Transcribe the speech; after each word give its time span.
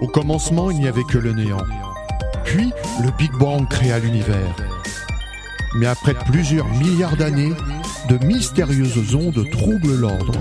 Au 0.00 0.06
commencement, 0.08 0.70
il 0.70 0.78
n'y 0.78 0.88
avait 0.88 1.04
que 1.04 1.18
le 1.18 1.32
néant. 1.32 1.64
Puis, 2.44 2.72
le 3.02 3.10
Big 3.18 3.32
Bang 3.32 3.66
créa 3.68 3.98
l'univers. 3.98 4.54
Mais 5.76 5.86
après 5.86 6.14
plusieurs 6.14 6.66
milliards 6.66 7.16
d'années, 7.16 7.52
de 8.08 8.24
mystérieuses 8.24 9.14
ondes 9.14 9.44
troublent 9.50 9.96
l'ordre. 9.96 10.34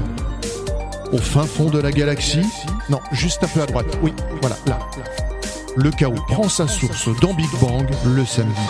Au 1.12 1.18
fin 1.18 1.46
fond 1.46 1.70
de 1.70 1.80
la 1.80 1.92
galaxie, 1.92 2.46
non, 2.90 3.00
juste 3.12 3.44
un 3.44 3.48
peu 3.48 3.62
à 3.62 3.66
droite, 3.66 3.98
oui, 4.02 4.14
voilà, 4.42 4.58
là. 4.68 4.80
Le 5.76 5.92
chaos 5.92 6.14
prend 6.28 6.50
sa 6.50 6.68
source 6.68 7.10
dans 7.22 7.34
Big 7.34 7.50
Bang 7.60 7.88
le 8.06 8.26
samedi. 8.26 8.62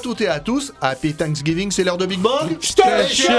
Toutes 0.00 0.20
et 0.22 0.28
à 0.28 0.40
tous, 0.40 0.72
Happy 0.80 1.14
Thanksgiving, 1.14 1.70
c'est 1.70 1.84
l'heure 1.84 1.98
de 1.98 2.06
Big 2.06 2.20
Bang 2.20 2.56
Station 2.60 3.32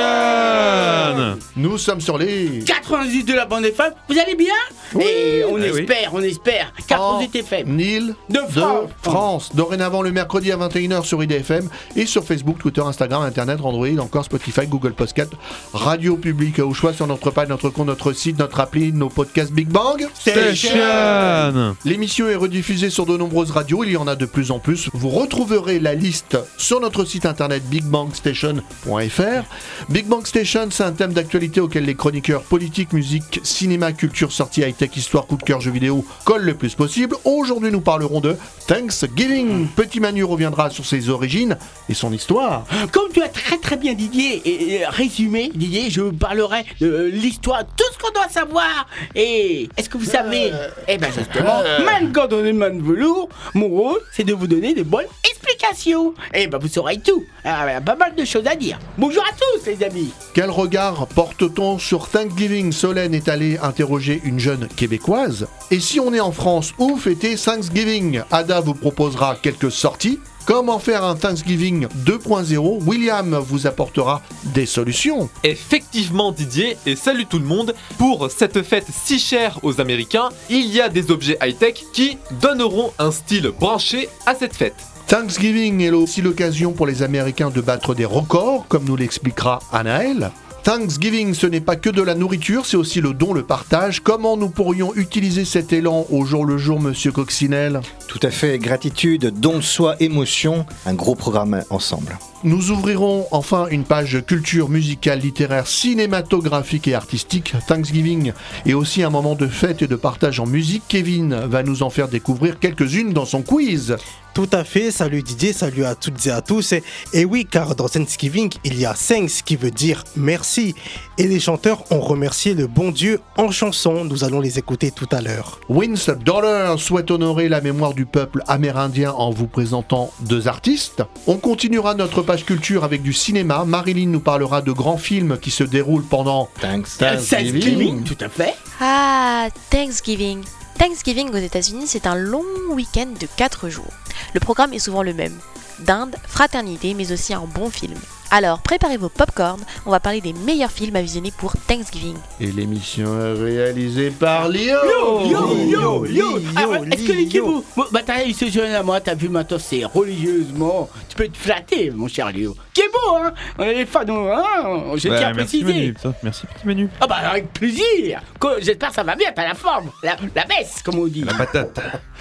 Nous 1.56 1.78
sommes 1.78 2.02
sur 2.02 2.18
les... 2.18 2.64
98 2.66 3.24
de 3.24 3.34
la 3.34 3.46
bande 3.46 3.66
FM, 3.66 3.92
vous 4.10 4.18
allez 4.20 4.36
bien 4.36 4.54
Et 5.00 5.44
on 5.50 5.58
Eh 5.58 5.72
oui. 5.72 5.80
espère, 5.82 6.12
on 6.14 6.22
espère. 6.22 6.72
en 6.92 7.20
98 7.20 7.36
FM. 7.40 7.76
Nil 7.76 8.16
De 8.30 8.40
France. 8.50 8.90
France. 9.02 9.56
Dorénavant 9.56 10.02
le 10.02 10.12
mercredi 10.12 10.52
à 10.52 10.58
21h 10.58 11.04
sur 11.04 11.24
IDFM 11.24 11.70
et 11.96 12.06
sur 12.06 12.24
Facebook, 12.24 12.60
Twitter, 12.60 12.82
Instagram, 12.82 13.24
Internet, 13.24 13.60
Android, 13.64 13.88
encore 14.00 14.26
Spotify, 14.26 14.68
Google 14.68 14.94
Podcast, 14.94 15.32
Radio 15.74 16.16
Public 16.18 16.60
au 16.60 16.74
choix 16.74 16.94
sur 16.94 17.08
notre 17.08 17.32
page, 17.32 17.48
notre 17.50 17.70
compte, 17.70 17.88
notre 17.88 18.14
site, 18.14 18.38
notre 18.40 18.60
appli, 18.60 18.92
nos 18.94 19.10
podcasts 19.10 19.52
Big 19.52 19.68
Bang. 19.68 20.08
Station 20.14 21.76
L'émission 21.86 22.28
est 22.30 22.36
rediffusée 22.36 22.90
sur 22.90 23.06
de 23.06 23.18
nombreuses 23.18 23.52
radios, 23.52 23.84
il 23.84 23.92
y 23.92 23.98
en 23.98 24.08
a 24.08 24.16
de 24.16 24.26
plus 24.26 24.52
en 24.52 24.60
plus. 24.60 24.90
Vous 24.94 25.10
retrouverez 25.10 25.80
la 25.80 25.94
liste 25.96 26.38
sur 26.58 26.80
notre 26.80 27.06
site 27.06 27.26
internet 27.26 27.64
bigbangstation.fr. 27.70 29.44
Big 29.90 30.06
Bang 30.06 30.26
Station, 30.26 30.68
c'est 30.70 30.84
un 30.84 30.92
thème 30.92 31.14
d'actualité 31.14 31.60
auquel 31.60 31.86
les 31.86 31.96
chroniqueurs 31.96 32.44
politique, 32.44 32.94
musique, 32.94 33.40
cinéma, 33.44 33.94
culture, 33.94 34.32
sortie, 34.32 34.62
high-tech, 34.62 34.96
histoire, 34.96 35.26
coup 35.26 35.38
de 35.38 35.44
cœur, 35.44 35.62
jeux 35.62 35.72
vidéo 35.72 36.06
collent 36.26 36.44
le 36.44 36.54
plus 36.54 36.76
possible. 36.76 37.16
Aujourd'hui, 37.26 37.72
nous 37.72 37.82
parlerons 37.82 38.22
de 38.22 38.36
Thanksgiving. 38.68 39.68
Petit 39.76 40.00
Manu 40.00 40.24
reviendra 40.24 40.70
sur 40.70 40.86
ses 40.86 41.10
origines 41.10 41.58
et 41.90 41.94
son 41.94 42.14
histoire. 42.14 42.66
Comme 42.92 43.12
tu 43.12 43.22
as 43.22 43.30
très 43.30 43.58
très 43.58 43.78
bien 43.78 43.94
Didier 43.94 44.42
et, 44.46 44.76
et 44.76 44.86
résumé, 44.86 45.52
Didier, 45.54 45.90
je 45.90 46.02
vous 46.02 46.14
parlerai 46.14 46.66
de 46.80 47.10
l'histoire, 47.12 47.64
tout 47.66 47.86
ce 47.94 47.98
qu'on 47.98 48.14
doit 48.14 48.30
savoir. 48.30 48.88
Et 49.16 49.70
est-ce 49.78 49.90
que 49.90 49.98
vous 49.98 50.06
savez? 50.06 50.52
Eh 50.88 50.98
bien 50.98 51.10
justement, 51.12 51.62
même 51.86 52.12
quand 52.12 52.32
on 52.32 52.46
est 52.46 52.54
man 52.54 52.82
velours, 52.82 53.30
mon 53.54 53.68
rôle, 53.68 54.00
c'est 54.12 54.24
de 54.24 54.34
vous 54.34 54.48
donner 54.48 54.74
de 54.74 54.84
bonnes 54.84 55.06
explications. 55.30 56.14
Eh 56.44 56.48
ben 56.48 56.58
vous 56.58 56.68
saurez 56.68 56.98
tout. 56.98 57.24
Ah, 57.46 57.66
Il 57.68 57.74
y 57.74 57.76
a 57.76 57.82
pas 57.82 57.96
mal 57.96 58.16
de 58.16 58.26
choses 58.26 58.48
à 58.48 58.56
dire. 58.56 58.80
Bonjour 58.98 59.22
à 59.22 59.32
tous 59.32 59.70
les 59.70 59.84
amis. 59.84 60.12
Quel 60.34 60.50
regard 60.50 61.06
porte-t-on 61.06 61.78
sur 61.78 62.10
Thanksgiving 62.10 62.72
Solène 62.72 63.14
est 63.14 63.30
allée 63.30 63.60
interroger 63.62 64.20
une 64.24 64.40
jeune 64.40 64.68
québécoise? 64.76 65.48
Et 65.70 65.80
si 65.80 66.00
on 66.00 66.16
est 66.16 66.20
en 66.20 66.32
France, 66.32 66.74
où 66.80 66.98
fêter 66.98 67.36
Thanksgiving? 67.36 68.24
Ada 68.32 68.60
vous 68.60 68.74
proposera 68.74 69.36
quelques 69.36 69.72
sorties. 69.72 70.20
Comment 70.48 70.80
faire 70.80 71.04
un 71.04 71.16
Thanksgiving 71.16 71.86
2.0 72.08 72.84
William 72.88 73.36
vous 73.36 73.68
apportera 73.68 74.24
des 74.56 74.66
solutions. 74.66 75.30
Effectivement 75.44 76.32
Didier, 76.32 76.76
et 76.88 76.96
salut 76.96 77.28
tout 77.28 77.38
le 77.38 77.46
monde, 77.46 77.76
pour 78.00 78.32
cette 78.32 78.64
fête 78.64 78.88
si 78.92 79.20
chère 79.20 79.60
aux 79.62 79.80
Américains, 79.80 80.30
il 80.50 80.66
y 80.74 80.82
a 80.82 80.90
des 80.90 81.12
objets 81.12 81.38
high-tech 81.40 81.84
qui 81.94 82.18
donneront 82.42 82.92
un 82.98 83.12
style 83.12 83.52
branché 83.60 84.10
à 84.26 84.34
cette 84.34 84.56
fête. 84.56 84.91
Thanksgiving 85.12 85.82
est 85.82 85.90
aussi 85.90 86.22
l'occasion 86.22 86.72
pour 86.72 86.88
les 86.88 87.04
Américains 87.04 87.50
de 87.50 87.60
battre 87.60 87.94
des 87.94 88.06
records, 88.06 88.66
comme 88.70 88.86
nous 88.86 88.96
l'expliquera 88.96 89.60
Anaël. 89.74 90.32
Thanksgiving, 90.64 91.34
ce 91.34 91.48
n'est 91.48 91.60
pas 91.60 91.76
que 91.76 91.90
de 91.90 92.02
la 92.02 92.16
nourriture, 92.16 92.66
c'est 92.66 92.78
aussi 92.78 93.02
le 93.02 93.14
don, 93.14 93.34
le 93.34 93.44
partage. 93.44 94.00
Comment 94.00 94.38
nous 94.38 94.48
pourrions 94.48 94.96
utiliser 94.96 95.44
cet 95.44 95.74
élan 95.74 96.06
au 96.12 96.24
jour 96.24 96.46
le 96.46 96.58
jour, 96.58 96.80
monsieur 96.80 97.12
Coccinelle? 97.12 97.82
Tout 98.08 98.22
à 98.24 98.32
fait, 98.32 98.58
gratitude, 98.58 99.34
don 99.38 99.58
de 99.58 99.64
soi, 99.64 99.98
émotion, 100.00 100.66
un 100.86 100.94
gros 100.94 101.16
programme 101.16 101.62
ensemble. 101.70 102.18
Nous 102.44 102.72
ouvrirons 102.72 103.28
enfin 103.30 103.68
une 103.70 103.84
page 103.84 104.24
culture 104.26 104.68
musicale, 104.68 105.20
littéraire, 105.20 105.68
cinématographique 105.68 106.88
et 106.88 106.96
artistique. 106.96 107.54
Thanksgiving 107.68 108.34
est 108.66 108.74
aussi 108.74 109.04
un 109.04 109.12
moment 109.12 109.36
de 109.36 109.46
fête 109.46 109.84
et 109.84 109.88
de 109.88 109.96
partage 109.96 110.40
en 110.40 110.48
musique. 110.48 110.82
Kevin 110.88 111.36
va 111.36 111.62
nous 111.62 111.84
en 111.84 111.92
faire 111.92 112.08
découvrir 112.08 112.58
quelques-unes 112.58 113.14
dans 113.14 113.26
son 113.26 113.44
quiz. 113.44 113.96
Tout 114.34 114.50
à 114.54 114.64
fait, 114.64 114.92
salut 114.92 115.24
Didier, 115.24 115.52
salut 115.52 115.84
à 115.84 115.94
toutes 115.94 116.26
et 116.26 116.32
à 116.32 116.42
tous. 116.42 116.72
Et, 116.72 116.84
et 117.14 117.26
oui, 117.26 117.46
car 117.46 117.76
dans 117.76 117.90
Thanksgiving, 117.90 118.50
il 118.64 118.80
y 118.80 118.86
a 118.86 118.94
thanks 118.94 119.44
qui 119.44 119.58
veut 119.58 119.72
dire 119.72 120.06
merci. 120.16 120.74
Et 121.18 121.28
les 121.28 121.42
chanteurs 121.42 121.84
ont 121.92 122.00
remercié 122.00 122.54
le 122.54 122.68
bon 122.68 122.92
Dieu 122.92 123.20
en 123.36 123.52
chanson. 123.52 124.06
Nous 124.06 124.24
allons 124.24 124.40
les 124.40 124.58
écouter 124.58 124.90
tout 124.90 125.08
à 125.12 125.20
l'heure. 125.20 125.60
Wince 125.68 126.10
Dollar 126.10 126.80
souhaite 126.80 127.12
honorer 127.12 127.50
la 127.50 127.60
mémoire 127.60 127.94
du 127.94 128.06
peuple 128.06 128.42
amérindien 128.48 129.12
en 129.12 129.32
vous 129.32 129.48
présentant 129.48 130.12
deux 130.22 130.48
artistes. 130.48 131.04
On 131.28 131.38
continuera 131.38 131.94
notre 131.94 132.22
page 132.32 132.46
culture 132.46 132.86
avec 132.86 133.02
du 133.02 133.12
cinéma. 133.12 133.66
Marilyn 133.66 134.08
nous 134.08 134.22
parlera 134.22 134.62
de 134.62 134.72
grands 134.72 134.96
films 134.96 135.38
qui 135.38 135.52
se 135.52 135.66
déroulent 135.66 136.06
pendant 136.06 136.50
Thanks. 136.62 136.98
Thanksgiving, 136.98 138.04
tout 138.04 138.18
à 138.22 138.30
fait. 138.30 138.56
Ah, 138.80 139.50
Thanksgiving. 139.70 140.42
Thanksgiving 140.80 141.30
aux 141.32 141.38
États-Unis, 141.40 141.88
c'est 141.88 142.08
un 142.08 142.16
long 142.16 142.46
week-end 142.72 143.10
de 143.20 143.28
4 143.36 143.68
jours. 143.68 143.92
Le 144.34 144.40
programme 144.40 144.72
est 144.72 144.80
souvent 144.80 145.04
le 145.04 145.14
même. 145.14 145.38
Dinde, 145.80 146.16
fraternité, 146.26 146.94
mais 146.94 147.12
aussi 147.12 147.34
un 147.34 147.44
bon 147.54 147.70
film. 147.70 148.00
Alors, 148.34 148.60
préparez 148.62 148.96
vos 148.96 149.10
popcorn, 149.10 149.60
on 149.86 149.92
va 149.92 150.00
parler 150.00 150.22
des 150.22 150.32
meilleurs 150.32 150.72
films 150.72 150.96
à 150.96 151.02
visionner 151.02 151.34
pour 151.38 151.54
Thanksgiving. 151.68 152.16
Et 152.40 152.46
l'émission 152.48 153.20
est 153.20 153.34
réalisée 153.34 154.10
par 154.10 154.48
Lio. 154.48 154.78
Yo, 154.86 155.26
yo, 155.26 155.56
yo, 155.66 156.06
yo. 156.06 156.06
Lio, 156.06 156.40
Ah, 156.56 156.64
Est-ce 156.92 157.04
que 157.08 157.12
Lio. 157.12 157.62
Bon, 157.76 157.84
Bah, 157.92 158.00
t'as 158.06 158.24
eu 158.26 158.32
ce 158.32 158.50
jeune 158.50 158.74
à 158.74 158.84
moi, 158.84 159.02
t'as 159.02 159.16
vu 159.16 159.28
maintenant, 159.28 159.58
c'est 159.60 159.84
religieusement. 159.84 160.90
Tu 161.10 161.16
peux 161.18 161.28
te 161.28 161.38
flatter, 161.38 161.92
mon 161.92 162.08
cher 162.08 162.32
Léo. 162.32 162.56
Kibou, 162.74 163.16
hein 163.18 163.34
On 163.58 163.64
est 163.64 163.74
les 163.74 163.86
fans, 163.86 164.00
hein 164.08 164.94
Je 164.96 165.10
tiens 165.10 165.28
à 165.28 165.34
merci 165.34 165.62
préciser. 165.62 165.94
Merci 166.24 166.46
petit 166.48 166.66
Manu. 166.68 166.90
Ah, 167.02 167.08
bah, 167.08 167.16
avec 167.32 167.52
plaisir 167.52 168.22
J'espère 168.62 168.90
que 168.90 168.96
ça 168.96 169.04
va 169.04 169.16
bien, 169.18 169.32
t'as 169.36 169.46
la 169.50 169.56
forme. 169.56 169.90
La, 170.04 170.16
la 170.34 170.46
baisse, 170.46 170.82
comme 170.86 171.00
on 171.00 171.08
dit. 171.08 171.24
La 171.26 171.34
patate. 171.34 171.78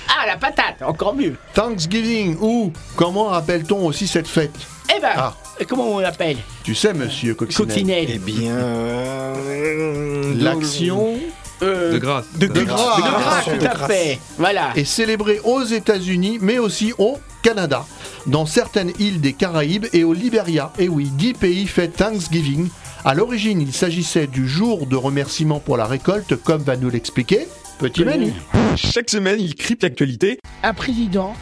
Ah, 0.08 0.26
la 0.26 0.36
patate, 0.36 0.82
encore 0.84 1.14
mieux. 1.14 1.36
Thanksgiving 1.54 2.36
ou 2.40 2.72
comment 2.96 3.32
appelle-t-on 3.32 3.86
aussi 3.86 4.08
cette 4.08 4.26
fête? 4.26 4.50
Eh 4.96 5.00
ben, 5.00 5.10
Ah. 5.16 5.34
Comment 5.64 5.88
on 5.94 5.98
l'appelle 5.98 6.36
Tu 6.64 6.74
sais, 6.74 6.92
monsieur 6.94 7.34
Coccinelle. 7.34 7.68
Coccinelle. 7.68 8.06
Eh 8.14 8.18
bien, 8.18 8.52
euh, 8.54 10.34
L'action 10.38 11.18
Euh, 11.62 11.92
De 11.92 11.98
grâce. 11.98 12.24
De 12.38 12.46
de 12.46 12.62
grâce 12.62 12.96
de 12.96 13.02
grâce, 13.02 13.44
tout 13.44 13.66
à 13.66 13.86
fait. 13.86 14.18
Voilà. 14.38 14.70
est 14.76 14.84
célébrée 14.84 15.40
aux 15.44 15.62
États-Unis, 15.62 16.38
mais 16.40 16.58
aussi 16.58 16.94
au 16.96 17.18
Canada, 17.42 17.84
dans 18.26 18.46
certaines 18.46 18.92
îles 18.98 19.20
des 19.20 19.34
Caraïbes 19.34 19.84
et 19.92 20.02
au 20.04 20.14
Liberia. 20.14 20.72
Et 20.78 20.88
oui, 20.88 21.10
10 21.12 21.34
pays 21.34 21.66
fêtent 21.66 21.96
Thanksgiving. 21.96 22.68
À 23.04 23.14
l'origine, 23.14 23.60
il 23.60 23.72
s'agissait 23.74 24.26
du 24.26 24.48
jour 24.48 24.86
de 24.86 24.96
remerciement 24.96 25.58
pour 25.58 25.76
la 25.76 25.84
récolte, 25.86 26.34
comme 26.36 26.62
va 26.62 26.76
nous 26.76 26.88
l'expliquer 26.90 27.46
Petit 27.78 28.04
Manu. 28.04 28.32
Chaque 28.76 29.08
semaine, 29.10 29.40
il 29.40 29.54
crypte 29.54 29.82
l'actualité. 29.82 30.38
un 30.62 30.74
président 30.74 31.34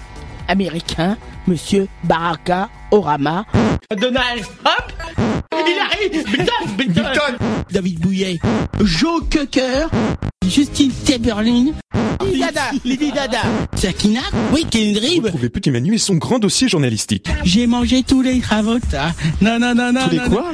américain, 0.49 1.17
Monsieur 1.47 1.87
Baraka 2.05 2.69
Orama. 2.91 3.45
Donald 3.97 4.43
Trump? 4.43 4.93
Il 5.53 5.79
arrive! 5.79 6.25
Biden, 6.77 6.93
Biden. 6.95 7.39
David 7.71 8.01
Bouillet. 8.01 8.39
Joe 8.81 9.21
Cocker. 9.31 9.89
Justine 10.47 10.91
Timberlake. 11.05 11.75
Lady 12.21 12.41
Dada 12.41 12.61
Lady 12.85 13.13
Dada 13.13 13.39
Sakina 13.75 14.21
Oui, 14.53 14.67
Kendrick. 14.69 15.23
Retrouvez 15.25 15.49
Petit 15.49 15.71
Manu 15.71 15.95
et 15.95 15.99
son 15.99 16.17
grand 16.17 16.39
dossier 16.39 16.69
journalistique. 16.69 17.29
J'ai 17.45 17.67
mangé 17.67 18.03
tous 18.03 18.23
les 18.23 18.41
ravotas. 18.41 19.13
Non, 19.41 19.59
non, 19.59 19.75
non, 19.75 19.93
non. 19.93 20.05
Tous 20.05 20.11
les 20.11 20.19
non, 20.19 20.31
quoi? 20.31 20.53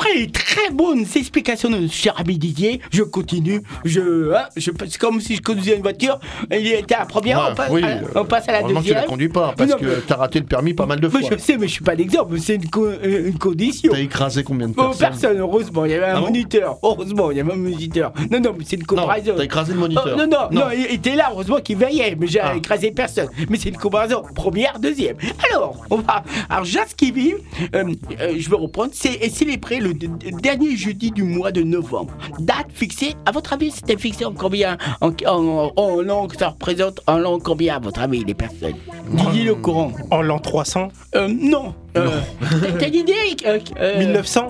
Après 0.00 0.14
les 0.14 0.30
très 0.30 0.70
bonnes 0.72 1.04
explications 1.14 1.68
de 1.68 1.76
notre 1.76 1.92
cher 1.92 2.14
ami 2.16 2.38
Didier, 2.38 2.80
je 2.90 3.02
continue. 3.02 3.60
Je, 3.84 4.32
hein, 4.34 4.44
je 4.56 4.70
c'est 4.88 4.96
comme 4.96 5.20
si 5.20 5.36
je 5.36 5.42
conduisais 5.42 5.76
une 5.76 5.82
voiture. 5.82 6.18
Il 6.50 6.66
était 6.68 6.94
à 6.94 7.00
la 7.00 7.04
première, 7.04 7.38
Ouais, 7.38 7.44
on, 7.50 7.54
passe, 7.54 7.70
oui, 7.70 7.82
à, 7.84 7.88
euh, 7.88 8.00
on 8.14 8.24
passe 8.24 8.48
à 8.48 8.52
la 8.52 8.58
Normalement, 8.60 8.80
tu 8.80 8.88
la 8.88 8.94
deuxième. 8.94 9.10
conduis 9.10 9.28
pas, 9.28 9.52
parce 9.54 9.70
Non, 9.70 9.76
que 9.76 10.00
t'as 10.06 10.16
raté 10.16 10.38
le 10.40 10.46
permis 10.46 10.72
pas 10.72 10.86
mal 10.86 11.00
de 11.00 11.08
fois. 11.08 11.20
Je 11.30 11.36
sais, 11.36 11.58
mais 11.58 11.66
je 11.68 11.72
suis 11.72 11.84
pas 11.84 11.94
l'exemple. 11.94 12.38
C'est 12.40 12.54
une, 12.54 12.70
co- 12.70 12.86
euh, 12.86 13.28
une 13.28 13.36
condition. 13.38 13.92
T'as 13.92 13.98
écrasé 14.00 14.42
combien 14.42 14.68
de 14.68 14.72
Bon, 14.72 14.84
personnes 14.84 15.08
personne, 15.10 15.38
heureusement, 15.38 15.84
il 15.84 15.90
y 15.90 15.94
avait 15.94 16.06
un 16.06 16.14
Ah 16.16 16.20
bon 16.20 16.26
moniteur. 16.28 16.78
Heureusement, 16.82 17.30
il 17.30 17.36
y 17.36 17.40
avait 17.40 17.52
un 17.52 17.56
moniteur. 17.56 18.12
Non, 18.30 18.40
non, 18.40 18.54
mais 18.58 18.64
c'est 18.66 18.76
une 18.76 18.86
comparaison. 18.86 19.34
t'as 19.36 19.44
écrasé 19.44 19.72
le 19.74 19.78
Oh, 19.78 19.82
moniteur. 19.82 20.16
non, 20.16 20.26
non, 20.26 20.48
non, 20.50 20.66
il 20.74 20.94
était 20.94 21.14
là, 21.14 21.28
heureusement 21.30 21.58
qu'il 21.58 21.76
veillait, 21.76 22.16
mais 22.18 22.26
j'ai 22.26 22.40
Ah. 22.40 22.54
écrasé 22.56 22.90
personne. 22.90 23.28
Mais 23.50 23.58
c'est 23.58 23.68
une 23.68 23.76
comparaison, 23.76 24.22
première, 24.34 24.78
deuxième. 24.78 25.16
Alors, 25.50 25.76
on 25.90 25.96
va. 25.96 26.24
Alors, 26.48 26.64
Jazz 26.64 26.94
qui 26.96 27.12
vit, 27.12 27.34
euh, 27.74 27.84
euh, 28.18 28.34
je 28.38 28.48
vais 28.48 28.56
reprendre, 28.56 28.92
c'est 28.94 29.28
célébré 29.28 29.78
le 29.78 29.89
dernier 29.92 30.76
jeudi 30.76 31.10
du 31.10 31.22
mois 31.22 31.52
de 31.52 31.62
novembre. 31.62 32.12
Date 32.38 32.66
fixée, 32.72 33.14
à 33.26 33.32
votre 33.32 33.52
avis, 33.52 33.70
c'était 33.70 33.96
fixé 33.96 34.24
en 34.24 34.32
combien 34.32 34.76
en, 35.00 35.12
en, 35.26 35.72
en 35.76 36.00
langue, 36.00 36.34
ça 36.38 36.48
représente 36.50 37.00
en 37.06 37.18
langue 37.18 37.42
combien, 37.42 37.76
à 37.76 37.78
votre 37.78 38.00
avis, 38.00 38.24
les 38.24 38.34
personnes? 38.34 38.74
Didier 39.10 39.44
le 39.44 39.54
courant 39.54 39.92
En 40.10 40.22
l'an 40.22 40.38
300, 40.38 40.88
euh, 41.14 41.28
Non. 41.28 41.74
Euh, 41.96 42.20
une 42.86 42.94
idée 42.94 43.12
euh, 43.46 43.58
euh, 43.80 43.98
1900, 43.98 44.48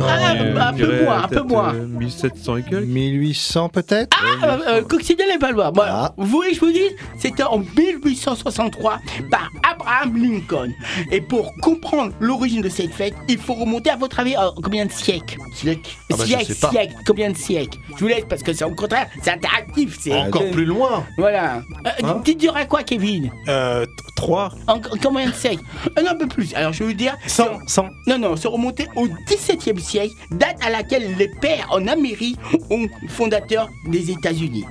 Ah, 0.00 0.34
bah, 0.54 0.68
un 0.68 0.72
peu 0.72 1.02
moins, 1.04 1.22
un 1.24 1.28
peu 1.28 1.42
moins. 1.42 1.72
1700 1.72 2.56
et 2.58 2.62
quelques 2.62 2.84
1800 2.84 3.68
peut-être 3.68 4.16
Ah, 4.42 4.58
euh, 4.68 4.82
Coccinelle 4.82 5.26
et 5.34 5.38
Valois. 5.38 5.70
Bon, 5.72 5.82
Ah. 5.84 6.12
Vous 6.16 6.26
voulez 6.26 6.50
que 6.50 6.54
je 6.56 6.60
vous 6.60 6.72
dise 6.72 6.92
C'était 7.18 7.42
en 7.42 7.58
1863 7.58 9.00
par 9.30 9.50
Abraham 9.68 10.16
Lincoln. 10.16 10.70
Et 11.10 11.20
pour 11.20 11.52
comprendre 11.62 12.12
l'origine 12.20 12.62
de 12.62 12.68
cette 12.68 12.92
fête, 12.92 13.14
il 13.28 13.38
faut 13.38 13.54
remonter 13.54 13.90
à 13.90 13.96
votre 13.96 14.20
avis 14.20 14.36
en 14.36 14.52
combien 14.52 14.86
de 14.86 14.92
siècles 14.92 15.38
Siècle 15.54 15.90
Ah 16.12 16.16
bah, 16.16 16.24
je 16.24 16.24
Siècle, 16.26 16.44
sais 16.54 16.60
pas. 16.60 16.70
siècle, 16.70 16.94
combien 17.06 17.30
de 17.30 17.36
siècles 17.36 17.78
Je 17.96 18.00
vous 18.00 18.08
laisse 18.08 18.24
parce 18.28 18.42
que 18.42 18.52
c'est 18.52 18.64
au 18.64 18.74
contraire, 18.74 19.08
c'est 19.22 19.30
interactif. 19.32 19.98
C'est 20.00 20.14
Encore 20.14 20.48
plus 20.50 20.64
loin. 20.64 21.04
Voilà. 21.18 21.62
Euh, 21.86 21.90
Hein 22.04 22.20
tu 22.24 22.34
dirais 22.34 22.66
quoi, 22.66 22.82
Kevin 22.82 23.30
Euh, 23.48 23.84
3, 24.16 24.52
en, 24.68 24.74
en 24.74 24.80
combien 25.02 25.28
de 25.28 25.34
siècles 25.34 25.62
Euh, 25.98 26.02
Non, 26.02 26.10
un 26.12 26.14
peu 26.16 26.26
plus. 26.26 26.51
Alors, 26.54 26.72
je 26.72 26.80
vais 26.80 26.90
vous 26.90 26.96
dire. 26.96 27.16
100, 27.26 27.44
100. 27.66 27.88
Non, 28.06 28.18
non, 28.18 28.36
se 28.36 28.48
remonter 28.48 28.86
au 28.96 29.06
XVIIe 29.26 29.80
siècle, 29.80 30.14
date 30.30 30.56
à 30.64 30.70
laquelle 30.70 31.16
les 31.16 31.28
pères 31.28 31.68
en 31.70 31.86
Amérique, 31.86 32.38
ont 32.70 32.86
fondateurs 33.08 33.68
des 33.88 34.10
États-Unis, 34.10 34.64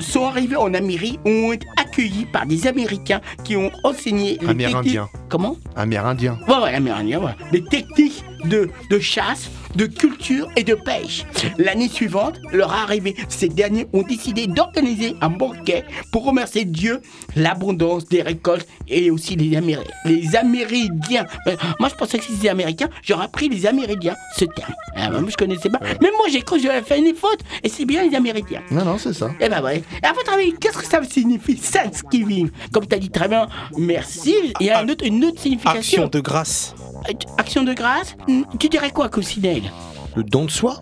sont 0.00 0.24
arrivés 0.26 0.56
en 0.56 0.74
Amérique, 0.74 1.18
ont 1.24 1.52
été 1.52 1.66
accueillis 1.76 2.26
par 2.26 2.46
des 2.46 2.66
Américains 2.66 3.20
qui 3.44 3.56
ont 3.56 3.70
enseigné 3.84 4.38
les 4.40 4.56
techniques. 4.56 4.98
Comment? 5.28 5.56
Amérindien. 5.76 6.38
Ouais, 6.48 6.58
ouais, 6.62 6.74
Amérindien, 6.74 7.20
ouais. 7.20 7.32
Les 7.52 7.64
techniques 7.64 8.24
de, 8.48 8.70
de 8.90 8.98
chasse, 8.98 9.50
de 9.74 9.86
culture 9.86 10.48
et 10.56 10.62
de 10.62 10.74
pêche. 10.74 11.24
L'année 11.58 11.88
suivante, 11.88 12.38
leur 12.52 12.72
arrivée, 12.72 13.16
ces 13.28 13.48
derniers 13.48 13.86
ont 13.92 14.02
décidé 14.02 14.46
d'organiser 14.46 15.14
un 15.20 15.30
banquet 15.30 15.84
pour 16.12 16.24
remercier 16.24 16.64
Dieu 16.64 17.00
l'abondance 17.36 18.04
des 18.06 18.22
récoltes 18.22 18.66
et 18.88 19.10
aussi 19.10 19.34
les, 19.36 19.56
Améri- 19.56 19.82
les 20.04 20.36
Amérindiens. 20.36 21.26
Euh, 21.48 21.56
moi, 21.80 21.88
je 21.88 21.94
pensais 21.94 22.18
que 22.18 22.24
c'était 22.24 22.48
Américains, 22.48 22.88
j'aurais 23.02 23.24
appris 23.24 23.48
les 23.48 23.66
Amérindiens, 23.66 24.14
ce 24.36 24.44
terme. 24.44 24.72
Ah, 24.96 25.10
moi, 25.10 25.28
je 25.28 25.36
connaissais 25.36 25.68
pas. 25.70 25.80
Même 25.80 26.12
moi, 26.16 26.26
j'ai 26.30 26.42
cru 26.42 26.56
que 26.58 26.62
j'avais 26.62 26.82
fait 26.82 26.98
une 26.98 27.14
faute, 27.14 27.40
et 27.62 27.68
c'est 27.68 27.84
bien 27.84 28.04
les 28.08 28.14
Amérindiens. 28.14 28.62
Non, 28.70 28.84
non, 28.84 28.98
c'est 28.98 29.12
ça. 29.12 29.30
Eh 29.40 29.48
ben 29.48 29.62
ouais. 29.62 29.82
Et 30.02 30.06
à 30.06 30.12
votre 30.12 30.32
avis, 30.32 30.54
qu'est-ce 30.60 30.78
que 30.78 30.86
ça 30.86 31.02
signifie 31.02 31.56
Thanksgiving? 31.56 32.50
Comme 32.72 32.86
tu 32.86 32.94
as 32.94 32.98
dit 32.98 33.10
très 33.10 33.28
bien, 33.28 33.48
merci. 33.76 34.34
Il 34.60 34.66
y 34.66 34.70
a 34.70 34.78
un 34.80 34.88
autre- 34.88 35.04
une 35.04 35.24
autre 35.24 35.40
signification. 35.40 36.04
Action 36.04 36.08
de 36.08 36.20
grâce. 36.20 36.74
Action 37.38 37.62
de 37.64 37.72
grâce? 37.74 38.16
Hmm, 38.28 38.42
Tu 38.58 38.68
dirais 38.68 38.90
quoi, 38.90 39.08
Cocinelle 39.08 39.70
Le 40.16 40.22
don 40.22 40.44
de 40.44 40.50
soi 40.50 40.80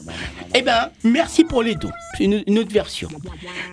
Eh 0.54 0.62
ben, 0.62 0.88
merci 1.04 1.44
pour 1.44 1.62
les 1.62 1.74
dons. 1.74 1.90
C'est 2.16 2.24
une, 2.24 2.42
une 2.46 2.58
autre 2.58 2.72
version. 2.72 3.08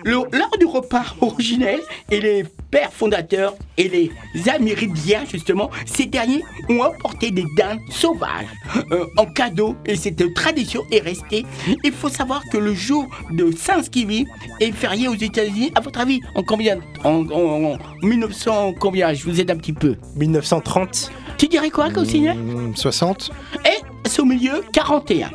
Lors 0.04 0.26
du 0.58 0.64
repas 0.66 1.04
originel, 1.20 1.80
et 2.10 2.20
les 2.20 2.44
pères 2.70 2.92
fondateurs 2.92 3.54
et 3.76 3.88
les 3.88 4.10
Amérindiens, 4.48 5.24
justement, 5.30 5.70
ces 5.86 6.06
derniers 6.06 6.42
ont 6.68 6.82
apporté 6.82 7.30
des 7.30 7.44
dindes 7.56 7.80
sauvages 7.90 8.46
euh, 8.92 9.04
en 9.16 9.26
cadeau 9.26 9.74
et 9.84 9.96
cette 9.96 10.32
tradition 10.34 10.82
est 10.90 11.00
restée. 11.00 11.44
Il 11.84 11.92
faut 11.92 12.08
savoir 12.08 12.42
que 12.50 12.56
le 12.56 12.72
jour 12.74 13.06
de 13.32 13.50
Thanksgiving 13.52 14.26
est 14.60 14.72
férié 14.72 15.08
aux 15.08 15.14
États-Unis. 15.14 15.72
À 15.74 15.80
votre 15.80 16.00
avis, 16.00 16.20
en 16.34 16.42
combien 16.42 16.78
en, 17.04 17.26
en- 17.30 17.72
en 17.74 17.78
1900, 18.02 18.74
combien? 18.78 19.12
Je 19.12 19.24
vous 19.24 19.40
aide 19.40 19.50
un 19.50 19.56
petit 19.56 19.72
peu. 19.72 19.96
1930. 20.16 21.10
Tu 21.36 21.48
dirais 21.48 21.70
quoi, 21.70 21.88
Hmm, 22.34 22.74
60 22.76 23.30
et 23.64 23.80
au 24.18 24.24
milieu 24.24 24.62
41. 24.72 25.30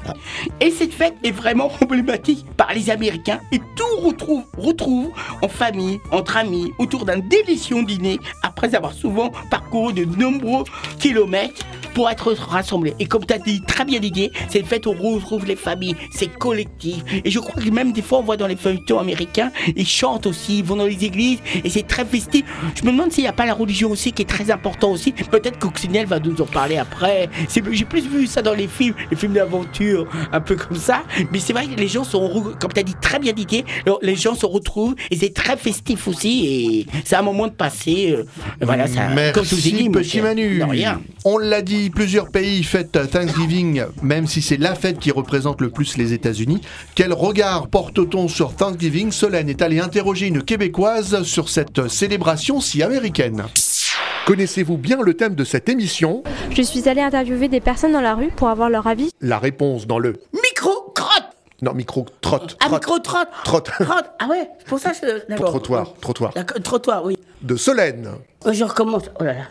Et 0.60 0.72
cette 0.72 0.94
fête 0.94 1.16
est 1.24 1.32
vraiment 1.32 1.72
emblématique 1.82 2.46
par 2.58 2.74
les 2.74 2.90
Américains 2.90 3.40
et 3.52 3.60
tout 3.60 4.06
retrouve, 4.06 4.44
retrouve 4.58 5.12
en 5.42 5.48
famille, 5.48 6.00
entre 6.12 6.38
amis, 6.38 6.72
autour 6.80 7.06
d'un 7.06 7.20
délicieux 7.20 7.76
dîner 7.84 8.20
après 8.44 8.76
avoir 8.76 8.94
souvent 8.94 9.32
parcouru 9.50 9.94
de 9.94 10.06
nombreux 10.06 10.64
kilomètres 11.00 11.66
pour 11.94 12.10
être 12.10 12.34
rassemblés. 12.34 12.94
Et 13.00 13.06
comme 13.06 13.26
tu 13.26 13.34
as 13.34 13.40
dit 13.40 13.62
très 13.62 13.86
bien 13.86 14.00
Didier, 14.00 14.32
c'est 14.50 14.60
une 14.60 14.66
fête 14.66 14.86
où 14.86 14.94
on 15.00 15.16
retrouve 15.16 15.46
les 15.46 15.56
familles, 15.56 15.96
c'est 16.12 16.28
collectif. 16.28 17.04
Et 17.24 17.32
je 17.32 17.40
crois 17.40 17.62
que 17.62 17.70
même 17.70 17.94
des 17.94 18.02
fois 18.02 18.20
on 18.20 18.24
voit 18.24 18.38
dans 18.38 18.48
les 18.48 18.58
feuilletons 18.58 19.00
américains, 19.00 19.52
ils 19.76 19.88
chantent 19.88 20.28
aussi, 20.28 20.60
ils 20.60 20.66
vont 20.66 20.76
dans 20.76 20.86
les 20.86 21.06
églises 21.06 21.40
et 21.64 21.70
c'est 21.70 21.88
très 21.88 22.06
festif. 22.06 22.44
Je 22.76 22.84
me 22.86 22.92
demande 22.92 23.12
s'il 23.12 23.24
n'y 23.24 23.30
a 23.30 23.34
pas 23.34 23.46
la 23.46 23.54
religion 23.54 23.92
aussi 23.92 24.12
qui 24.12 24.22
est 24.22 24.26
très 24.26 24.52
important 24.52 24.92
aussi. 24.92 25.14
Peut-être 25.14 25.58
que 25.58 25.66
Coccinelle 25.68 26.06
va 26.06 26.20
nous 26.20 26.42
en 26.42 26.46
parler 26.46 26.78
après. 26.78 27.30
J'ai 27.50 27.86
plus 27.86 28.08
vu 28.08 28.28
ça 28.28 28.42
dans 28.42 28.54
les 28.54 28.65
films, 28.68 28.96
les 29.12 29.18
films 29.18 29.34
d'aventure, 29.34 30.08
un 30.32 30.42
peu 30.42 30.56
comme 30.56 30.78
ça. 30.78 31.04
Mais 31.32 31.40
c'est 31.40 31.54
vrai 31.54 31.68
que 31.68 31.80
les 31.80 31.88
gens 31.88 32.04
sont, 32.04 32.54
comme 32.60 32.74
tu 32.74 32.80
as 32.80 32.84
dit 32.84 32.96
très 33.00 33.20
bien 33.20 33.34
alors, 33.86 34.00
les 34.02 34.16
gens 34.16 34.36
se 34.36 34.46
retrouvent 34.46 34.96
et 35.12 35.16
c'est 35.16 35.34
très 35.34 35.58
festif 35.58 36.08
aussi. 36.08 36.46
Et 36.46 36.88
c'est 37.04 37.16
un 37.16 37.22
moment 37.22 37.48
de 37.48 37.54
passer. 37.54 38.12
euh, 38.12 38.26
voilà, 38.62 38.88
ça, 38.88 39.08
comme 39.34 39.46
je 39.46 39.56
vous 39.56 39.68
ai 39.68 39.72
Merci 39.72 39.74
dit, 39.74 39.84
mon 39.86 39.92
petit. 39.92 40.22
Manu. 40.22 40.64
Rien. 40.64 41.02
On 41.24 41.38
l'a 41.38 41.62
dit, 41.62 41.90
plusieurs 41.90 42.30
pays 42.30 42.64
fêtent 42.64 43.00
Thanksgiving, 43.12 43.84
même 44.02 44.28
si 44.28 44.42
c'est 44.42 44.58
la 44.58 44.76
fête 44.76 45.00
qui 45.00 45.12
représente 45.12 45.62
le 45.62 45.70
plus 45.70 45.98
les 45.98 46.14
États-Unis. 46.14 46.62
Quel 46.96 47.14
regard 47.14 47.68
porte-t-on 47.68 48.28
sur 48.28 48.56
Thanksgiving? 48.56 49.12
Solène 49.12 49.50
est 49.50 49.62
allée 49.62 49.80
interroger 49.80 50.28
une 50.28 50.42
Québécoise 50.42 51.24
sur 51.24 51.50
cette 51.50 51.88
célébration 51.88 52.62
si 52.62 52.84
américaine. 52.84 53.44
Connaissez-vous 54.26 54.78
bien 54.78 55.02
le 55.04 55.14
thème 55.14 55.36
de 55.36 55.44
cette 55.44 55.70
émission 55.70 56.24
Je 56.50 56.64
suis 56.64 56.90
allée 56.90 57.02
interviewer 57.02 57.48
des 57.48 57.60
personnes 57.60 57.92
dans 57.92 58.02
la 58.02 58.16
rue 58.16 58.30
pour 58.30 58.50
avoir 58.50 58.72
leur 58.72 58.88
avis. 58.88 59.12
La 59.22 59.38
réponse 59.38 59.86
dans 59.86 60.00
le 60.00 60.14
Micro 60.34 60.92
crotte 60.96 61.24
non 61.62 61.74
micro 61.74 62.06
trotte 62.20 62.58
Ah, 62.60 62.66
trotte, 62.66 62.82
micro 62.82 63.00
trotte 63.00 63.30
trotte 63.46 63.72
Trotte 63.80 64.12
Ah 64.20 64.28
ouais, 64.28 64.50
c'est 64.60 64.68
pour 64.68 64.78
ça 64.78 64.92
que 64.92 64.98
je... 65.08 65.28
D'accord. 65.30 65.52
trottoir 65.52 65.94
trottoir 66.02 66.34
D'accord, 66.34 66.62
Trottoir, 66.62 67.06
oui. 67.06 67.18
de 67.44 67.56
Solène. 67.56 68.10
Euh, 68.46 68.52
Je 68.52 68.66
recommence. 68.66 69.04
Oh 69.22 69.24
là 69.24 69.34
là. 69.34 69.42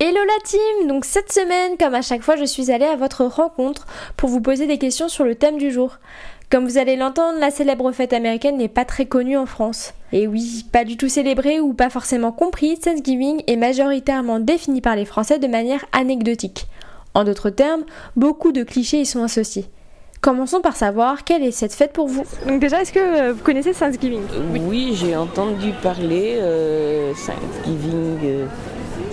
Hello 0.00 0.18
la 0.26 0.44
team 0.44 0.88
Donc 0.88 1.04
cette 1.04 1.30
semaine, 1.30 1.76
comme 1.78 1.94
à 1.94 2.00
chaque 2.02 2.22
fois, 2.22 2.36
je 2.36 2.44
suis 2.44 2.70
allée 2.70 2.86
à 2.86 2.96
votre 2.96 3.24
rencontre 3.26 3.86
pour 4.16 4.30
vous 4.30 4.40
poser 4.40 4.66
des 4.66 4.78
questions 4.78 5.08
sur 5.10 5.24
le 5.24 5.34
thème 5.34 5.58
du 5.58 5.70
jour. 5.70 5.98
Comme 6.48 6.64
vous 6.64 6.78
allez 6.78 6.94
l'entendre, 6.94 7.40
la 7.40 7.50
célèbre 7.50 7.90
fête 7.90 8.12
américaine 8.12 8.56
n'est 8.56 8.68
pas 8.68 8.84
très 8.84 9.06
connue 9.06 9.36
en 9.36 9.46
France. 9.46 9.94
Et 10.12 10.28
oui, 10.28 10.64
pas 10.70 10.84
du 10.84 10.96
tout 10.96 11.08
célébrée 11.08 11.58
ou 11.58 11.74
pas 11.74 11.90
forcément 11.90 12.30
comprise, 12.30 12.78
Thanksgiving 12.78 13.42
est 13.48 13.56
majoritairement 13.56 14.38
défini 14.38 14.80
par 14.80 14.94
les 14.94 15.04
Français 15.04 15.40
de 15.40 15.48
manière 15.48 15.84
anecdotique. 15.92 16.68
En 17.14 17.24
d'autres 17.24 17.50
termes, 17.50 17.82
beaucoup 18.14 18.52
de 18.52 18.62
clichés 18.62 19.00
y 19.00 19.06
sont 19.06 19.24
associés. 19.24 19.64
Commençons 20.20 20.60
par 20.60 20.76
savoir 20.76 21.24
quelle 21.24 21.42
est 21.42 21.50
cette 21.50 21.74
fête 21.74 21.92
pour 21.92 22.06
vous. 22.06 22.24
Donc 22.46 22.60
déjà, 22.60 22.80
est-ce 22.80 22.92
que 22.92 23.00
euh, 23.00 23.32
vous 23.32 23.42
connaissez 23.42 23.72
Thanksgiving? 23.72 24.22
Oui, 24.52 24.94
j'ai 24.94 25.16
entendu 25.16 25.72
parler 25.82 26.36
euh, 26.38 27.12
Thanksgiving, 27.12 28.18
euh, 28.24 28.46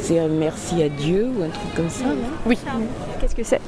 c'est 0.04 0.20
un 0.20 0.28
merci 0.28 0.84
à 0.84 0.90
Dieu 0.90 1.28
ou 1.36 1.44
un 1.44 1.50
truc 1.50 1.76
comme 1.76 1.90
ça, 1.90 2.06
non? 2.06 2.16
Oui. 2.46 2.58
Qu'est-ce 3.20 3.36
que 3.36 3.44
c'est? 3.44 3.62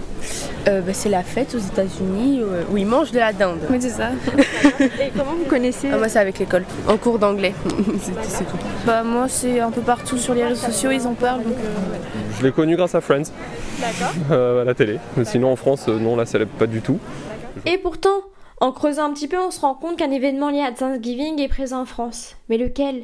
Euh, 0.68 0.82
bah, 0.82 0.94
c'est 0.94 1.10
la 1.10 1.24
fête 1.24 1.54
aux 1.56 1.60
États-Unis 1.60 2.42
euh, 2.42 2.64
où 2.72 2.78
ils 2.78 2.86
mangent 2.86 3.12
de 3.12 3.20
la 3.20 3.32
dinde. 3.32 3.60
Oui, 3.70 3.78
c'est 3.80 3.90
ça. 3.90 4.10
Et 4.80 5.12
comment 5.16 5.34
vous 5.38 5.46
connaissez? 5.46 5.90
Ah, 5.94 5.98
moi, 5.98 6.10
c'est 6.10 6.20
avec 6.20 6.40
l'école, 6.40 6.66
en 6.88 6.98
cours 6.98 7.20
d'anglais. 7.20 7.54
C'est- 8.02 8.12
c'est 8.28 8.44
tout. 8.46 8.58
Bah, 8.86 9.04
moi, 9.04 9.28
c'est 9.30 9.60
un 9.60 9.72
peu 9.72 9.82
partout 9.82 10.18
sur 10.18 10.34
les 10.34 10.44
réseaux 10.44 10.66
sociaux, 10.66 10.92
ils 10.92 11.06
en 11.08 11.14
parlent. 11.14 11.44
Donc, 11.44 11.54
euh, 11.54 11.98
Je 12.40 12.44
l'ai 12.44 12.52
connu 12.52 12.76
grâce 12.76 12.96
à 12.96 13.02
Friends, 13.02 13.24
D'accord. 13.80 14.14
euh, 14.32 14.62
à 14.64 14.66
la 14.66 14.74
télé. 14.74 15.00
Sinon 15.24 15.52
en 15.52 15.56
France, 15.56 15.86
euh, 15.88 16.00
non, 16.00 16.14
on 16.14 16.16
la 16.16 16.26
célèbre 16.26 16.52
pas 16.58 16.68
du 16.68 16.82
tout. 16.82 16.98
Et 17.66 17.78
pourtant, 17.78 18.22
en 18.60 18.72
creusant 18.72 19.06
un 19.06 19.14
petit 19.14 19.28
peu, 19.28 19.38
on 19.38 19.52
se 19.52 19.60
rend 19.62 19.76
compte 19.76 19.98
qu'un 19.98 20.12
événement 20.12 20.50
lié 20.50 20.62
à 20.62 20.72
Thanksgiving 20.72 21.40
est 21.40 21.48
présent 21.48 21.82
en 21.82 21.86
France. 21.86 22.36
Mais 22.50 22.58
lequel? 22.58 23.04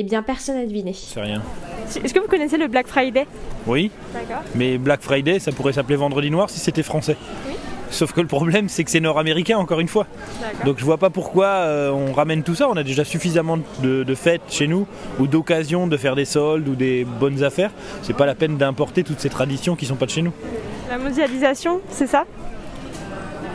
Eh 0.00 0.04
bien, 0.04 0.22
personne 0.22 0.54
n'a 0.54 0.64
deviné. 0.64 0.92
C'est 0.94 1.20
rien. 1.20 1.42
Est-ce 1.88 2.14
que 2.14 2.20
vous 2.20 2.28
connaissez 2.28 2.56
le 2.56 2.68
Black 2.68 2.86
Friday? 2.86 3.26
Oui, 3.66 3.90
D'accord. 4.14 4.44
mais 4.54 4.78
Black 4.78 5.02
Friday, 5.02 5.40
ça 5.40 5.50
pourrait 5.50 5.72
s'appeler 5.72 5.96
Vendredi 5.96 6.30
Noir 6.30 6.50
si 6.50 6.60
c'était 6.60 6.84
français. 6.84 7.16
Oui. 7.48 7.54
Sauf 7.90 8.12
que 8.12 8.20
le 8.20 8.28
problème, 8.28 8.68
c'est 8.68 8.84
que 8.84 8.92
c'est 8.92 9.00
nord-américain, 9.00 9.58
encore 9.58 9.80
une 9.80 9.88
fois. 9.88 10.06
D'accord. 10.40 10.66
Donc 10.66 10.78
je 10.78 10.84
vois 10.84 10.98
pas 10.98 11.10
pourquoi 11.10 11.46
euh, 11.46 11.90
on 11.90 12.12
ramène 12.12 12.44
tout 12.44 12.54
ça. 12.54 12.68
On 12.68 12.76
a 12.76 12.84
déjà 12.84 13.02
suffisamment 13.04 13.58
de, 13.82 14.04
de 14.04 14.14
fêtes 14.14 14.42
chez 14.50 14.68
nous 14.68 14.86
ou 15.18 15.26
d'occasions 15.26 15.88
de 15.88 15.96
faire 15.96 16.14
des 16.14 16.26
soldes 16.26 16.68
ou 16.68 16.76
des 16.76 17.04
bonnes 17.04 17.42
affaires. 17.42 17.72
C'est 18.02 18.16
pas 18.16 18.26
la 18.26 18.36
peine 18.36 18.56
d'importer 18.56 19.02
toutes 19.02 19.18
ces 19.18 19.30
traditions 19.30 19.74
qui 19.74 19.86
sont 19.86 19.96
pas 19.96 20.06
de 20.06 20.12
chez 20.12 20.22
nous. 20.22 20.32
La 20.88 20.98
mondialisation, 20.98 21.80
c'est 21.90 22.06
ça? 22.06 22.24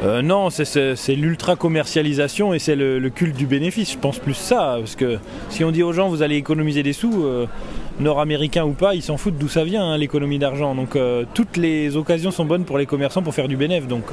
Euh, 0.04 0.22
non, 0.22 0.50
c'est- 0.50 0.96
c'est 0.96 1.16
l'ultra-commercialisation 1.16 2.54
et 2.54 2.60
c'est 2.60 2.76
le, 2.76 3.10
culte 3.10 3.36
du 3.36 3.46
bénéfice. 3.46 3.94
Je 3.94 3.98
pense 3.98 4.20
plus 4.20 4.34
ça. 4.34 4.76
Parce 4.80 4.96
que 4.96 5.18
si 5.50 5.64
on 5.64 5.72
dit 5.72 5.84
aux 5.84 5.94
gens 5.94 6.10
vous 6.10 6.22
allez 6.22 6.36
économiser 6.36 6.84
des 6.84 6.94
sous, 6.94 7.24
euh, 7.24 7.48
nord-américains 8.00 8.66
ou 8.66 8.74
pas, 8.74 8.96
ils 8.96 9.02
s'en 9.04 9.18
foutent 9.18 9.38
d'où 9.38 9.48
ça 9.48 9.64
vient, 9.64 9.84
hein, 9.84 9.98
l'économie 9.98 10.40
d'argent. 10.40 10.76
Donc 10.76 10.96
euh, 10.96 11.24
toutes 11.34 11.58
les 11.58 11.96
occasions 11.96 12.32
sont 12.32 12.44
bonnes 12.44 12.66
pour 12.66 12.78
les 12.78 12.86
commerçants 12.86 13.22
pour 13.22 13.34
faire 13.34 13.48
du 13.48 13.56
bénéfice. 13.56 13.88
Donc 13.88 14.06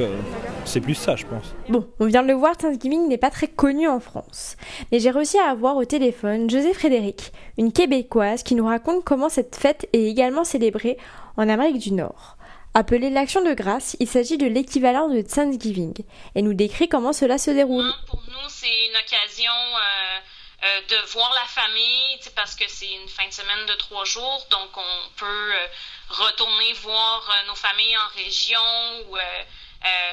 c'est 0.65 0.81
plus 0.81 0.95
ça, 0.95 1.17
je 1.17 1.25
pense. 1.27 1.55
Bon, 1.69 1.87
on 1.99 2.07
vient 2.07 2.23
de 2.23 2.29
le 2.29 2.35
voir, 2.35 2.57
Thanksgiving 2.57 3.09
n'est 3.09 3.19
pas 3.19 3.31
très 3.31 3.49
connu 3.49 3.89
en 3.89 3.99
France. 3.99 4.57
Mais 4.93 5.01
j'ai 5.01 5.11
réussi 5.11 5.39
à 5.39 5.51
avoir 5.51 5.77
au 5.77 5.85
téléphone 5.85 6.49
José 6.49 6.73
Frédéric, 6.73 7.33
une 7.59 7.73
Québécoise 7.73 8.43
qui 8.45 8.55
nous 8.55 8.67
raconte 8.67 9.03
comment 9.05 9.29
cette 9.29 9.57
fête 9.57 9.89
est 9.93 10.05
également 10.05 10.45
célébrée 10.45 10.99
en 11.37 11.49
Amérique 11.49 11.79
du 11.79 11.93
Nord. 11.93 12.37
Appelée 12.73 13.11
l'action 13.11 13.43
de 13.43 13.53
grâce, 13.53 13.97
il 13.99 14.09
s'agit 14.09 14.39
de 14.39 14.47
l'équivalent 14.47 15.09
de 15.09 15.23
Thanksgiving 15.23 15.93
et 16.37 16.43
nous 16.43 16.55
décrit 16.55 16.89
comment 16.89 17.13
cela 17.13 17.37
se 17.37 17.51
déroule. 17.51 17.93
Pour 18.07 18.23
nous, 18.29 18.49
c'est 18.49 18.87
une 18.87 18.97
occasion 18.97 19.53
euh, 19.53 20.19
euh, 20.63 20.81
de 20.89 20.97
voir 21.11 21.33
la 21.35 21.47
famille, 21.47 22.21
parce 22.37 22.55
que 22.55 22.69
c'est 22.69 22.93
une 22.93 23.09
fin 23.09 23.27
de 23.27 23.33
semaine 23.33 23.67
de 23.67 23.75
trois 23.75 24.05
jours, 24.05 24.47
donc 24.53 24.69
on 24.77 25.11
peut 25.17 25.53
euh, 25.53 25.67
retourner 26.11 26.73
voir 26.75 27.29
nos 27.49 27.57
familles 27.57 27.97
en 27.97 28.09
région 28.17 28.61
ou 29.09 29.17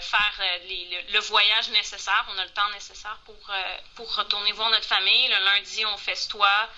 faire 0.02 0.42
le, 1.14 1.20
voyage 1.20 1.70
nécessaire. 1.70 2.26
On 2.34 2.40
a 2.40 2.44
le 2.44 2.52
temps 2.52 2.70
nécessaire 2.74 3.20
pour, 3.26 3.36
pour 3.94 4.16
retourner 4.16 4.52
voir 4.54 4.72
notre 4.72 4.88
famille. 4.88 5.28
Le 5.28 5.46
lundi, 5.46 5.86
on 5.86 5.98
festoie. 5.98 6.70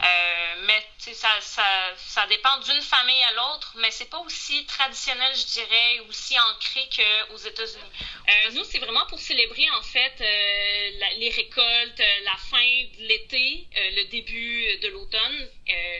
Euh, 0.00 0.54
mais 0.66 0.86
ça, 0.98 1.40
ça, 1.40 1.64
ça 1.96 2.26
dépend 2.28 2.56
d'une 2.60 2.80
famille 2.82 3.22
à 3.24 3.32
l'autre, 3.32 3.72
mais 3.78 3.90
c'est 3.90 4.08
pas 4.08 4.18
aussi 4.20 4.64
traditionnel, 4.66 5.32
je 5.34 5.44
dirais, 5.46 6.00
aussi 6.08 6.38
ancré 6.38 6.88
qu'aux 6.94 7.36
États-Unis. 7.36 7.82
Euh, 8.28 8.50
nous, 8.52 8.64
c'est 8.64 8.78
vraiment 8.78 9.04
pour 9.06 9.18
célébrer 9.18 9.68
en 9.70 9.82
fait 9.82 10.14
euh, 10.20 10.90
les 11.16 11.30
récoltes, 11.30 12.02
la 12.24 12.36
fin 12.36 12.82
de 12.98 13.08
l'été, 13.08 13.66
le 13.74 14.04
début 14.04 14.78
de 14.78 14.88
l'automne. 14.88 15.48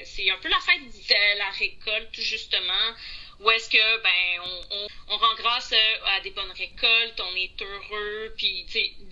c'est 0.04 0.30
un 0.30 0.38
peu 0.38 0.48
la 0.48 0.60
fête 0.60 0.84
de 0.86 1.38
la 1.38 1.50
récolte, 1.50 2.14
justement 2.14 2.94
où 3.40 3.50
est-ce 3.50 3.70
que 3.70 4.02
ben 4.02 4.42
on, 4.44 4.76
on, 4.76 4.86
on, 5.14 5.16
rend 5.16 5.34
grâce 5.36 5.72
à 6.06 6.20
des 6.20 6.30
bonnes 6.30 6.50
récoltes, 6.50 7.20
on 7.20 7.36
est 7.36 7.62
heureux, 7.62 8.34
puis 8.36 8.66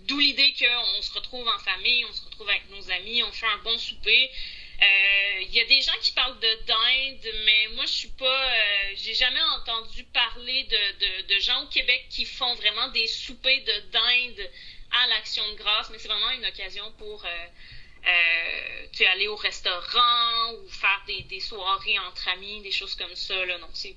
d'où 0.08 0.18
l'idée 0.18 0.52
qu'on 0.58 1.02
se 1.02 1.12
retrouve 1.12 1.46
en 1.46 1.58
famille, 1.60 2.04
on 2.04 2.12
se 2.12 2.24
retrouve 2.24 2.48
avec 2.48 2.68
nos 2.70 2.90
amis, 2.90 3.22
on 3.22 3.30
fait 3.30 3.46
un 3.46 3.58
bon 3.58 3.78
souper. 3.78 4.30
Il 4.78 4.84
euh, 4.84 5.42
y 5.52 5.60
a 5.60 5.64
des 5.64 5.80
gens 5.80 5.96
qui 6.02 6.12
parlent 6.12 6.38
de 6.38 6.54
dinde, 6.66 7.34
mais 7.44 7.68
moi 7.74 7.86
je 7.86 7.92
suis 7.92 8.08
pas, 8.08 8.26
euh, 8.26 8.92
j'ai 8.94 9.14
jamais 9.14 9.40
entendu 9.58 10.04
parler 10.04 10.64
de, 10.64 11.34
de, 11.34 11.40
gens 11.40 11.62
au 11.62 11.66
Québec 11.68 12.06
qui 12.10 12.26
font 12.26 12.54
vraiment 12.54 12.88
des 12.88 13.06
soupers 13.06 13.64
de 13.64 13.80
dinde 13.90 14.50
à 14.92 15.06
l'action 15.08 15.48
de 15.52 15.56
grâce, 15.56 15.88
mais 15.90 15.98
c'est 15.98 16.08
vraiment 16.08 16.30
une 16.30 16.44
occasion 16.44 16.92
pour 16.98 17.24
euh, 17.24 19.06
aller 19.12 19.28
au 19.28 19.36
restaurant 19.36 20.52
ou 20.54 20.68
faire 20.68 21.02
des, 21.06 21.22
des, 21.22 21.40
soirées 21.40 21.98
entre 22.00 22.28
amis, 22.28 22.60
des 22.60 22.72
choses 22.72 22.94
comme 22.94 23.14
ça. 23.14 23.46
Là. 23.46 23.56
C'est 23.72 23.96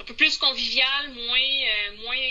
un 0.00 0.04
peu 0.04 0.14
plus 0.14 0.36
convivial, 0.36 1.10
moins, 1.12 1.96
moins 1.98 2.26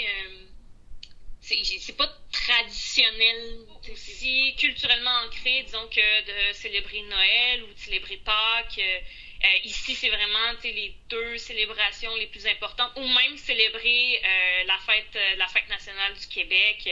c'est 1.42 1.98
pas 1.98 2.10
traditionnel, 2.32 3.60
aussi 3.92 4.56
culturellement 4.58 5.26
ancré, 5.26 5.64
disons 5.64 5.88
que 5.88 6.50
de 6.50 6.54
célébrer 6.54 7.02
Noël 7.04 7.64
ou 7.64 7.74
de 7.74 7.80
célébrer 7.80 8.18
Pâques. 8.18 8.80
Euh, 8.80 9.00
euh, 9.46 9.58
ici, 9.64 9.96
c'est 9.96 10.10
vraiment 10.10 10.54
les 10.64 10.94
deux 11.10 11.38
célébrations 11.38 12.14
les 12.18 12.28
plus 12.28 12.46
importantes, 12.46 12.92
ou 12.98 13.08
même 13.08 13.38
célébrer 13.38 14.22
euh, 14.24 14.64
la 14.66 14.78
fête, 14.80 15.18
la 15.38 15.48
fête 15.48 15.70
nationale 15.70 16.14
du 16.14 16.28
Québec. 16.28 16.90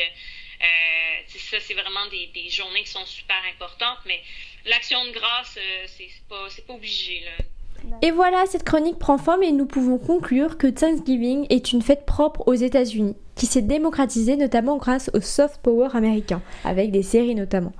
ça, 1.27 1.59
c'est 1.59 1.73
vraiment 1.73 2.07
des, 2.07 2.27
des, 2.27 2.49
journées 2.49 2.83
qui 2.83 2.91
sont 2.91 3.05
super 3.05 3.41
importantes, 3.45 3.99
mais 4.05 4.23
l'action 4.65 5.05
de 5.05 5.11
grâce, 5.11 5.59
c'est 5.87 6.09
pas, 6.29 6.47
pas 6.65 6.73
obligé. 6.73 7.19
Là. 7.21 7.31
Et 8.01 8.11
voilà, 8.11 8.43
cette 8.47 8.63
chronique 8.63 8.99
prend 8.99 9.17
forme 9.17 9.43
et 9.43 9.51
nous 9.51 9.65
pouvons 9.65 9.97
conclure 9.97 10.57
que 10.57 10.67
Thanksgiving 10.67 11.45
est 11.49 11.71
une 11.73 11.81
fête 11.81 12.05
propre 12.05 12.43
aux 12.47 12.53
États-Unis, 12.53 13.15
qui 13.35 13.45
s'est 13.45 13.61
démocratisée 13.61 14.35
notamment 14.35 14.77
grâce 14.77 15.09
au 15.13 15.21
soft 15.21 15.59
power 15.61 15.89
américain, 15.93 16.41
avec 16.63 16.91
des 16.91 17.03
séries 17.03 17.35
notamment. 17.35 17.73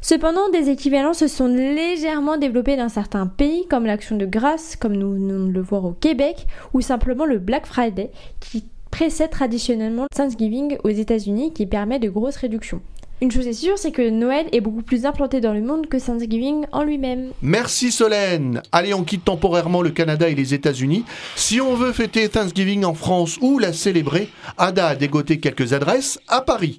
Cependant, 0.00 0.48
des 0.50 0.68
équivalents 0.68 1.14
se 1.14 1.28
sont 1.28 1.46
légèrement 1.46 2.36
développés 2.36 2.76
dans 2.76 2.88
certains 2.88 3.28
pays, 3.28 3.68
comme 3.68 3.86
l'action 3.86 4.16
de 4.16 4.26
grâce, 4.26 4.74
comme 4.74 4.96
nous 4.96 5.12
venons 5.12 5.46
de 5.46 5.52
le 5.52 5.60
voir 5.60 5.84
au 5.84 5.92
Québec, 5.92 6.48
ou 6.74 6.80
simplement 6.80 7.24
le 7.24 7.38
Black 7.38 7.66
Friday, 7.66 8.10
qui 8.40 8.64
précède 8.90 9.30
traditionnellement 9.30 10.06
Thanksgiving 10.14 10.76
aux 10.82 10.88
États-Unis, 10.88 11.52
qui 11.52 11.66
permet 11.66 12.00
de 12.00 12.10
grosses 12.10 12.36
réductions. 12.36 12.80
Une 13.22 13.30
chose 13.30 13.46
est 13.46 13.52
sûre, 13.52 13.78
c'est 13.78 13.92
que 13.92 14.10
Noël 14.10 14.48
est 14.50 14.60
beaucoup 14.60 14.82
plus 14.82 15.06
implanté 15.06 15.40
dans 15.40 15.52
le 15.52 15.60
monde 15.60 15.86
que 15.86 15.96
Thanksgiving 15.96 16.66
en 16.72 16.82
lui-même. 16.82 17.30
Merci 17.40 17.92
Solène. 17.92 18.62
Allez, 18.72 18.94
on 18.94 19.04
quitte 19.04 19.24
temporairement 19.24 19.80
le 19.80 19.90
Canada 19.90 20.28
et 20.28 20.34
les 20.34 20.54
États-Unis. 20.54 21.04
Si 21.36 21.60
on 21.60 21.76
veut 21.76 21.92
fêter 21.92 22.28
Thanksgiving 22.28 22.84
en 22.84 22.94
France 22.94 23.38
ou 23.40 23.60
la 23.60 23.72
célébrer, 23.72 24.28
Ada 24.58 24.88
a 24.88 24.94
dégoté 24.96 25.38
quelques 25.38 25.72
adresses 25.72 26.18
à 26.26 26.40
Paris. 26.40 26.76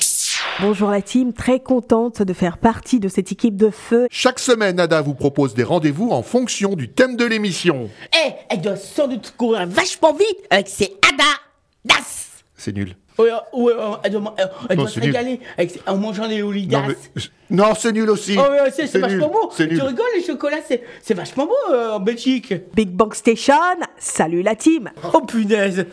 Bonjour 0.60 0.90
la 0.90 1.02
team, 1.02 1.32
très 1.32 1.62
contente 1.62 2.22
de 2.22 2.34
faire 2.34 2.58
partie 2.58 3.00
de 3.00 3.08
cette 3.08 3.32
équipe 3.32 3.56
de 3.56 3.70
feu. 3.70 4.08
Chaque 4.12 4.40
semaine, 4.40 4.82
Ada 4.82 5.02
vous 5.02 5.16
propose 5.16 5.54
des 5.54 5.64
rendez-vous 5.64 6.10
en 6.10 6.24
fonction 6.24 6.76
du 6.76 6.90
thème 6.90 7.16
de 7.16 7.24
l'émission. 7.24 7.90
Eh, 8.14 8.32
elle 8.50 8.60
doit 8.60 8.76
sans 8.76 9.08
doute 9.08 9.34
courir 9.38 9.66
vachement 9.66 10.12
vite 10.12 10.40
avec 10.50 10.68
ses 10.68 10.92
Ada 11.10 11.24
Das. 11.86 12.44
C'est 12.58 12.76
nul. 12.76 12.98
Ouais, 13.17 13.29
ouais, 13.53 13.74
elle 14.03 14.12
doit, 14.12 14.36
elle 14.70 14.77
doit 14.77 14.88
se 14.88 15.00
régaler 15.00 15.39
avec, 15.58 15.79
en 15.86 15.98
mangeant 15.98 16.25
les 16.25 16.41
oligas. 16.41 16.82
Non, 17.50 17.67
non 17.67 17.75
c'est 17.75 17.91
nul 17.91 18.10
aussi. 18.10 18.36
Oh, 18.38 18.51
ouais, 18.51 18.72
c'est 18.72 18.98
vachement 18.98 19.29
beau. 19.29 19.51
Tu 19.55 19.63
rigoles, 19.63 20.05
les 20.15 20.24
chocolats, 20.24 20.58
c'est 21.01 21.13
vachement 21.13 21.46
beau 21.46 21.74
euh, 21.74 21.91
en 21.91 22.00
Belgique. 22.00 22.53
Big 22.74 22.89
Bang 22.89 23.13
Station, 23.13 23.53
salut 23.98 24.41
la 24.41 24.55
team. 24.55 24.89
Oh 25.13 25.22
punaise. 25.22 25.86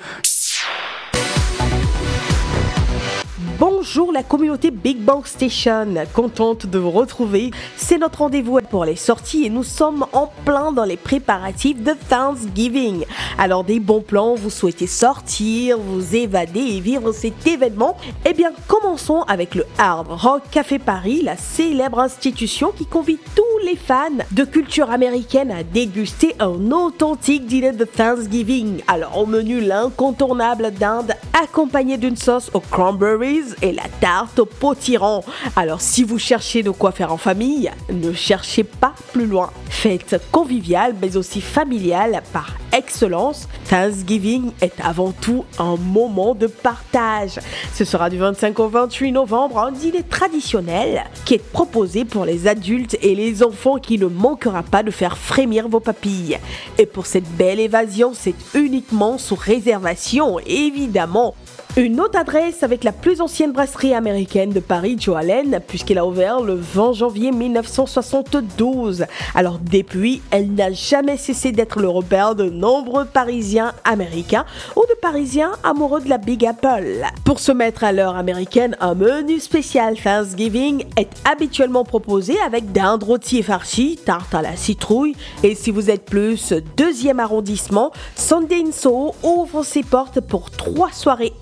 Bonjour 3.81 4.13
la 4.13 4.23
communauté 4.23 4.71
Big 4.71 4.99
Bang 4.99 5.25
Station, 5.25 5.95
contente 6.13 6.67
de 6.67 6.79
vous 6.79 6.91
retrouver. 6.91 7.51
C'est 7.79 7.97
notre 7.97 8.19
rendez-vous 8.19 8.59
pour 8.69 8.85
les 8.85 8.95
sorties 8.95 9.47
et 9.47 9.49
nous 9.49 9.65
sommes 9.65 10.05
en 10.13 10.31
plein 10.45 10.71
dans 10.71 10.85
les 10.85 10.99
préparatifs 10.99 11.83
de 11.83 11.95
Thanksgiving. 12.11 13.07
Alors 13.39 13.65
des 13.65 13.81
bons 13.81 14.03
plans, 14.03 14.35
vous 14.35 14.51
souhaitez 14.51 14.87
sortir, 14.87 15.79
vous 15.79 16.15
évader 16.15 16.61
et 16.61 16.81
vivre 16.81 17.13
cet 17.13 17.47
événement? 17.47 17.97
Eh 18.27 18.35
bien 18.35 18.53
commençons 18.69 19.23
avec 19.23 19.55
le 19.55 19.65
Hard 19.79 20.09
Rock 20.11 20.43
Café 20.51 20.79
Paris, 20.79 21.23
la 21.23 21.39
célèbre 21.39 22.01
institution 22.01 22.73
qui 22.77 22.85
convie 22.85 23.19
tous 23.35 23.65
les 23.65 23.77
fans 23.77 24.11
de 24.33 24.45
culture 24.45 24.91
américaine 24.91 25.51
à 25.51 25.63
déguster 25.63 26.35
un 26.39 26.71
authentique 26.71 27.47
dîner 27.47 27.73
de 27.73 27.87
Thanksgiving. 27.87 28.83
Alors 28.89 29.17
au 29.17 29.25
menu 29.25 29.61
l'incontournable 29.63 30.71
dinde 30.79 31.15
accompagné 31.43 31.97
d'une 31.97 32.17
sauce 32.19 32.51
aux 32.53 32.61
cranberries 32.61 33.55
et 33.63 33.70
la 33.73 33.89
tarte 34.01 34.39
au 34.39 34.47
potiron. 34.47 35.23
Alors 35.57 35.81
si 35.81 36.05
vous 36.05 36.19
cherchez 36.19 36.63
de 36.63 36.71
quoi 36.71 36.93
faire 36.93 37.13
en 37.13 37.17
famille, 37.17 37.71
ne 37.93 38.13
cherchez 38.13 38.65
pas 38.65 38.95
plus 39.13 39.27
loin. 39.27 39.51
Fête 39.69 40.21
conviviale 40.31 40.95
mais 41.01 41.17
aussi 41.17 41.41
familiale 41.41 42.23
par 42.33 42.57
excellence, 42.73 43.49
Thanksgiving 43.69 44.53
est 44.61 44.75
avant 44.83 45.13
tout 45.13 45.45
un 45.59 45.77
moment 45.77 46.35
de 46.35 46.47
partage. 46.47 47.39
Ce 47.75 47.85
sera 47.85 48.11
du 48.11 48.19
25 48.19 48.59
au 48.59 48.69
28 48.69 49.13
novembre 49.13 49.59
un 49.59 49.73
dîner 49.73 50.03
traditionnel 50.03 51.05
qui 51.25 51.35
est 51.35 51.53
proposé 51.53 52.05
pour 52.05 52.25
les 52.25 52.47
adultes 52.47 52.97
et 53.03 53.15
les 53.15 53.43
enfants 53.43 53.79
qui 53.79 53.99
ne 53.99 54.07
manquera 54.07 54.63
pas 54.63 54.83
de 54.83 54.91
faire 54.91 55.19
frémir 55.19 55.69
vos 55.69 55.81
papilles. 55.81 56.39
Et 56.79 56.87
pour 56.87 57.07
cette 57.07 57.29
belle 57.37 57.61
évasion, 57.61 58.13
c'est 58.15 58.35
uniquement 58.55 59.19
sous 59.19 59.37
réservation, 59.37 60.39
évidemment. 60.47 61.35
Une 61.77 62.01
autre 62.01 62.19
adresse 62.19 62.65
avec 62.65 62.83
la 62.83 62.91
plus 62.91 63.21
ancienne 63.21 63.53
brasserie 63.53 63.95
américaine 63.95 64.51
de 64.51 64.59
Paris, 64.59 64.97
Joe 64.99 65.17
Allen, 65.17 65.61
puisqu'elle 65.69 65.99
a 65.99 66.07
ouvert 66.07 66.41
le 66.41 66.55
20 66.55 66.95
janvier 66.95 67.31
1972. 67.31 69.05
Alors 69.37 69.61
depuis, 69.61 70.21
elle 70.33 70.53
n'a 70.53 70.73
jamais 70.73 71.17
cessé 71.17 71.53
d'être 71.53 71.79
le 71.79 71.89
repère 71.89 72.35
de 72.35 72.51
nombreux 72.51 73.05
Parisiens 73.05 73.73
américains 73.85 74.45
ou 74.75 74.81
de 74.81 74.99
Parisiens 75.01 75.53
amoureux 75.63 76.01
de 76.01 76.09
la 76.09 76.19
Big 76.19 76.45
Apple. 76.45 77.05
Pour 77.25 77.39
se 77.39 77.53
mettre 77.53 77.85
à 77.85 77.93
l'heure 77.93 78.17
américaine, 78.17 78.77
un 78.81 78.97
menu 78.97 79.39
spécial 79.39 79.97
Thanksgiving 79.97 80.85
est 80.97 81.11
habituellement 81.25 81.85
proposé 81.85 82.35
avec 82.45 82.73
dinde 82.73 83.05
rôti 83.05 83.45
farci, 83.45 83.97
tarte 84.05 84.35
à 84.35 84.43
la 84.43 84.57
citrouille, 84.57 85.15
et 85.45 85.55
si 85.55 85.71
vous 85.71 85.89
êtes 85.89 86.05
plus 86.05 86.53
deuxième 86.77 87.21
arrondissement, 87.21 87.93
Sunday 88.17 88.65
in 88.67 88.73
Soho 88.73 89.15
ouvre 89.23 89.63
ses 89.63 89.85
portes 89.85 90.21
pour 90.21 90.51
trois 90.51 90.91
soirées 90.91 91.33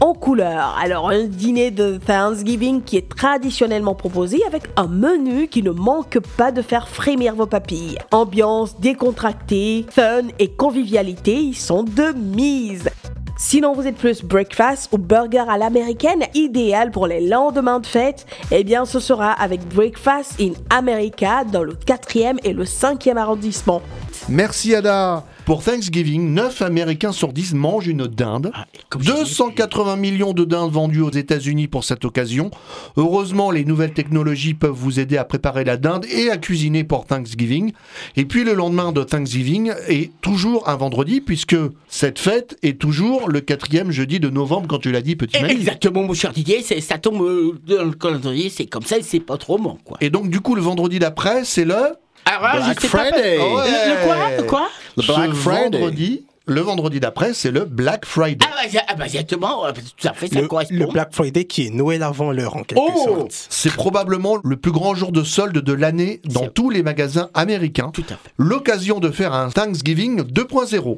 en 0.00 0.14
couleur. 0.14 0.76
Alors 0.80 1.10
un 1.10 1.24
dîner 1.24 1.70
de 1.70 1.98
Thanksgiving 1.98 2.82
qui 2.82 2.96
est 2.96 3.08
traditionnellement 3.08 3.94
proposé 3.94 4.40
avec 4.46 4.64
un 4.76 4.86
menu 4.86 5.48
qui 5.48 5.62
ne 5.62 5.70
manque 5.70 6.18
pas 6.36 6.52
de 6.52 6.62
faire 6.62 6.88
frémir 6.88 7.34
vos 7.34 7.46
papilles. 7.46 7.98
Ambiance 8.12 8.78
décontractée, 8.78 9.86
fun 9.90 10.22
et 10.38 10.48
convivialité 10.48 11.34
y 11.34 11.54
sont 11.54 11.82
de 11.82 12.12
mise. 12.12 12.88
Sinon, 13.36 13.72
vous 13.72 13.86
êtes 13.86 13.96
plus 13.96 14.24
breakfast 14.24 14.92
ou 14.92 14.98
burger 14.98 15.44
à 15.48 15.58
l'américaine, 15.58 16.24
idéal 16.34 16.90
pour 16.90 17.06
les 17.06 17.26
lendemains 17.26 17.78
de 17.78 17.86
fête, 17.86 18.26
eh 18.50 18.64
bien 18.64 18.84
ce 18.84 18.98
sera 18.98 19.30
avec 19.30 19.60
Breakfast 19.68 20.40
in 20.40 20.52
America 20.70 21.44
dans 21.44 21.62
le 21.62 21.74
4e 21.74 22.38
et 22.42 22.52
le 22.52 22.64
5e 22.64 23.16
arrondissement. 23.16 23.80
Merci 24.28 24.74
Ada 24.74 25.24
Pour 25.48 25.64
Thanksgiving, 25.64 26.34
9 26.34 26.60
Américains 26.60 27.12
sur 27.12 27.32
10 27.32 27.54
mangent 27.54 27.86
une 27.86 28.06
dinde. 28.06 28.52
280 28.94 29.96
millions 29.96 30.34
de 30.34 30.44
dindes 30.44 30.70
vendues 30.70 31.00
aux 31.00 31.10
États-Unis 31.10 31.68
pour 31.68 31.84
cette 31.84 32.04
occasion. 32.04 32.50
Heureusement, 32.98 33.50
les 33.50 33.64
nouvelles 33.64 33.94
technologies 33.94 34.52
peuvent 34.52 34.72
vous 34.72 35.00
aider 35.00 35.16
à 35.16 35.24
préparer 35.24 35.64
la 35.64 35.78
dinde 35.78 36.04
et 36.12 36.28
à 36.28 36.36
cuisiner 36.36 36.84
pour 36.84 37.06
Thanksgiving. 37.06 37.72
Et 38.16 38.26
puis 38.26 38.44
le 38.44 38.52
lendemain 38.52 38.92
de 38.92 39.02
Thanksgiving 39.02 39.72
est 39.88 40.10
toujours 40.20 40.68
un 40.68 40.76
vendredi 40.76 41.22
puisque 41.22 41.56
cette 41.88 42.18
fête 42.18 42.58
est 42.62 42.78
toujours 42.78 43.30
le 43.30 43.40
quatrième 43.40 43.90
jeudi 43.90 44.20
de 44.20 44.28
novembre 44.28 44.68
quand 44.68 44.80
tu 44.80 44.92
l'as 44.92 45.00
dit 45.00 45.16
petit 45.16 45.40
Manu. 45.40 45.54
Exactement, 45.54 46.02
mon 46.02 46.12
cher 46.12 46.34
Didier, 46.34 46.60
ça 46.60 46.98
tombe 46.98 47.22
euh, 47.22 47.58
dans 47.66 47.84
le 47.84 47.92
calendrier, 47.92 48.50
c'est 48.50 48.66
comme 48.66 48.84
ça, 48.84 48.96
c'est 49.00 49.18
pas 49.18 49.38
trop 49.38 49.56
bon, 49.56 49.78
quoi. 49.82 49.96
Et 50.02 50.10
donc 50.10 50.28
du 50.28 50.40
coup 50.40 50.54
le 50.54 50.60
vendredi 50.60 50.98
d'après 50.98 51.46
c'est 51.46 51.64
le 51.64 51.94
Alors 52.24 52.42
là, 52.42 52.60
je 52.74 52.80
sais 52.80 52.88
pas- 52.88 52.98
Friday. 53.04 53.36
Le- 53.38 53.90
le 53.90 54.04
quoi 54.04 54.16
Le 54.36 54.42
quoi 54.44 54.68
Ce 54.98 55.02
vendredi, 55.42 56.24
le 56.46 56.60
vendredi 56.60 56.98
d'après 57.00 57.34
c'est 57.34 57.50
le 57.50 57.64
Black 57.64 58.04
Friday. 58.06 58.44
Ah 58.48 58.54
bah, 58.72 58.80
ah 58.88 58.94
bah, 58.94 59.04
exactement, 59.06 59.66
euh, 59.66 59.72
tout 59.72 60.08
à 60.08 60.12
fait, 60.14 60.28
ça 60.28 60.40
Le, 60.40 60.48
correspond. 60.48 60.74
le 60.74 60.86
Black 60.86 61.12
Friday 61.14 61.44
qui 61.44 61.66
est 61.66 61.70
Noël 61.70 62.02
avant 62.02 62.32
l'heure 62.32 62.56
en 62.56 62.62
quelque 62.62 62.80
Oh 62.80 63.04
sorte. 63.04 63.46
C'est 63.50 63.72
probablement 63.72 64.38
le 64.42 64.56
plus 64.56 64.72
grand 64.72 64.94
jour 64.94 65.12
de 65.12 65.22
solde 65.22 65.58
de 65.58 65.72
l'année 65.72 66.20
dans 66.24 66.48
tous 66.48 66.70
les 66.70 66.82
magasins 66.82 67.28
américains. 67.34 67.92
L'occasion 68.38 68.98
de 69.00 69.10
faire 69.10 69.32
un 69.34 69.50
Thanksgiving 69.50 70.22
2.0. 70.22 70.96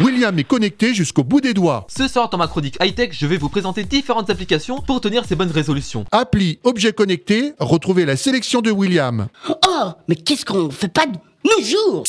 William 0.00 0.36
est 0.38 0.44
connecté 0.44 0.92
jusqu'au 0.92 1.22
bout 1.22 1.40
des 1.40 1.54
doigts. 1.54 1.86
Ce 1.88 2.08
soir 2.08 2.28
dans 2.28 2.36
ma 2.38 2.48
chronique 2.48 2.76
high-tech, 2.82 3.10
je 3.12 3.26
vais 3.28 3.36
vous 3.36 3.48
présenter 3.48 3.84
différentes 3.84 4.28
applications 4.28 4.80
pour 4.80 5.00
tenir 5.00 5.24
ces 5.24 5.36
bonnes 5.36 5.52
résolutions. 5.52 6.04
Appli 6.10 6.58
objet 6.64 6.92
connecté, 6.92 7.52
retrouvez 7.60 8.04
la 8.04 8.16
sélection 8.16 8.60
de 8.60 8.72
William. 8.72 9.28
Mais 10.08 10.14
qu'est-ce 10.14 10.44
qu'on 10.44 10.70
fait 10.70 10.88
pas 10.88 11.06
de 11.06 11.16
nos 11.44 11.64
jours? 11.64 12.04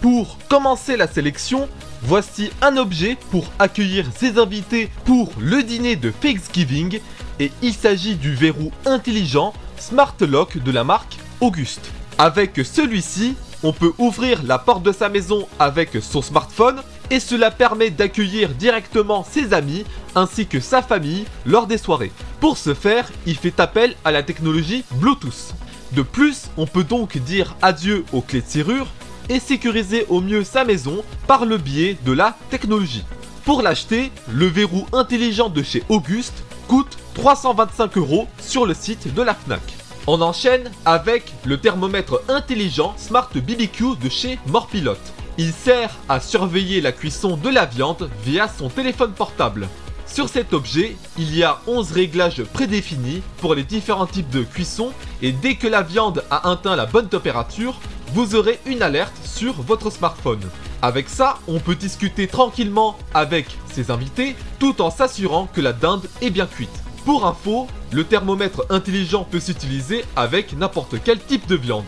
Pour 0.00 0.38
commencer 0.48 0.96
la 0.96 1.06
sélection, 1.06 1.68
voici 2.02 2.50
un 2.60 2.76
objet 2.76 3.16
pour 3.30 3.50
accueillir 3.58 4.06
ses 4.16 4.38
invités 4.38 4.90
pour 5.04 5.32
le 5.38 5.62
dîner 5.62 5.96
de 5.96 6.10
Thanksgiving. 6.10 7.00
Et 7.40 7.50
il 7.62 7.74
s'agit 7.74 8.14
du 8.14 8.34
verrou 8.34 8.70
intelligent 8.86 9.52
Smart 9.78 10.14
Lock 10.20 10.58
de 10.58 10.70
la 10.70 10.84
marque 10.84 11.16
Auguste. 11.40 11.90
Avec 12.18 12.60
celui-ci, 12.64 13.34
on 13.62 13.72
peut 13.72 13.92
ouvrir 13.98 14.42
la 14.44 14.58
porte 14.58 14.82
de 14.82 14.92
sa 14.92 15.08
maison 15.08 15.48
avec 15.58 15.90
son 16.00 16.22
smartphone 16.22 16.80
et 17.10 17.20
cela 17.20 17.50
permet 17.50 17.90
d'accueillir 17.90 18.50
directement 18.50 19.24
ses 19.24 19.52
amis 19.52 19.84
ainsi 20.14 20.46
que 20.46 20.60
sa 20.60 20.82
famille 20.82 21.24
lors 21.46 21.66
des 21.66 21.78
soirées. 21.78 22.12
Pour 22.40 22.58
ce 22.58 22.74
faire, 22.74 23.10
il 23.26 23.36
fait 23.36 23.60
appel 23.60 23.94
à 24.04 24.12
la 24.12 24.22
technologie 24.22 24.84
Bluetooth. 24.92 25.54
De 25.92 26.02
plus, 26.02 26.50
on 26.56 26.66
peut 26.66 26.84
donc 26.84 27.18
dire 27.18 27.56
adieu 27.62 28.04
aux 28.12 28.20
clés 28.20 28.40
de 28.40 28.46
serrure 28.46 28.88
et 29.28 29.40
sécuriser 29.40 30.06
au 30.08 30.20
mieux 30.20 30.44
sa 30.44 30.64
maison 30.64 31.04
par 31.26 31.44
le 31.44 31.56
biais 31.56 31.96
de 32.04 32.12
la 32.12 32.36
technologie. 32.50 33.04
Pour 33.44 33.62
l'acheter, 33.62 34.10
le 34.32 34.46
verrou 34.46 34.86
intelligent 34.92 35.48
de 35.48 35.62
chez 35.62 35.82
Auguste 35.88 36.44
coûte 36.66 36.98
325 37.14 37.96
euros 37.98 38.26
sur 38.40 38.66
le 38.66 38.74
site 38.74 39.14
de 39.14 39.22
la 39.22 39.34
FNAC. 39.34 39.62
On 40.06 40.20
enchaîne 40.20 40.70
avec 40.84 41.32
le 41.44 41.58
thermomètre 41.58 42.20
intelligent 42.28 42.94
Smart 42.98 43.30
BBQ 43.34 43.96
de 44.02 44.08
chez 44.10 44.38
Morpilote. 44.48 45.13
Il 45.36 45.52
sert 45.52 45.90
à 46.08 46.20
surveiller 46.20 46.80
la 46.80 46.92
cuisson 46.92 47.36
de 47.36 47.48
la 47.48 47.66
viande 47.66 48.08
via 48.24 48.46
son 48.46 48.68
téléphone 48.68 49.10
portable. 49.10 49.68
Sur 50.06 50.28
cet 50.28 50.52
objet, 50.52 50.96
il 51.18 51.34
y 51.36 51.42
a 51.42 51.60
11 51.66 51.90
réglages 51.90 52.44
prédéfinis 52.44 53.20
pour 53.38 53.56
les 53.56 53.64
différents 53.64 54.06
types 54.06 54.30
de 54.30 54.44
cuisson 54.44 54.92
et 55.22 55.32
dès 55.32 55.56
que 55.56 55.66
la 55.66 55.82
viande 55.82 56.22
a 56.30 56.48
atteint 56.48 56.76
la 56.76 56.86
bonne 56.86 57.08
température, 57.08 57.80
vous 58.12 58.36
aurez 58.36 58.60
une 58.64 58.82
alerte 58.82 59.16
sur 59.24 59.54
votre 59.54 59.90
smartphone. 59.90 60.38
Avec 60.82 61.08
ça, 61.08 61.38
on 61.48 61.58
peut 61.58 61.74
discuter 61.74 62.28
tranquillement 62.28 62.96
avec 63.12 63.46
ses 63.72 63.90
invités 63.90 64.36
tout 64.60 64.80
en 64.82 64.90
s'assurant 64.92 65.48
que 65.52 65.60
la 65.60 65.72
dinde 65.72 66.08
est 66.22 66.30
bien 66.30 66.46
cuite. 66.46 66.70
Pour 67.04 67.26
info, 67.26 67.66
le 67.90 68.04
thermomètre 68.04 68.66
intelligent 68.70 69.24
peut 69.28 69.40
s'utiliser 69.40 70.04
avec 70.14 70.56
n'importe 70.56 70.94
quel 71.04 71.18
type 71.18 71.48
de 71.48 71.56
viande. 71.56 71.84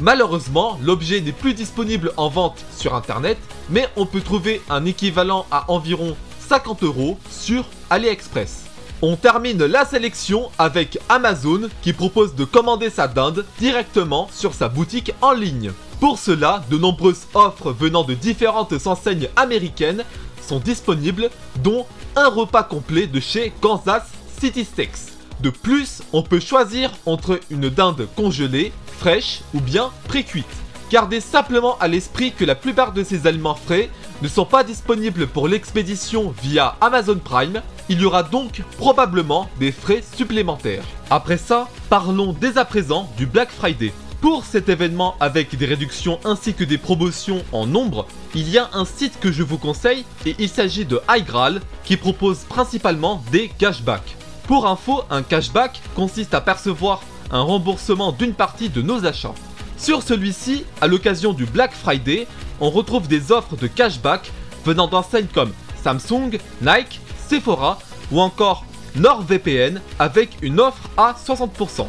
Malheureusement, 0.00 0.78
l'objet 0.82 1.20
n'est 1.22 1.32
plus 1.32 1.54
disponible 1.54 2.12
en 2.18 2.28
vente 2.28 2.62
sur 2.76 2.94
internet, 2.94 3.38
mais 3.70 3.88
on 3.96 4.04
peut 4.04 4.20
trouver 4.20 4.60
un 4.68 4.84
équivalent 4.84 5.46
à 5.50 5.70
environ 5.70 6.16
50 6.48 6.82
euros 6.82 7.18
sur 7.30 7.64
AliExpress. 7.88 8.64
On 9.02 9.16
termine 9.16 9.64
la 9.64 9.84
sélection 9.84 10.50
avec 10.58 10.98
Amazon 11.08 11.68
qui 11.82 11.92
propose 11.92 12.34
de 12.34 12.44
commander 12.44 12.90
sa 12.90 13.08
dinde 13.08 13.44
directement 13.58 14.28
sur 14.32 14.54
sa 14.54 14.68
boutique 14.68 15.12
en 15.22 15.32
ligne. 15.32 15.72
Pour 16.00 16.18
cela, 16.18 16.62
de 16.70 16.76
nombreuses 16.76 17.26
offres 17.34 17.72
venant 17.72 18.04
de 18.04 18.14
différentes 18.14 18.86
enseignes 18.86 19.28
américaines 19.36 20.04
sont 20.42 20.58
disponibles, 20.58 21.30
dont 21.62 21.86
un 22.14 22.28
repas 22.28 22.62
complet 22.62 23.06
de 23.06 23.20
chez 23.20 23.52
Kansas 23.60 24.04
City 24.38 24.64
Steaks. 24.64 25.15
De 25.40 25.50
plus, 25.50 26.02
on 26.12 26.22
peut 26.22 26.40
choisir 26.40 26.90
entre 27.04 27.40
une 27.50 27.68
dinde 27.68 28.08
congelée, 28.16 28.72
fraîche 28.98 29.42
ou 29.54 29.60
bien 29.60 29.90
pré-cuite. 30.08 30.46
Gardez 30.90 31.20
simplement 31.20 31.76
à 31.78 31.88
l'esprit 31.88 32.32
que 32.32 32.44
la 32.44 32.54
plupart 32.54 32.92
de 32.92 33.02
ces 33.02 33.26
aliments 33.26 33.56
frais 33.56 33.90
ne 34.22 34.28
sont 34.28 34.46
pas 34.46 34.64
disponibles 34.64 35.26
pour 35.26 35.48
l'expédition 35.48 36.32
via 36.42 36.76
Amazon 36.80 37.18
Prime, 37.18 37.60
il 37.88 38.00
y 38.00 38.04
aura 38.04 38.22
donc 38.22 38.62
probablement 38.78 39.50
des 39.58 39.72
frais 39.72 40.02
supplémentaires. 40.16 40.84
Après 41.10 41.38
ça, 41.38 41.68
parlons 41.90 42.34
dès 42.40 42.56
à 42.56 42.64
présent 42.64 43.10
du 43.16 43.26
Black 43.26 43.50
Friday. 43.50 43.92
Pour 44.20 44.44
cet 44.44 44.68
événement 44.68 45.16
avec 45.20 45.56
des 45.56 45.66
réductions 45.66 46.18
ainsi 46.24 46.54
que 46.54 46.64
des 46.64 46.78
promotions 46.78 47.44
en 47.52 47.66
nombre, 47.66 48.06
il 48.34 48.48
y 48.48 48.56
a 48.56 48.70
un 48.72 48.84
site 48.84 49.20
que 49.20 49.30
je 49.30 49.42
vous 49.42 49.58
conseille 49.58 50.04
et 50.24 50.34
il 50.38 50.48
s'agit 50.48 50.86
de 50.86 51.00
iGraal 51.08 51.60
qui 51.84 51.96
propose 51.96 52.38
principalement 52.48 53.22
des 53.30 53.48
cashbacks. 53.48 54.16
Pour 54.46 54.66
info, 54.66 55.02
un 55.10 55.22
cashback 55.22 55.80
consiste 55.96 56.32
à 56.32 56.40
percevoir 56.40 57.02
un 57.32 57.40
remboursement 57.40 58.12
d'une 58.12 58.32
partie 58.32 58.68
de 58.68 58.80
nos 58.80 59.04
achats. 59.04 59.34
Sur 59.76 60.02
celui-ci, 60.02 60.64
à 60.80 60.86
l'occasion 60.86 61.32
du 61.32 61.46
Black 61.46 61.72
Friday, 61.72 62.28
on 62.60 62.70
retrouve 62.70 63.08
des 63.08 63.32
offres 63.32 63.56
de 63.56 63.66
cashback 63.66 64.30
venant 64.64 64.86
d'enseignes 64.86 65.26
comme 65.26 65.52
Samsung, 65.82 66.38
Nike, 66.62 67.00
Sephora 67.28 67.78
ou 68.12 68.20
encore 68.20 68.64
NordVPN 68.94 69.80
avec 69.98 70.30
une 70.42 70.60
offre 70.60 70.88
à 70.96 71.14
60%. 71.14 71.88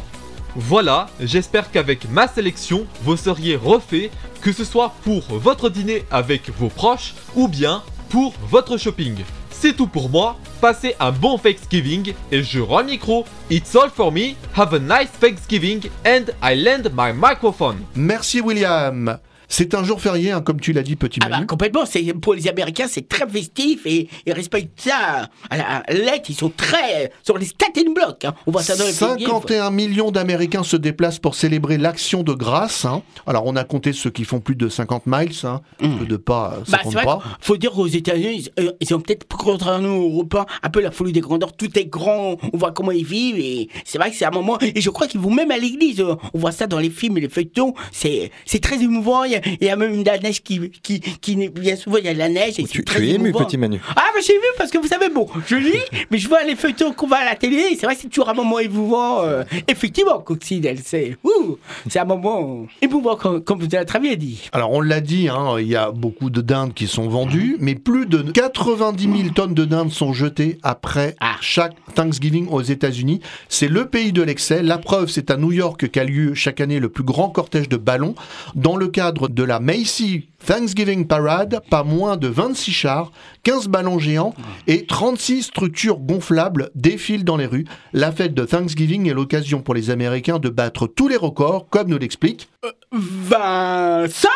Voilà, 0.56 1.06
j'espère 1.20 1.70
qu'avec 1.70 2.10
ma 2.10 2.26
sélection, 2.26 2.86
vous 3.02 3.16
seriez 3.16 3.54
refait, 3.54 4.10
que 4.40 4.52
ce 4.52 4.64
soit 4.64 4.94
pour 5.04 5.22
votre 5.30 5.68
dîner 5.68 6.04
avec 6.10 6.50
vos 6.50 6.68
proches 6.68 7.14
ou 7.36 7.46
bien 7.46 7.82
pour 8.08 8.34
votre 8.50 8.76
shopping. 8.78 9.16
C'est 9.60 9.72
tout 9.72 9.88
pour 9.88 10.08
moi, 10.08 10.36
passez 10.60 10.94
un 11.00 11.10
bon 11.10 11.36
Thanksgiving 11.36 12.14
et 12.30 12.44
je 12.44 12.60
rends 12.60 12.78
le 12.78 12.86
micro. 12.86 13.24
It's 13.50 13.74
all 13.74 13.90
for 13.90 14.12
me, 14.12 14.36
have 14.56 14.72
a 14.72 14.78
nice 14.78 15.10
Thanksgiving 15.18 15.90
and 16.06 16.26
I 16.40 16.54
land 16.54 16.88
my 16.94 17.12
microphone. 17.12 17.78
Merci 17.96 18.40
William. 18.40 19.18
C'est 19.48 19.74
un 19.74 19.82
jour 19.82 20.00
férié, 20.00 20.30
hein, 20.30 20.40
comme 20.42 20.60
tu 20.60 20.72
l'as 20.72 20.82
dit, 20.82 20.94
petit 20.96 21.20
Ah 21.22 21.28
bah 21.28 21.44
complètement, 21.46 21.86
c'est 21.86 22.02
pour 22.14 22.34
les 22.34 22.48
Américains 22.48 22.86
c'est 22.88 23.08
très 23.08 23.26
festif 23.28 23.86
et 23.86 24.08
ils 24.26 24.32
respectent 24.32 24.80
ça 24.80 25.28
à 25.50 25.56
la 25.56 25.82
lettre, 25.94 26.28
ils 26.28 26.34
sont 26.34 26.50
très 26.54 27.10
sur 27.22 27.38
les 27.38 27.46
starting 27.46 27.94
blocks. 27.94 28.24
hein. 28.26 28.34
On 28.46 28.50
voit 28.52 28.62
ça 28.62 28.76
dans 28.76 28.84
les 28.84 28.92
films. 28.92 29.18
51 29.18 29.70
millions 29.70 30.10
d'Américains 30.10 30.62
se 30.62 30.76
déplacent 30.76 31.18
pour 31.18 31.34
célébrer 31.34 31.78
l'action 31.78 32.22
de 32.22 32.32
grâce. 32.34 32.84
hein. 32.84 33.02
Alors 33.26 33.44
on 33.46 33.56
a 33.56 33.64
compté 33.64 33.92
ceux 33.92 34.10
qui 34.10 34.24
font 34.24 34.40
plus 34.40 34.54
de 34.54 34.68
50 34.68 35.04
miles, 35.06 35.32
peu 35.78 36.06
de 36.06 36.16
pas, 36.16 36.54
euh, 36.58 36.64
ça 36.66 36.76
Bah, 36.76 36.82
compte 36.84 36.92
vrai 36.94 37.04
pas. 37.04 37.22
faut 37.40 37.56
dire 37.56 37.72
qu'aux 37.72 37.86
États-Unis, 37.86 38.50
ils, 38.58 38.64
euh, 38.64 38.72
ils 38.80 38.94
ont 38.94 39.00
peut-être 39.00 39.26
contrairement 39.28 39.96
aux 39.96 40.10
Européens 40.12 40.46
un 40.62 40.68
peu 40.70 40.80
la 40.82 40.90
folie 40.90 41.12
des 41.12 41.20
grandeurs. 41.20 41.56
Tout 41.56 41.76
est 41.78 41.86
grand, 41.86 42.36
on 42.52 42.58
voit 42.58 42.72
comment 42.72 42.92
ils 42.92 43.04
vivent 43.04 43.38
et 43.38 43.68
c'est 43.84 43.98
vrai 43.98 44.10
que 44.10 44.16
c'est 44.16 44.24
un 44.26 44.30
moment. 44.30 44.58
Et 44.60 44.80
je 44.80 44.90
crois 44.90 45.06
qu'ils 45.06 45.20
vont 45.20 45.30
même 45.30 45.50
à 45.50 45.56
l'église. 45.58 46.00
euh, 46.00 46.14
On 46.34 46.38
voit 46.38 46.52
ça 46.52 46.66
dans 46.66 46.78
les 46.78 46.90
films 46.90 47.16
et 47.18 47.22
les 47.22 47.28
feuilletons. 47.28 47.72
C'est 47.92 48.30
c'est 48.44 48.60
très 48.60 48.82
émouvant. 48.82 49.24
Il 49.24 49.32
y, 49.32 49.36
a, 49.36 49.37
il 49.60 49.66
y 49.66 49.70
a 49.70 49.76
même 49.76 50.02
de 50.02 50.06
la 50.06 50.18
neige 50.18 50.42
qui 50.42 50.70
qui 50.82 51.00
qui 51.00 51.48
bien 51.48 51.76
souvent 51.76 51.98
il 51.98 52.04
y 52.04 52.08
a 52.08 52.14
de 52.14 52.18
la 52.18 52.28
neige. 52.28 52.58
Et 52.58 52.62
c'est 52.62 52.68
Tu, 52.68 52.84
très 52.84 53.00
tu 53.00 53.08
es 53.08 53.14
ému, 53.14 53.32
petit 53.32 53.56
Manu. 53.56 53.80
Ah, 53.96 54.04
mais 54.14 54.22
j'ai 54.22 54.34
vu 54.34 54.40
parce 54.56 54.70
que 54.70 54.78
vous 54.78 54.86
savez, 54.88 55.08
bon, 55.08 55.26
je 55.46 55.56
lis, 55.56 55.72
mais 56.10 56.18
je 56.18 56.28
vois 56.28 56.42
les 56.44 56.56
feuilletons 56.56 56.92
qu'on 56.92 57.06
voit 57.06 57.18
à 57.18 57.24
la 57.24 57.36
télé. 57.36 57.76
C'est 57.78 57.86
vrai 57.86 57.94
que 57.94 58.02
c'est 58.02 58.08
toujours 58.08 58.28
un 58.28 58.34
moment 58.34 58.58
émouvant. 58.58 59.22
euh, 59.22 59.44
effectivement, 59.66 60.18
Coccinelle, 60.20 60.78
c'est 60.84 61.16
ouh, 61.24 61.58
c'est 61.88 61.98
un 61.98 62.04
moment 62.04 62.66
émouvant, 62.82 63.16
comme, 63.16 63.42
comme 63.42 63.58
vous 63.60 63.74
avez 63.74 63.84
très 63.84 64.00
bien 64.00 64.14
dit. 64.16 64.48
Alors 64.52 64.72
on 64.72 64.80
l'a 64.80 65.00
dit, 65.00 65.28
hein, 65.28 65.56
il 65.58 65.68
y 65.68 65.76
a 65.76 65.90
beaucoup 65.90 66.30
de 66.30 66.40
dindes 66.40 66.74
qui 66.74 66.86
sont 66.86 67.08
vendues, 67.08 67.56
mais 67.60 67.74
plus 67.74 68.06
de 68.06 68.22
90 68.22 69.02
000 69.04 69.28
tonnes 69.34 69.54
de 69.54 69.64
dindes 69.64 69.92
sont 69.92 70.12
jetées 70.12 70.58
après 70.62 71.14
chaque 71.40 71.74
Thanksgiving 71.94 72.48
aux 72.50 72.62
États-Unis. 72.62 73.20
C'est 73.48 73.68
le 73.68 73.86
pays 73.86 74.12
de 74.12 74.22
l'excès. 74.22 74.62
La 74.62 74.78
preuve, 74.78 75.08
c'est 75.08 75.30
à 75.30 75.36
New 75.36 75.52
York 75.52 75.88
qu'a 75.90 76.04
lieu 76.04 76.34
chaque 76.34 76.60
année 76.60 76.80
le 76.80 76.88
plus 76.88 77.04
grand 77.04 77.28
cortège 77.28 77.68
de 77.68 77.76
ballons. 77.76 78.14
Dans 78.54 78.76
le 78.76 78.88
cadre 78.88 79.27
cadre 79.28 79.34
de 79.34 79.42
la 79.44 79.60
Macy 79.60 80.28
Thanksgiving 80.44 81.06
Parade, 81.06 81.60
pas 81.70 81.82
moins 81.82 82.16
de 82.16 82.28
26 82.28 82.72
chars, 82.72 83.12
15 83.44 83.68
ballons 83.68 83.98
géants 83.98 84.34
et 84.66 84.86
36 84.86 85.42
structures 85.44 85.98
gonflables 85.98 86.70
défilent 86.74 87.24
dans 87.24 87.36
les 87.36 87.46
rues. 87.46 87.64
La 87.92 88.12
fête 88.12 88.34
de 88.34 88.44
Thanksgiving 88.44 89.08
est 89.08 89.14
l'occasion 89.14 89.60
pour 89.60 89.74
les 89.74 89.90
Américains 89.90 90.38
de 90.38 90.48
battre 90.48 90.86
tous 90.86 91.08
les 91.08 91.16
records, 91.16 91.68
comme 91.68 91.88
nous 91.88 91.98
l'explique. 91.98 92.48
Vincent! 92.92 94.28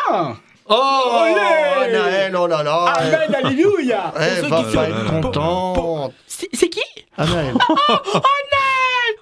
Oh, 0.69 0.75
Olé! 1.21 1.95
Anaël, 1.95 2.35
oh 2.37 2.47
là 2.47 2.63
là. 2.63 2.85
Amen, 2.97 3.35
alléluia! 3.43 4.13
Eh, 4.15 4.39
Pour 4.41 4.43
ceux 4.43 4.47
va 4.49 4.57
qui 4.57 4.63
pas 4.63 4.71
sont- 4.71 4.83
être 4.83 5.21
content. 5.21 6.13
C'est 6.27 6.49
c'est 6.53 6.69
qui? 6.69 6.81
Anaël. 7.17 7.53
Oh, 7.89 7.95
Oh 8.15 8.19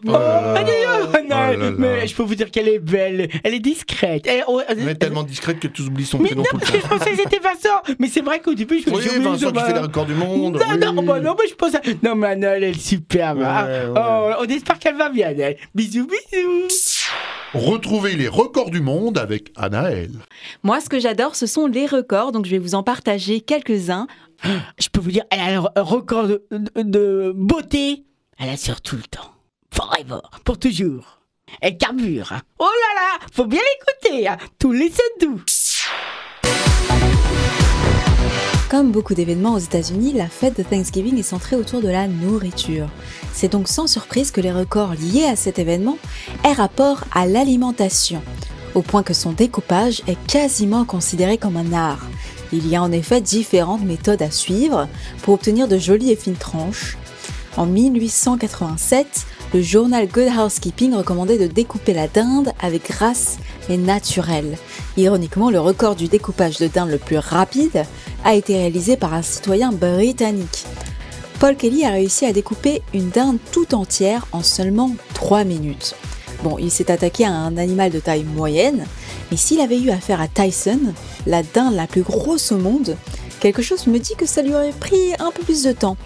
là 0.06 0.14
là. 0.14 0.54
Anaël 0.56 1.10
Anaël 1.14 1.58
Oh 1.60 1.64
là 1.64 1.70
là. 1.70 1.76
Mais 1.78 2.08
je 2.08 2.16
peux 2.16 2.24
vous 2.24 2.36
dire 2.36 2.50
qu'elle 2.52 2.68
est 2.68 2.80
belle, 2.80 3.30
elle 3.44 3.54
est 3.54 3.60
discrète. 3.60 4.26
Elle, 4.28 4.44
oh, 4.48 4.62
elle- 4.68 4.80
Elle 4.80 4.90
est 4.90 4.96
tellement 4.96 5.24
discrète 5.24 5.60
que 5.60 5.68
tous 5.68 5.88
oublient 5.88 6.06
son 6.06 6.20
Mais 6.20 6.28
prénom 6.30 6.44
non, 6.44 6.60
tout 6.60 6.66
je 6.66 6.88
pensais 6.88 7.12
que 7.12 7.18
c'était 7.18 7.40
Vincent 7.40 7.82
Mais 8.00 8.08
c'est 8.08 8.22
vrai 8.22 8.40
qu'au 8.40 8.54
début, 8.54 8.82
je 8.86 8.90
me 8.90 8.96
Oui, 8.96 9.02
suis 9.02 9.12
dit, 9.12 9.18
Vincent 9.20 9.48
ça 9.48 9.52
qui 9.52 9.60
fait 9.68 9.74
les 9.74 9.80
records 9.80 10.06
du 10.06 10.14
monde. 10.16 10.56
Non, 10.58 10.62
oui. 10.72 10.80
non, 10.80 11.04
bah 11.04 11.20
non, 11.20 11.36
mais 11.40 11.48
je 11.50 11.56
pense 11.56 11.76
à... 11.76 11.82
Non, 12.04 12.16
mais 12.16 12.28
Anaël, 12.30 12.64
elle 12.64 12.76
est 12.76 12.80
superbe. 12.80 13.42
hein. 13.42 13.66
Ouais, 13.66 13.86
ouais. 13.90 14.02
Oh, 14.40 14.42
on 14.42 14.46
espère 14.46 14.80
qu'elle 14.80 14.96
va 14.98 15.10
bien. 15.10 15.34
Bisous, 15.76 16.08
bisous 16.08 16.68
Retrouvez 17.54 18.16
les 18.16 18.28
records 18.30 18.70
du 18.72 18.80
monde 18.82 19.18
avec 19.18 19.52
Anaël. 19.58 20.12
Moi, 20.64 20.80
ce 20.80 20.88
que 20.90 21.00
j'adore, 21.00 21.36
ce 21.36 21.46
sont 21.48 21.68
les 21.68 21.86
records, 21.86 22.32
donc 22.32 22.46
je 22.46 22.52
vais 22.52 22.60
vous 22.60 22.76
en 22.76 22.84
partager 22.84 23.42
quelques-uns. 23.42 24.08
Je 24.80 24.88
peux 24.90 25.02
vous 25.02 25.12
dire, 25.12 25.24
elle 25.30 25.40
a 25.58 25.72
un 25.76 25.82
record 25.82 26.28
de, 26.28 26.44
de- 26.52 26.82
de 26.84 27.34
beauté. 27.36 28.06
Elle 28.40 28.50
assure 28.50 28.82
tout 28.82 28.96
le 28.96 29.04
temps. 29.04 29.31
Forever. 29.82 30.20
Pour 30.44 30.60
toujours. 30.60 31.20
Elle 31.62 31.78
carbure. 31.78 32.34
Oh 32.60 32.64
là 32.66 33.02
là, 33.02 33.26
faut 33.34 33.46
bien 33.46 33.62
l'écouter. 33.62 34.28
hein. 34.28 34.38
Tous 34.60 34.72
les 34.72 34.92
doux. 35.20 35.42
Comme 38.70 38.92
beaucoup 38.92 39.14
d'événements 39.14 39.54
aux 39.56 39.60
États-Unis, 39.60 40.14
la 40.14 40.28
fête 40.28 40.58
de 40.58 40.64
Thanksgiving 40.64 41.18
est 41.20 41.24
centrée 41.24 41.58
autour 41.58 41.82
de 41.82 41.90
la 41.90 42.08
nourriture. 42.08 42.88
C'est 43.34 43.52
donc 43.52 43.68
sans 43.68 43.88
surprise 43.88 44.32
que 44.32 44.40
les 44.42 44.52
records 44.52 44.94
liés 44.94 45.26
à 45.26 45.36
cet 45.36 45.60
événement 45.60 45.98
aient 46.46 46.54
rapport 46.54 47.04
à 47.14 47.26
l'alimentation, 47.26 48.22
au 48.76 48.82
point 48.82 49.04
que 49.04 49.14
son 49.14 49.34
découpage 49.34 50.02
est 50.08 50.18
quasiment 50.28 50.86
considéré 50.86 51.38
comme 51.38 51.58
un 51.58 51.74
art. 51.74 52.06
Il 52.54 52.66
y 52.68 52.76
a 52.78 52.82
en 52.84 52.92
effet 52.94 53.20
différentes 53.20 53.84
méthodes 53.84 54.22
à 54.22 54.32
suivre 54.32 54.88
pour 55.22 55.34
obtenir 55.34 55.68
de 55.68 55.78
jolies 55.78 56.12
et 56.12 56.16
fines 56.18 56.36
tranches. 56.36 56.98
En 57.58 57.66
1887, 57.66 59.26
le 59.54 59.62
journal 59.62 60.08
Good 60.08 60.30
Housekeeping 60.30 60.94
recommandait 60.94 61.38
de 61.38 61.48
découper 61.48 61.94
la 61.94 62.08
dinde 62.08 62.54
avec 62.62 62.88
grâce 62.88 63.38
et 63.70 63.78
naturel. 63.78 64.58
Ironiquement, 64.96 65.50
le 65.50 65.60
record 65.60 65.96
du 65.96 66.08
découpage 66.08 66.58
de 66.58 66.68
dinde 66.68 66.90
le 66.90 66.98
plus 66.98 67.18
rapide 67.18 67.84
a 68.24 68.34
été 68.34 68.56
réalisé 68.56 68.96
par 68.96 69.14
un 69.14 69.22
citoyen 69.22 69.72
britannique. 69.72 70.66
Paul 71.40 71.58
Kelly 71.58 71.84
a 71.84 71.90
réussi 71.90 72.26
à 72.26 72.34
découper 72.34 72.82
une 72.94 73.10
dinde 73.10 73.40
tout 73.52 73.76
entière 73.76 74.26
en 74.32 74.42
seulement 74.42 74.96
3 75.16 75.44
minutes. 75.44 75.96
Bon, 76.44 76.58
il 76.58 76.72
s'est 76.72 76.92
attaqué 76.92 77.26
à 77.26 77.32
un 77.32 77.58
animal 77.58 77.92
de 77.92 78.00
taille 78.00 78.24
moyenne, 78.24 78.86
mais 79.32 79.38
s'il 79.38 79.60
avait 79.60 79.80
eu 79.80 79.90
affaire 79.90 80.22
à 80.22 80.28
Tyson, 80.28 80.80
la 81.28 81.44
dinde 81.44 81.76
la 81.76 81.88
plus 81.88 82.04
grosse 82.04 82.52
au 82.52 82.58
monde, 82.58 82.96
quelque 83.40 83.62
chose 83.62 83.88
me 83.88 84.00
dit 84.00 84.16
que 84.16 84.26
ça 84.26 84.42
lui 84.42 84.54
aurait 84.54 84.72
pris 84.72 85.14
un 85.20 85.32
peu 85.32 85.44
plus 85.44 85.64
de 85.64 85.72
temps. 85.74 85.98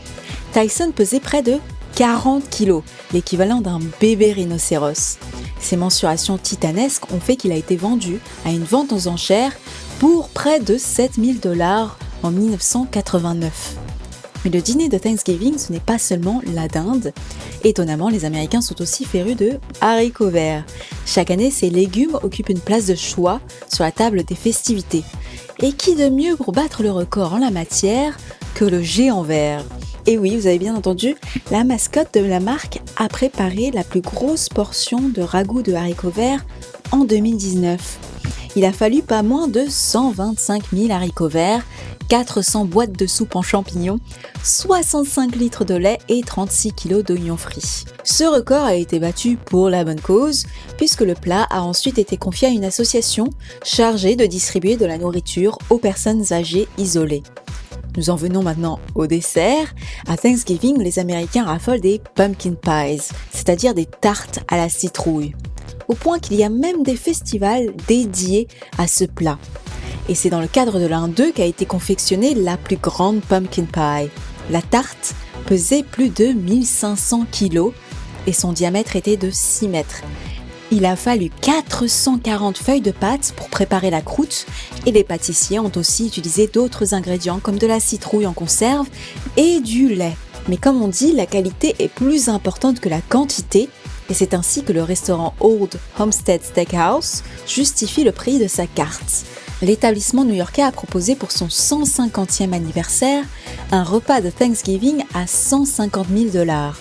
Tyson 0.52 0.92
pesait 0.96 1.20
près 1.20 1.44
de 1.44 1.58
40 1.96 2.50
kilos, 2.50 2.84
l'équivalent 3.14 3.62
d'un 3.62 3.80
bébé 4.02 4.34
rhinocéros. 4.34 5.18
Ces 5.62 5.78
mensurations 5.78 6.38
titanesques 6.38 7.10
ont 7.14 7.22
fait 7.22 7.38
qu'il 7.38 7.54
a 7.54 7.56
été 7.56 7.78
vendu 7.78 8.20
à 8.44 8.52
une 8.52 8.66
vente 8.66 8.92
aux 8.92 9.08
enchères 9.08 9.54
pour 10.00 10.28
près 10.28 10.60
de 10.60 10.78
7000 10.78 11.40
dollars 11.40 11.98
en 12.22 12.32
1989. 12.32 13.78
Mais 14.44 14.52
le 14.52 14.62
dîner 14.62 14.90
de 14.90 14.98
Thanksgiving, 14.98 15.58
ce 15.58 15.72
n'est 15.72 15.80
pas 15.80 15.98
seulement 15.98 16.42
la 16.54 16.68
dinde. 16.68 17.14
Étonnamment, 17.64 18.10
les 18.10 18.26
Américains 18.26 18.62
sont 18.62 18.82
aussi 18.82 19.06
férus 19.06 19.38
de 19.38 19.54
haricots 19.80 20.30
verts. 20.30 20.66
Chaque 21.06 21.32
année, 21.32 21.50
ces 21.50 21.70
légumes 21.70 22.20
occupent 22.24 22.50
une 22.50 22.60
place 22.60 22.88
de 22.88 22.96
choix 22.96 23.40
sur 23.74 23.86
la 23.86 23.94
table 23.94 24.26
des 24.26 24.36
festivités. 24.36 25.06
Et 25.64 25.72
qui 25.72 25.96
de 25.96 26.10
mieux 26.10 26.36
pour 26.36 26.52
battre 26.52 26.84
le 26.84 26.92
record 26.92 27.36
en 27.36 27.40
la 27.40 27.52
matière 27.52 28.18
que 28.54 28.66
le 28.66 28.82
géant 28.82 29.24
vert? 29.24 29.64
Et 30.08 30.20
oui, 30.20 30.36
vous 30.38 30.46
avez 30.46 30.60
bien 30.60 30.76
entendu, 30.76 31.16
la 31.50 31.64
mascotte 31.64 32.14
de 32.14 32.20
la 32.20 32.40
marque 32.40 32.80
a 32.96 33.08
préparé 33.08 33.72
la 33.72 33.84
plus 33.84 34.02
grosse 34.02 34.50
portion 34.50 35.10
de 35.10 35.22
ragoût 35.22 35.64
de 35.64 35.74
haricots 35.74 36.12
verts 36.12 36.46
en 36.92 37.06
2019. 37.06 38.00
Il 38.56 38.66
a 38.66 38.72
fallu 38.72 39.02
pas 39.02 39.24
moins 39.24 39.48
de 39.48 39.66
125 39.68 40.66
000 40.74 40.92
haricots 40.92 41.28
verts, 41.28 41.66
400 42.08 42.66
boîtes 42.66 42.92
de 42.92 43.08
soupe 43.08 43.36
en 43.36 43.42
champignons, 43.42 44.00
65 44.44 45.36
litres 45.36 45.66
de 45.66 45.74
lait 45.74 45.98
et 46.08 46.22
36 46.22 46.74
kg 46.74 47.02
d'oignons 47.02 47.36
frits. 47.36 47.86
Ce 48.04 48.24
record 48.24 48.64
a 48.64 48.76
été 48.76 49.00
battu 49.00 49.38
pour 49.38 49.72
la 49.72 49.84
bonne 49.84 50.00
cause, 50.00 50.46
puisque 50.78 51.02
le 51.02 51.16
plat 51.16 51.48
a 51.50 51.64
ensuite 51.64 51.98
été 51.98 52.16
confié 52.16 52.50
à 52.50 52.52
une 52.52 52.64
association 52.64 53.32
chargée 53.64 54.16
de 54.16 54.28
distribuer 54.28 54.78
de 54.78 54.86
la 54.86 55.00
nourriture 55.00 55.58
aux 55.72 55.80
personnes 55.80 56.32
âgées 56.32 56.68
isolées. 56.78 57.24
Nous 57.98 58.10
en 58.10 58.16
venons 58.16 58.44
maintenant 58.44 58.80
au 58.94 59.08
dessert. 59.08 59.74
À 60.08 60.18
Thanksgiving, 60.18 60.82
les 60.82 61.00
Américains 61.00 61.46
raffolent 61.46 61.80
des 61.80 62.02
pumpkin 62.16 62.54
pies, 62.54 63.10
c'est-à-dire 63.32 63.74
des 63.74 63.86
tartes 63.86 64.40
à 64.50 64.58
la 64.58 64.70
citrouille. 64.70 65.34
Au 65.88 65.94
point 65.94 66.20
qu'il 66.20 66.38
y 66.38 66.44
a 66.44 66.50
même 66.50 66.84
des 66.84 66.96
festivals 66.96 67.74
dédiés 67.88 68.48
à 68.78 68.88
ce 68.88 69.06
plat. 69.06 69.38
Et 70.10 70.16
c'est 70.16 70.30
dans 70.30 70.42
le 70.42 70.48
cadre 70.48 70.80
de 70.80 70.86
l'un 70.86 71.08
d'eux 71.08 71.32
qu'a 71.32 71.46
été 71.46 71.66
confectionnée 71.66 72.34
la 72.34 72.58
plus 72.58 72.78
grande 72.78 73.22
pumpkin 73.22 73.66
pie. 73.66 74.10
La 74.52 74.62
tarte 74.62 75.16
pesait 75.46 75.84
plus 75.84 76.10
de 76.10 76.28
1500 76.28 77.26
kilos 77.32 77.74
et 78.28 78.34
son 78.34 78.52
diamètre 78.52 78.96
était 78.96 79.18
de 79.18 79.30
6 79.32 79.68
mètres. 79.68 80.02
Il 80.78 80.86
a 80.86 80.98
fallu 80.98 81.30
440 81.40 82.58
feuilles 82.58 82.82
de 82.82 82.92
pâte 82.92 83.34
pour 83.38 83.48
préparer 83.48 83.90
la 83.90 84.02
croûte 84.02 84.46
et 84.86 84.92
les 84.92 85.06
pâtissiers 85.06 85.58
ont 85.58 85.72
aussi 85.78 86.08
utilisé 86.08 86.48
d'autres 86.48 86.94
ingrédients 86.94 87.40
comme 87.40 87.58
de 87.58 87.66
la 87.66 87.80
citrouille 87.80 88.28
en 88.28 88.34
conserve 88.34 88.86
et 89.38 89.62
du 89.62 89.96
lait. 89.96 90.18
Mais 90.50 90.58
comme 90.58 90.82
on 90.82 90.90
dit, 90.90 91.14
la 91.14 91.28
qualité 91.28 91.76
est 91.80 91.88
plus 91.88 92.28
importante 92.28 92.82
que 92.82 92.90
la 92.90 93.00
quantité 93.00 93.70
et 94.10 94.14
c'est 94.14 94.34
ainsi 94.34 94.66
que 94.66 94.74
le 94.74 94.84
restaurant 94.84 95.34
Old 95.40 95.80
Homestead 95.98 96.44
Steakhouse 96.44 97.24
justifie 97.48 98.04
le 98.04 98.12
prix 98.12 98.38
de 98.38 98.50
sa 98.50 98.68
carte. 98.68 99.24
L'établissement 99.62 100.26
new-yorkais 100.26 100.62
a 100.62 100.74
proposé 100.74 101.16
pour 101.16 101.32
son 101.32 101.48
150e 101.48 102.52
anniversaire 102.52 103.24
un 103.72 103.86
repas 103.86 104.20
de 104.20 104.30
Thanksgiving 104.30 105.06
à 105.14 105.26
150 105.26 106.08
000 106.14 106.32
dollars. 106.32 106.78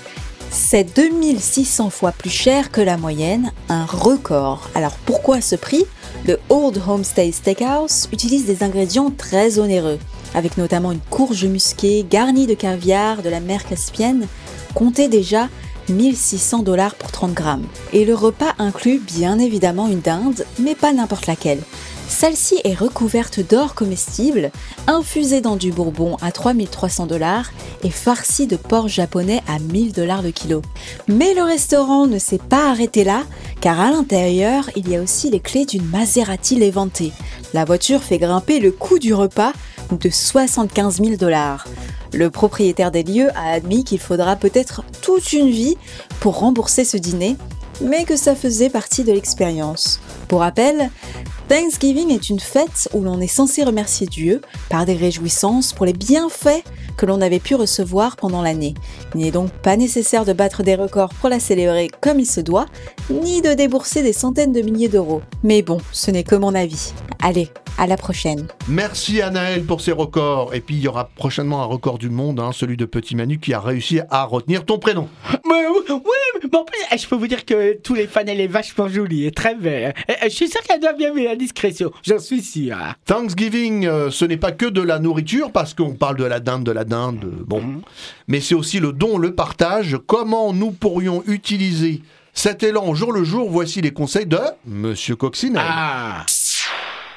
C'est 0.51 0.85
2600 0.97 1.91
fois 1.91 2.13
plus 2.13 2.31
cher 2.31 2.71
que 2.71 2.81
la 2.81 2.97
moyenne, 2.97 3.53
un 3.69 3.85
record. 3.85 4.71
Alors 4.75 4.97
pourquoi 5.05 5.41
ce 5.41 5.57
prix? 5.57 5.85
Le 6.27 6.39
Old 6.49 6.81
Homestead 6.87 7.33
Steakhouse 7.33 8.09
utilise 8.13 8.47
des 8.47 8.63
ingrédients 8.63 9.11
très 9.11 9.59
onéreux, 9.59 9.99
avec 10.35 10.57
notamment 10.57 10.93
une 10.93 11.01
courge 11.11 11.45
musquée 11.45 12.07
garnie 12.09 12.47
de 12.47 12.55
caviar 12.55 13.23
de 13.23 13.29
la 13.29 13.41
mer 13.41 13.65
Caspienne, 13.65 14.27
comptez 14.75 15.09
déjà 15.09 15.49
1600 15.89 16.63
dollars 16.63 16.95
pour 16.95 17.11
30 17.11 17.35
grammes. 17.35 17.67
Et 17.93 18.05
le 18.05 18.15
repas 18.15 18.55
inclut 18.59 19.01
bien 19.01 19.39
évidemment 19.39 19.89
une 19.89 20.01
dinde, 20.01 20.47
mais 20.59 20.75
pas 20.75 20.93
n'importe 20.93 21.27
laquelle. 21.27 21.61
Celle-ci 22.09 22.61
est 22.65 22.75
recouverte 22.75 23.41
d'or 23.41 23.75
comestible, 23.75 24.51
infusée 24.87 25.41
dans 25.41 25.57
du 25.57 25.73
bourbon 25.73 26.17
à 26.23 26.33
3300 26.33 27.07
dollars 27.07 27.51
et 27.83 27.91
farcie 27.91 28.47
de 28.47 28.57
porc 28.57 28.89
japonais 28.89 29.43
à 29.49 29.59
1000 29.59 29.93
dollars 29.93 30.23
le 30.23 30.31
kilo. 30.31 30.63
Mais 31.09 31.35
le 31.35 31.43
restaurant 31.43 32.07
ne 32.07 32.19
s'est 32.19 32.39
pas 32.39 32.71
arrêté 32.71 33.05
là, 33.05 33.23
car 33.61 33.81
à 33.81 33.91
l'intérieur, 33.91 34.71
il 34.77 34.89
y 34.89 34.97
a 34.97 35.03
aussi 35.03 35.31
les 35.31 35.41
clés 35.41 35.65
d'une 35.65 35.85
Maserati 35.87 36.57
Levante. 36.57 37.03
La 37.53 37.65
voiture 37.65 38.03
fait 38.03 38.19
grimper 38.19 38.61
le 38.61 38.71
coût 38.71 38.99
du 38.99 39.15
repas 39.15 39.53
de 39.91 40.11
75 40.11 41.03
000 41.03 41.17
dollars. 41.17 41.67
Le 42.13 42.31
propriétaire 42.31 42.91
des 42.91 43.03
lieux 43.03 43.31
a 43.37 43.53
admis 43.53 43.83
qu'il 43.85 43.99
faudra 43.99 44.37
peut-être 44.37 44.85
toute 45.03 45.33
une 45.33 45.51
vie 45.51 45.77
pour 46.21 46.39
rembourser 46.39 46.85
ce 46.85 46.97
dîner, 46.97 47.37
mais 47.81 48.05
que 48.05 48.17
ça 48.17 48.35
faisait 48.35 48.71
partie 48.71 49.05
de 49.05 49.13
l'expérience. 49.13 50.01
Pour 50.29 50.41
rappel, 50.41 50.91
Thanksgiving 51.49 52.11
est 52.11 52.31
une 52.31 52.41
fête 52.41 52.89
où 52.95 53.01
l'on 53.03 53.21
est 53.21 53.27
censé 53.27 53.65
remercier 53.65 54.07
Dieu 54.07 54.41
par 54.71 54.87
des 54.87 54.95
réjouissances 54.95 55.75
pour 55.75 55.85
les 55.85 55.93
bienfaits 55.93 56.65
que 56.97 57.05
l'on 57.05 57.21
avait 57.21 57.39
pu 57.39 57.55
recevoir 57.55 58.17
pendant 58.17 58.41
l'année. 58.41 58.75
Il 59.15 59.21
n'est 59.21 59.31
donc 59.31 59.51
pas 59.51 59.77
nécessaire 59.77 60.25
de 60.25 60.33
battre 60.33 60.63
des 60.63 60.75
records 60.75 61.13
pour 61.21 61.29
la 61.29 61.41
célébrer 61.41 61.91
comme 62.01 62.19
il 62.19 62.27
se 62.27 62.41
doit, 62.41 62.67
ni 63.11 63.43
de 63.43 63.53
débourser 63.53 64.03
des 64.03 64.15
centaines 64.15 64.53
de 64.53 64.63
milliers 64.63 64.89
d'euros. 64.89 65.21
Mais 65.43 65.61
bon, 65.61 65.79
ce 65.93 66.11
n'est 66.11 66.25
que 66.25 66.35
mon 66.35 66.55
avis. 66.55 66.93
Allez, 67.23 67.49
À 67.77 67.87
la 67.89 67.97
prochaine. 67.97 68.47
Merci 68.69 69.21
Anaël 69.21 69.65
pour 69.65 69.81
ces 69.81 69.91
records. 69.93 70.55
Et 70.55 70.61
puis 70.61 70.77
il 70.77 70.81
y 70.83 70.89
aura 70.89 71.09
prochainement 71.17 71.61
un 71.63 71.67
record 71.67 71.99
du 71.99 72.09
monde, 72.09 72.39
hein, 72.41 72.53
celui 72.53 72.77
de 72.77 72.85
Petit 72.85 73.17
Manu 73.17 73.39
qui 73.39 73.53
a 73.53 73.61
réussi 73.61 74.01
à 74.11 74.25
retenir 74.25 74.65
ton 74.65 74.79
prénom. 74.79 75.09
Mais 75.49 75.67
oui, 75.67 75.83
oui, 75.91 76.41
mais 76.43 76.57
en 76.59 76.65
plus, 76.65 76.79
eh, 76.93 76.99
je 76.99 77.09
peux 77.09 77.17
vous 77.17 77.27
dire 77.27 77.45
que 77.45 77.75
tous 77.83 77.95
les 77.95 78.07
fans, 78.07 78.21
elle 78.27 78.41
est 78.41 78.47
vachement 78.47 78.87
jolie 78.89 79.27
et 79.27 79.33
très 79.33 79.55
belle. 79.57 79.93
Eh, 80.09 80.13
eh, 80.23 80.31
Je 80.31 80.35
suis 80.35 80.49
sûr 80.49 80.61
qu'elle 80.63 80.81
doit 80.81 80.93
bien 80.93 81.11
aimer 81.11 81.27
la 81.35 81.39
discrétion, 81.39 81.91
j'en 82.03 82.19
suis 82.19 82.43
sûr. 82.43 82.77
hein. 82.77 82.95
Thanksgiving, 83.05 83.87
euh, 83.87 84.11
ce 84.11 84.25
n'est 84.25 84.37
pas 84.37 84.53
que 84.53 84.67
de 84.67 84.81
la 84.81 84.99
nourriture, 84.99 85.51
parce 85.53 85.75
qu'on 85.75 85.95
parle 85.95 86.17
de 86.17 86.25
la 86.25 86.41
dinde, 86.41 86.65
de 86.65 86.73
la 86.73 86.85
dinde, 86.85 87.25
euh, 87.25 87.45
bon. 87.47 87.63
Mais 88.29 88.41
c'est 88.41 88.55
aussi 88.55 88.81
le 88.81 88.93
don, 88.93 89.19
le 89.19 89.35
partage. 89.35 89.99
Comment 90.07 90.53
nous 90.53 90.71
pourrions 90.71 91.23
utiliser 91.27 92.03
cet 92.33 92.63
élan 92.63 92.87
au 92.89 92.95
jour 92.95 93.13
le 93.13 93.25
jour? 93.25 93.51
Voici 93.51 93.81
les 93.81 93.93
conseils 93.93 94.27
de 94.27 94.39
Monsieur 94.67 95.17
Coccinelle. 95.17 95.63
Ah 95.67 96.25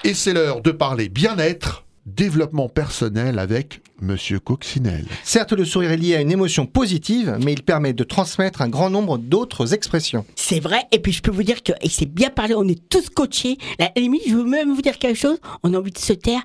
Et 0.04 0.14
c'est 0.14 0.34
l'heure 0.34 0.62
de 0.62 0.72
parler 0.72 1.10
bien-être, 1.10 1.84
développement 2.08 2.70
personnel 2.70 3.38
avec 3.38 3.82
Monsieur 4.02 4.40
Coccinelle. 4.40 5.06
Certes, 5.24 5.52
le 5.52 5.66
sourire 5.66 5.92
est 5.92 5.98
lié 5.98 6.16
à 6.16 6.22
une 6.22 6.32
émotion 6.32 6.66
positive, 6.66 7.38
mais 7.44 7.54
il 7.54 7.64
permet 7.64 7.94
de 7.94 8.04
transmettre 8.04 8.62
un 8.62 8.70
grand 8.70 8.90
nombre 8.90 9.18
d'autres 9.18 9.74
expressions. 9.74 10.26
C'est 10.36 10.60
vrai, 10.62 10.84
et 10.92 11.00
puis 11.00 11.12
je 11.12 11.22
peux 11.22 11.32
vous 11.32 11.44
dire 11.44 11.62
que 11.64 11.74
et 11.82 11.90
c'est 11.90 12.06
bien 12.06 12.30
parlé, 12.30 12.56
on 12.56 12.68
est 12.68 12.88
tous 12.90 13.10
coachés. 13.10 13.58
À 13.80 13.92
la 13.96 14.02
limite, 14.02 14.22
je 14.28 14.36
veux 14.36 14.46
même 14.46 14.74
vous 14.74 14.82
dire 14.82 14.98
quelque 14.98 15.18
chose, 15.20 15.38
on 15.64 15.74
a 15.74 15.78
envie 15.78 15.92
de 15.92 15.98
se 15.98 16.14
taire, 16.14 16.42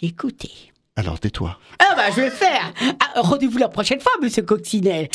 écoutez. 0.00 0.50
Alors 0.96 1.20
tais-toi. 1.20 1.58
Ah 1.78 1.94
bah 1.94 2.04
je 2.10 2.16
vais 2.16 2.26
le 2.26 2.30
faire 2.32 2.72
Ah, 3.00 3.20
Rendez-vous 3.20 3.58
la 3.58 3.68
prochaine 3.68 4.00
fois, 4.00 4.12
monsieur 4.22 4.42
Coccinelle 4.42 5.08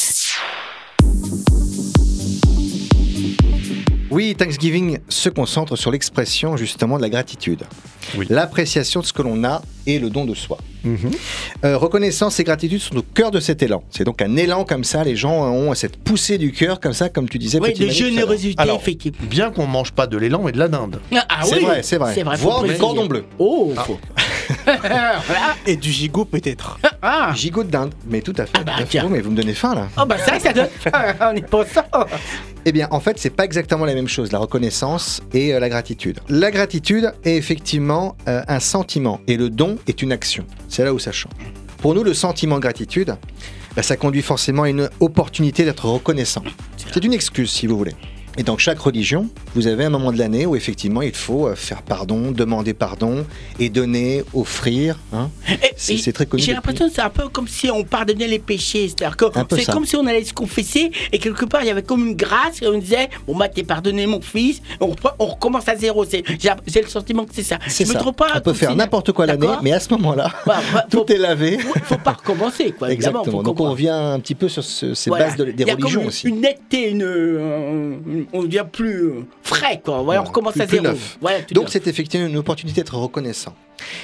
Oui, 4.09 4.35
Thanksgiving 4.35 4.99
se 5.09 5.29
concentre 5.29 5.75
sur 5.75 5.91
l'expression 5.91 6.55
justement 6.55 6.97
de 6.97 7.01
la 7.01 7.09
gratitude. 7.09 7.63
L'appréciation 8.29 9.01
de 9.01 9.05
ce 9.05 9.13
que 9.13 9.21
l'on 9.21 9.43
a 9.43 9.61
et 9.85 9.99
le 9.99 10.09
don 10.09 10.25
de 10.25 10.33
soi. 10.35 10.57
Euh, 11.65 11.77
reconnaissance 11.77 12.39
et 12.39 12.43
gratitude 12.45 12.79
sont 12.79 12.95
au 12.97 13.01
cœur 13.01 13.31
de 13.31 13.39
cet 13.41 13.61
élan. 13.61 13.83
C'est 13.91 14.03
donc 14.05 14.21
un 14.21 14.35
élan 14.37 14.63
comme 14.63 14.83
ça, 14.85 15.03
les 15.03 15.15
gens 15.17 15.43
ont 15.51 15.73
cette 15.73 15.97
poussée 15.97 16.37
du 16.37 16.51
cœur 16.53 16.79
comme 16.79 16.93
ça, 16.93 17.09
comme 17.09 17.27
tu 17.27 17.37
disais. 17.37 17.59
Oui, 17.61 17.73
de 17.73 17.87
générosité, 17.89 18.61
Alors, 18.61 18.77
effectivement. 18.79 19.17
bien 19.29 19.51
qu'on 19.51 19.67
mange 19.67 19.91
pas 19.91 20.07
de 20.07 20.17
l'élan 20.17 20.41
mais 20.43 20.51
de 20.53 20.59
la 20.59 20.67
dinde. 20.69 20.99
Ah 21.27 21.41
C'est 21.43 21.55
oui, 21.57 21.65
vrai, 21.65 21.83
c'est 21.83 21.97
vrai. 21.97 22.13
C'est 22.13 22.23
vrai, 22.23 22.37
Voire 22.37 22.63
du 22.63 22.73
cordon 22.75 23.05
bleu. 23.05 23.25
Oh 23.37 23.73
Et 25.65 25.75
du 25.75 25.91
gigot 25.91 26.25
peut-être. 26.25 26.79
Ah 27.01 27.33
Gigot 27.35 27.63
de 27.63 27.69
dinde, 27.71 27.93
mais 28.07 28.21
tout 28.21 28.33
à 28.37 28.45
fait. 28.45 28.63
bah, 28.63 28.73
fait. 28.77 28.85
tiens. 28.85 29.03
Oh, 29.05 29.09
mais 29.09 29.19
vous 29.21 29.31
me 29.31 29.35
donnez 29.35 29.53
faim 29.53 29.75
là. 29.75 29.87
Oh 30.01 30.05
bah 30.05 30.17
ça, 30.17 30.39
ça 30.39 30.53
donne 30.53 30.67
On 31.21 31.35
est 31.35 31.47
pas 31.47 31.65
ça 31.65 31.85
Eh 32.65 32.71
bien, 32.71 32.87
en 32.91 32.99
fait, 32.99 33.19
c'est 33.19 33.29
pas 33.29 33.43
exactement 33.45 33.85
la 33.85 33.93
même 33.93 34.07
chose, 34.07 34.31
la 34.31 34.39
reconnaissance 34.39 35.21
et 35.33 35.53
euh, 35.53 35.59
la 35.59 35.67
gratitude. 35.69 36.19
La 36.29 36.51
gratitude 36.51 37.11
est 37.25 37.35
effectivement 37.35 37.96
euh, 38.27 38.43
un 38.47 38.59
sentiment 38.59 39.19
et 39.27 39.37
le 39.37 39.49
don 39.49 39.77
est 39.87 40.01
une 40.01 40.11
action. 40.11 40.45
C'est 40.69 40.83
là 40.83 40.93
où 40.93 40.99
ça 40.99 41.11
change. 41.11 41.33
Pour 41.79 41.93
nous, 41.93 42.03
le 42.03 42.13
sentiment 42.13 42.55
de 42.55 42.61
gratitude, 42.61 43.15
bah, 43.75 43.83
ça 43.83 43.95
conduit 43.97 44.21
forcément 44.21 44.63
à 44.63 44.69
une 44.69 44.89
opportunité 44.99 45.65
d'être 45.65 45.85
reconnaissant. 45.85 46.43
C'est 46.93 47.03
une 47.03 47.13
excuse, 47.13 47.51
si 47.51 47.67
vous 47.67 47.77
voulez. 47.77 47.93
Et 48.37 48.43
dans 48.43 48.57
chaque 48.57 48.79
religion, 48.79 49.27
vous 49.55 49.65
avez 49.67 49.85
un 49.85 49.89
moment 49.89 50.11
de 50.11 50.17
l'année 50.19 50.45
où 50.45 50.55
effectivement 50.55 51.01
il 51.01 51.13
faut 51.15 51.47
euh, 51.47 51.55
faire 51.55 51.81
pardon, 51.81 52.31
demander 52.31 52.73
pardon 52.73 53.25
et 53.59 53.69
donner, 53.69 54.23
offrir. 54.33 54.97
hein. 55.11 55.29
C'est 55.75 56.11
très 56.13 56.25
connu. 56.27 56.43
J'ai 56.43 56.53
l'impression 56.53 56.87
que 56.87 56.93
c'est 56.93 57.01
un 57.01 57.09
peu 57.09 57.27
comme 57.29 57.47
si 57.47 57.69
on 57.71 57.83
pardonnait 57.83 58.27
les 58.27 58.39
péchés. 58.39 58.89
C'est 58.89 59.65
comme 59.71 59.85
si 59.85 59.95
on 59.95 60.05
allait 60.05 60.23
se 60.23 60.33
confesser 60.33 60.91
et 61.11 61.19
quelque 61.19 61.45
part 61.45 61.61
il 61.63 61.67
y 61.67 61.71
avait 61.71 61.81
comme 61.83 62.07
une 62.07 62.15
grâce 62.15 62.61
et 62.61 62.67
on 62.67 62.77
disait 62.77 63.09
Bon, 63.27 63.35
bah, 63.35 63.49
t'es 63.49 63.63
pardonné, 63.63 64.05
mon 64.05 64.21
fils. 64.21 64.61
On, 64.79 64.93
recommence 65.25 65.67
à 65.67 65.75
zéro. 65.75 66.05
C'est- 66.05 66.23
J'ai 66.67 66.81
le 66.81 66.87
sentiment 66.87 67.25
que 67.25 67.33
c'est 67.33 67.43
ça. 67.43 67.57
Je 67.67 67.83
me 67.85 67.93
trompe 67.95 68.17
pas 68.17 68.27
on 68.35 68.41
peut 68.41 68.53
faire 68.53 68.75
n'importe 68.75 69.11
quoi 69.13 69.25
l'année, 69.25 69.47
mais 69.63 69.71
à 69.73 69.79
ce 69.79 69.89
moment-là, 69.93 70.31
Bah, 70.45 70.59
bah, 70.73 70.85
tout 70.91 71.05
est 71.11 71.17
lavé. 71.17 71.57
faut 71.83 71.97
pas 71.97 72.13
recommencer, 72.13 72.71
quoi. 72.77 72.91
Exactement. 72.91 73.23
faut 73.23 73.43
Donc 73.43 73.59
on 73.59 73.71
revient 73.71 73.89
un 73.89 74.19
petit 74.19 74.35
peu 74.35 74.47
sur 74.49 74.63
ce- 74.63 74.93
ces 74.93 75.09
Voilà. 75.09 75.25
bases 75.27 75.35
de- 75.37 75.45
des 75.45 75.63
Il 75.63 75.67
y 75.67 75.71
a 75.71 75.73
comme 75.75 75.83
religions 75.83 76.01
une, 76.01 76.07
aussi. 76.07 76.27
Une 76.27 76.41
netteté, 76.41 76.89
une, 76.89 77.03
euh, 77.03 77.95
on 78.33 78.43
devient 78.43 78.65
plus 78.71 79.03
euh, 79.03 79.25
frais, 79.41 79.81
quoi. 79.83 80.01
Ouais, 80.01 80.17
on 80.17 80.23
recommence 80.23 80.53
Plus- 80.53 80.61
à 80.63 80.67
zéro. 80.67 80.87
tout 81.47 81.53
Donc 81.53 81.69
c'est 81.69 81.87
effectivement 81.87 82.27
une 82.27 82.37
opportunité 82.37 82.81
d'être 82.81 82.95
reconnaissant. 82.97 83.53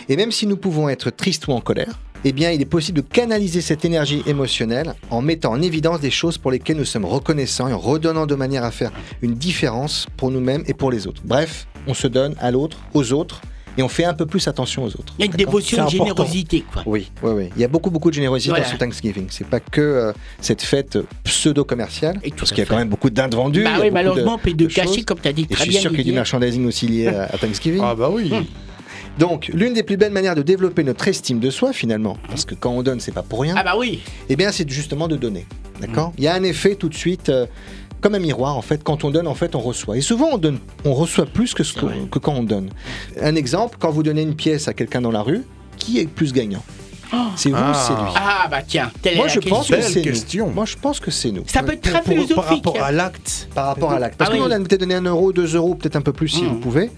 Et 0.10 0.16
même 0.16 0.32
si 0.32 0.48
nous 0.48 0.58
pouvons 0.58 0.90
être 0.90 1.10
tristes 1.10 1.48
ou 1.48 1.52
en 1.52 1.62
colère, 1.62 2.00
eh 2.26 2.32
bien 2.32 2.52
il 2.52 2.62
est 2.62 2.66
possible 2.66 3.02
de 3.02 3.08
canaliser 3.08 3.62
cette 3.62 3.84
énergie 3.86 4.24
émotionnelle 4.26 4.94
en 5.10 5.22
mettant 5.22 5.52
en 5.52 5.62
évidence 5.62 6.00
des 6.00 6.12
choses 6.12 6.38
pour 6.38 6.52
lesquelles 6.52 6.78
nous 6.78 6.86
sommes 6.86 7.06
reconnaissants 7.06 7.68
et 7.68 7.74
en 7.74 7.78
redonnant 7.80 8.26
de 8.26 8.36
manière 8.36 8.64
à 8.64 8.72
faire 8.72 8.92
une 9.22 9.34
différence 9.34 10.08
pour 10.18 10.32
nous-mêmes 10.32 10.64
et 10.68 10.74
pour 10.74 10.92
les 10.92 11.08
autres. 11.08 11.22
Bref, 11.26 11.68
on 11.88 11.94
se 11.94 12.08
donne 12.08 12.36
à 12.40 12.52
l'autre, 12.52 12.78
aux 12.94 13.12
autres, 13.14 13.42
et 13.78 13.84
on 13.84 13.88
fait 13.88 14.06
un 14.06 14.14
peu 14.14 14.26
plus 14.26 14.48
attention 14.48 14.84
aux 14.84 14.88
autres. 14.90 15.14
Il 15.18 15.22
y 15.22 15.28
a 15.28 15.32
une 15.32 15.38
dévotion, 15.38 15.78
une 15.78 15.84
important. 15.84 16.06
générosité, 16.06 16.64
quoi. 16.72 16.84
Oui, 16.86 17.12
oui, 17.24 17.32
oui. 17.36 17.50
Il 17.56 17.62
y 17.62 17.66
a 17.66 17.68
beaucoup, 17.68 17.90
beaucoup 17.90 18.10
de 18.10 18.16
générosité 18.16 18.50
Voilà. 18.52 18.66
dans 18.66 18.72
ce 18.72 18.78
Thanksgiving. 18.78 19.28
C'est 19.30 19.48
pas 19.48 19.60
que 19.60 19.82
euh, 19.82 20.12
cette 20.42 20.62
fête 20.62 20.98
pseudo-commerciale, 21.24 22.20
parce 22.38 22.50
qu'il 22.52 22.60
y 22.60 22.62
a 22.62 22.66
quand 22.66 22.78
même 22.78 22.90
beaucoup 22.90 23.10
d'indes 23.10 23.36
vendues. 23.36 23.64
Bah 23.64 23.78
oui, 23.82 23.90
malheureusement, 23.92 24.38
puis 24.38 24.54
de 24.54 24.68
choses. 24.68 24.76
cacher, 24.76 25.04
comme 25.04 25.20
tu 25.20 25.28
as 25.28 25.34
dit 25.34 25.48
Et 25.50 25.54
je 25.56 25.60
suis 25.60 25.70
bien. 25.70 25.82
sûr 25.82 25.90
qu'il 25.90 26.00
y 26.00 26.04
a 26.04 26.06
du 26.06 26.14
merchandising 26.14 26.66
aussi 26.68 26.88
lié 26.88 27.08
à, 27.08 27.24
à 27.26 27.38
Thanksgiving. 27.38 27.82
Ah 27.84 27.96
bah 27.96 28.10
oui. 28.12 28.32
Donc, 29.20 29.52
l'une 29.54 29.74
des 29.74 29.84
plus 29.84 29.96
belles 29.98 30.12
manières 30.12 30.36
de 30.36 30.42
développer 30.42 30.84
notre 30.84 31.08
estime 31.08 31.40
de 31.40 31.50
soi, 31.52 31.72
finalement, 31.72 32.18
parce 32.30 32.46
que 32.46 32.56
quand 32.56 32.72
on 32.72 32.82
donne, 32.82 33.00
c'est 33.00 33.12
pas 33.12 33.22
pour 33.22 33.42
rien. 33.42 33.54
Ah 33.58 33.64
bah 33.64 33.76
oui. 33.78 34.02
Eh 34.30 34.36
bien, 34.36 34.52
c'est 34.52 34.68
justement 34.70 35.08
de 35.08 35.16
donner. 35.18 35.46
D'accord? 35.82 36.14
Il 36.18 36.24
y 36.24 36.28
a 36.28 36.34
un 36.34 36.44
effet 36.44 36.76
tout 36.76 36.90
de 36.90 36.96
suite. 36.96 37.30
euh, 37.30 37.46
comme 38.04 38.14
un 38.16 38.20
miroir, 38.20 38.56
en 38.58 38.62
fait, 38.62 38.84
quand 38.84 39.04
on 39.04 39.10
donne, 39.10 39.28
en 39.28 39.34
fait, 39.34 39.56
on 39.56 39.60
reçoit. 39.62 39.98
Et 39.98 40.02
souvent, 40.02 40.30
on 40.34 40.38
donne, 40.38 40.60
on 40.86 40.94
reçoit 40.94 41.26
plus 41.26 41.54
que, 41.56 41.64
ce 41.64 41.74
que, 41.74 41.86
que 42.12 42.20
quand 42.20 42.34
on 42.34 42.44
donne. 42.44 42.70
Un 43.20 43.34
exemple, 43.36 43.78
quand 43.80 43.90
vous 43.90 44.04
donnez 44.04 44.22
une 44.22 44.36
pièce 44.36 44.68
à 44.68 44.74
quelqu'un 44.74 45.02
dans 45.02 45.12
la 45.12 45.22
rue, 45.24 45.44
qui 45.78 46.00
est 46.00 46.04
le 46.04 46.10
plus 46.10 46.34
gagnant 46.34 46.64
C'est 47.36 47.50
vous, 47.50 47.56
ou 47.56 47.74
c'est 47.74 47.94
lui. 47.94 48.12
Ah 48.16 48.48
bah 48.52 48.62
tiens, 48.68 48.92
telle 49.02 49.16
Moi, 49.18 49.26
est 49.26 49.30
je 49.30 49.40
la 49.40 49.50
pense 49.50 49.68
que 49.70 49.76
question. 49.76 50.02
c'est 50.28 50.38
nous. 50.38 50.46
Moi, 50.48 50.66
je 50.66 50.76
pense 50.76 51.00
que 51.00 51.10
c'est 51.12 51.32
nous. 51.32 51.44
Ça 51.48 51.64
peut 51.64 51.74
être 51.74 51.82
très 51.82 52.02
philosophique. 52.04 52.36
Par 52.36 52.46
rapport 52.46 52.76
hein. 52.78 52.84
à 52.86 52.92
l'acte. 52.92 53.48
Par 53.56 53.66
rapport 53.68 53.92
à 53.92 54.00
l'acte. 54.00 54.18
Parce 54.18 54.30
Ah 54.30 54.34
que 54.34 54.38
oui. 54.38 54.44
nous, 54.48 54.52
on 54.52 54.56
a 54.56 54.60
peut-être 54.60 54.82
donné 54.82 54.96
un 54.96 55.02
euro, 55.06 55.32
deux 55.34 55.56
euros, 55.56 55.74
peut-être 55.76 55.96
un 55.96 56.02
peu 56.02 56.14
plus 56.14 56.28
si 56.28 56.44
Mm. 56.44 56.48
vous 56.48 56.60
pouvez. 56.60 56.92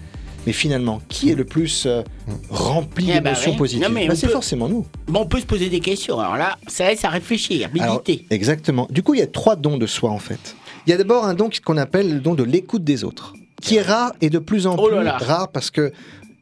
Mais 0.46 0.52
finalement, 0.52 1.00
qui 1.08 1.30
est 1.30 1.34
le 1.34 1.44
plus 1.44 1.86
euh, 1.86 2.02
rempli 2.50 3.06
Eh 3.10 3.14
bah 3.14 3.30
d'émotions 3.30 3.50
ouais. 3.52 3.56
positives 3.56 3.88
Bah, 3.92 4.14
C'est 4.14 4.26
peut- 4.26 4.32
forcément 4.32 4.68
nous. 4.68 4.86
Bon, 5.08 5.20
on 5.22 5.26
peut 5.26 5.40
se 5.40 5.46
poser 5.46 5.68
des 5.68 5.80
questions. 5.80 6.20
Alors 6.20 6.36
là, 6.36 6.56
ça 6.68 6.88
laisse 6.88 7.04
à 7.04 7.08
réfléchir, 7.08 7.68
à 7.68 7.82
Alors, 7.82 8.02
méditer. 8.04 8.26
exactement. 8.30 8.86
Du 8.90 9.02
coup, 9.02 9.14
il 9.14 9.20
y 9.20 9.22
a 9.24 9.26
trois 9.26 9.56
dons 9.56 9.76
de 9.76 9.86
soi 9.86 10.10
en 10.10 10.18
fait. 10.20 10.54
Il 10.86 10.90
y 10.90 10.92
a 10.92 10.96
d'abord 10.96 11.24
un 11.24 11.34
don 11.34 11.50
qu'on 11.64 11.76
appelle 11.76 12.12
le 12.14 12.20
don 12.20 12.34
de 12.34 12.42
l'écoute 12.44 12.84
des 12.84 13.02
autres, 13.04 13.34
qui 13.60 13.76
est 13.76 13.82
rare 13.82 14.12
et 14.20 14.30
de 14.30 14.38
plus 14.38 14.66
en 14.66 14.76
Oh 14.76 14.88
là 14.88 14.96
plus 14.98 15.04
là. 15.04 15.18
rare 15.18 15.48
parce 15.50 15.70
que, 15.70 15.92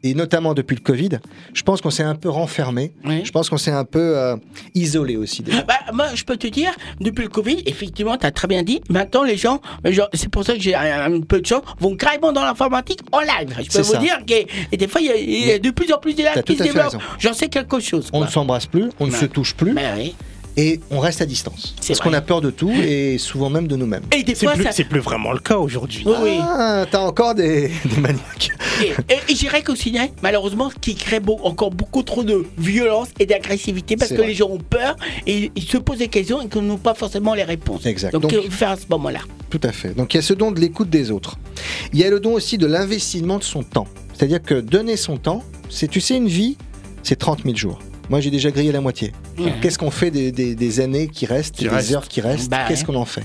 et 0.03 0.13
notamment 0.15 0.53
depuis 0.53 0.75
le 0.77 0.83
Covid, 0.83 1.09
je 1.55 1.63
pense 1.63 1.81
qu'on 1.81 1.89
s'est 1.89 2.03
un 2.03 2.15
peu 2.15 2.29
renfermé. 2.29 2.93
Je 3.25 3.31
pense 3.31 3.49
qu'on 3.49 3.57
s'est 3.57 3.71
un 3.71 3.87
peu 3.87 4.19
euh, 4.19 4.37
isolé 4.75 5.17
aussi. 5.17 5.43
Bah, 5.43 5.75
moi, 5.95 6.09
je 6.15 6.25
peux 6.25 6.37
te 6.37 6.47
dire, 6.47 6.73
depuis 7.01 7.23
le 7.23 7.31
Covid, 7.31 7.63
effectivement, 7.65 8.19
tu 8.19 8.27
as 8.27 8.31
très 8.31 8.47
bien 8.47 8.63
dit, 8.63 8.83
maintenant, 8.91 9.23
les 9.23 9.39
gens, 9.39 9.61
c'est 10.13 10.29
pour 10.29 10.45
ça 10.45 10.53
que 10.53 10.61
j'ai 10.61 10.75
un, 10.75 11.11
un 11.15 11.21
peu 11.23 11.41
de 11.41 11.47
chance, 11.47 11.63
vont 11.81 11.97
carrément 11.97 12.33
dans 12.33 12.43
l'informatique 12.45 13.01
en 13.13 13.21
live. 13.21 13.57
Je 13.63 13.71
peux 13.71 13.79
vous 13.83 13.93
ça. 13.93 13.99
dire 13.99 14.19
que 14.27 14.35
et 14.71 14.77
des 14.77 14.89
fois, 14.89 15.01
il 15.01 15.07
y 15.07 15.11
a- 15.11 15.17
il 15.17 15.47
y, 15.47 15.53
a 15.53 15.59
de 15.59 15.71
plus 15.71 15.91
en 15.91 15.97
plus 15.99 16.15
de 16.15 16.23
lives 16.23 16.43
qui 16.45 16.57
se 16.57 16.65
développent. 16.65 16.97
J'en 17.19 17.33
sais 17.33 17.49
quelque 17.49 17.81
chose. 17.81 18.09
On 18.13 18.19
quoi. 18.19 18.27
ne 18.27 18.31
s'embrasse 18.31 18.67
plus, 18.67 18.91
on 19.01 19.07
ne 19.07 19.13
se 19.13 19.25
touche 19.25 19.55
plus. 19.55 19.73
Bah 19.73 19.81
oui. 19.97 20.15
Et 20.57 20.81
on 20.90 21.01
reste 21.01 21.21
à 21.21 21.27
distance. 21.27 21.75
C'est 21.81 21.88
Parce 21.95 22.01
qu'on 22.01 22.12
a 22.12 22.21
peur 22.21 22.40
de 22.40 22.51
tout 22.51 22.71
et 22.71 23.19
souvent 23.19 23.51
même 23.51 23.67
de 23.67 23.75
nous-mêmes. 23.75 24.05
Et 24.17 24.23
des 24.23 24.35
C'est 24.37 24.47
fois, 24.47 24.55
plus, 24.55 24.62
ça- 24.64 24.73
c'est 24.73 24.85
plus 24.85 25.01
vraiment 25.01 25.33
le 25.33 25.40
cas 25.40 25.57
aujourd'hui. 25.57 26.05
Oui, 26.07 26.12
oui. 26.23 26.38
Ah, 26.40 26.87
t'as 26.88 27.01
encore 27.01 27.35
des, 27.35 27.73
des 27.85 28.01
maniaques. 28.01 28.51
Et, 28.81 28.90
et, 29.12 29.33
et 29.33 29.35
j'irais 29.35 29.62
qu'au 29.62 29.75
cinéma, 29.75 30.07
malheureusement, 30.23 30.71
ce 30.71 30.77
qui 30.81 30.95
crée 30.95 31.19
beau- 31.19 31.40
encore 31.43 31.71
beaucoup 31.71 32.03
trop 32.05 32.23
de 32.23 32.47
violence 32.57 33.09
et 33.19 33.27
d'agressivité 33.27 33.97
parce 33.97 34.11
C'est 34.11 34.14
que 34.14 34.21
vrai. 34.21 34.29
les 34.29 34.35
gens 34.35 34.49
ont 34.49 34.59
peur 34.59 34.97
et 35.27 35.51
ils 35.57 35.62
se 35.64 35.77
posent 35.77 35.99
des 35.99 36.09
questions 36.09 36.40
et 36.40 36.49
qu'ils 36.49 36.62
n'ont 36.62 36.79
pas 36.79 36.95
forcément 36.95 37.35
les 37.35 37.43
réponses. 37.45 37.85
Exact. 37.87 38.12
Donc, 38.12 38.23
Donc- 38.23 38.31
que 38.31 38.51
faire 38.51 38.71
à 38.71 38.77
ce 38.77 38.85
moment-là 38.90 39.21
Tout 39.51 39.61
à 39.64 39.73
fait. 39.73 39.95
Donc 39.95 40.14
il 40.14 40.19
y 40.19 40.21
a 40.21 40.23
ce 40.23 40.35
don 40.35 40.53
de 40.53 40.61
l'écoute 40.61 40.88
des 40.88 41.11
autres. 41.11 41.37
Il 41.93 41.99
y 41.99 42.05
a 42.05 42.11
le 42.11 42.21
don 42.21 42.33
aussi 42.33 42.59
de 42.59 42.67
l'investissement 42.67 43.38
de 43.38 43.45
son 43.45 43.62
temps. 43.64 43.88
C'est-à-dire 44.14 44.40
que 44.43 44.55
donner 44.55 44.97
son 44.97 45.17
temps, 45.17 45.43
c'est, 45.69 45.88
tu 45.88 46.01
sais, 46.01 46.17
une 46.17 46.29
vie, 46.29 46.57
c'est 47.03 47.17
30 47.17 47.43
000 47.45 47.57
jours. 47.57 47.81
Moi, 48.11 48.21
j'ai 48.21 48.31
déjà 48.31 48.51
grillé 48.51 48.71
la 48.73 48.81
moitié. 48.81 49.12
Qu'est-ce 49.62 49.79
qu'on 49.79 49.90
fait 49.90 50.11
des, 50.11 50.31
des- 50.33 50.55
des 50.55 50.81
années 50.81 51.09
qui 51.09 51.27
restent, 51.27 51.57
Qui 51.57 51.64
des 51.64 51.71
restent. 51.71 51.93
heures 51.93 52.09
qui 52.09 52.21
restent 52.21 52.51
Bah 52.51 52.64
Qu'est-ce 52.69 52.85
qu'on 52.85 52.95
en 52.97 53.05
fait 53.05 53.25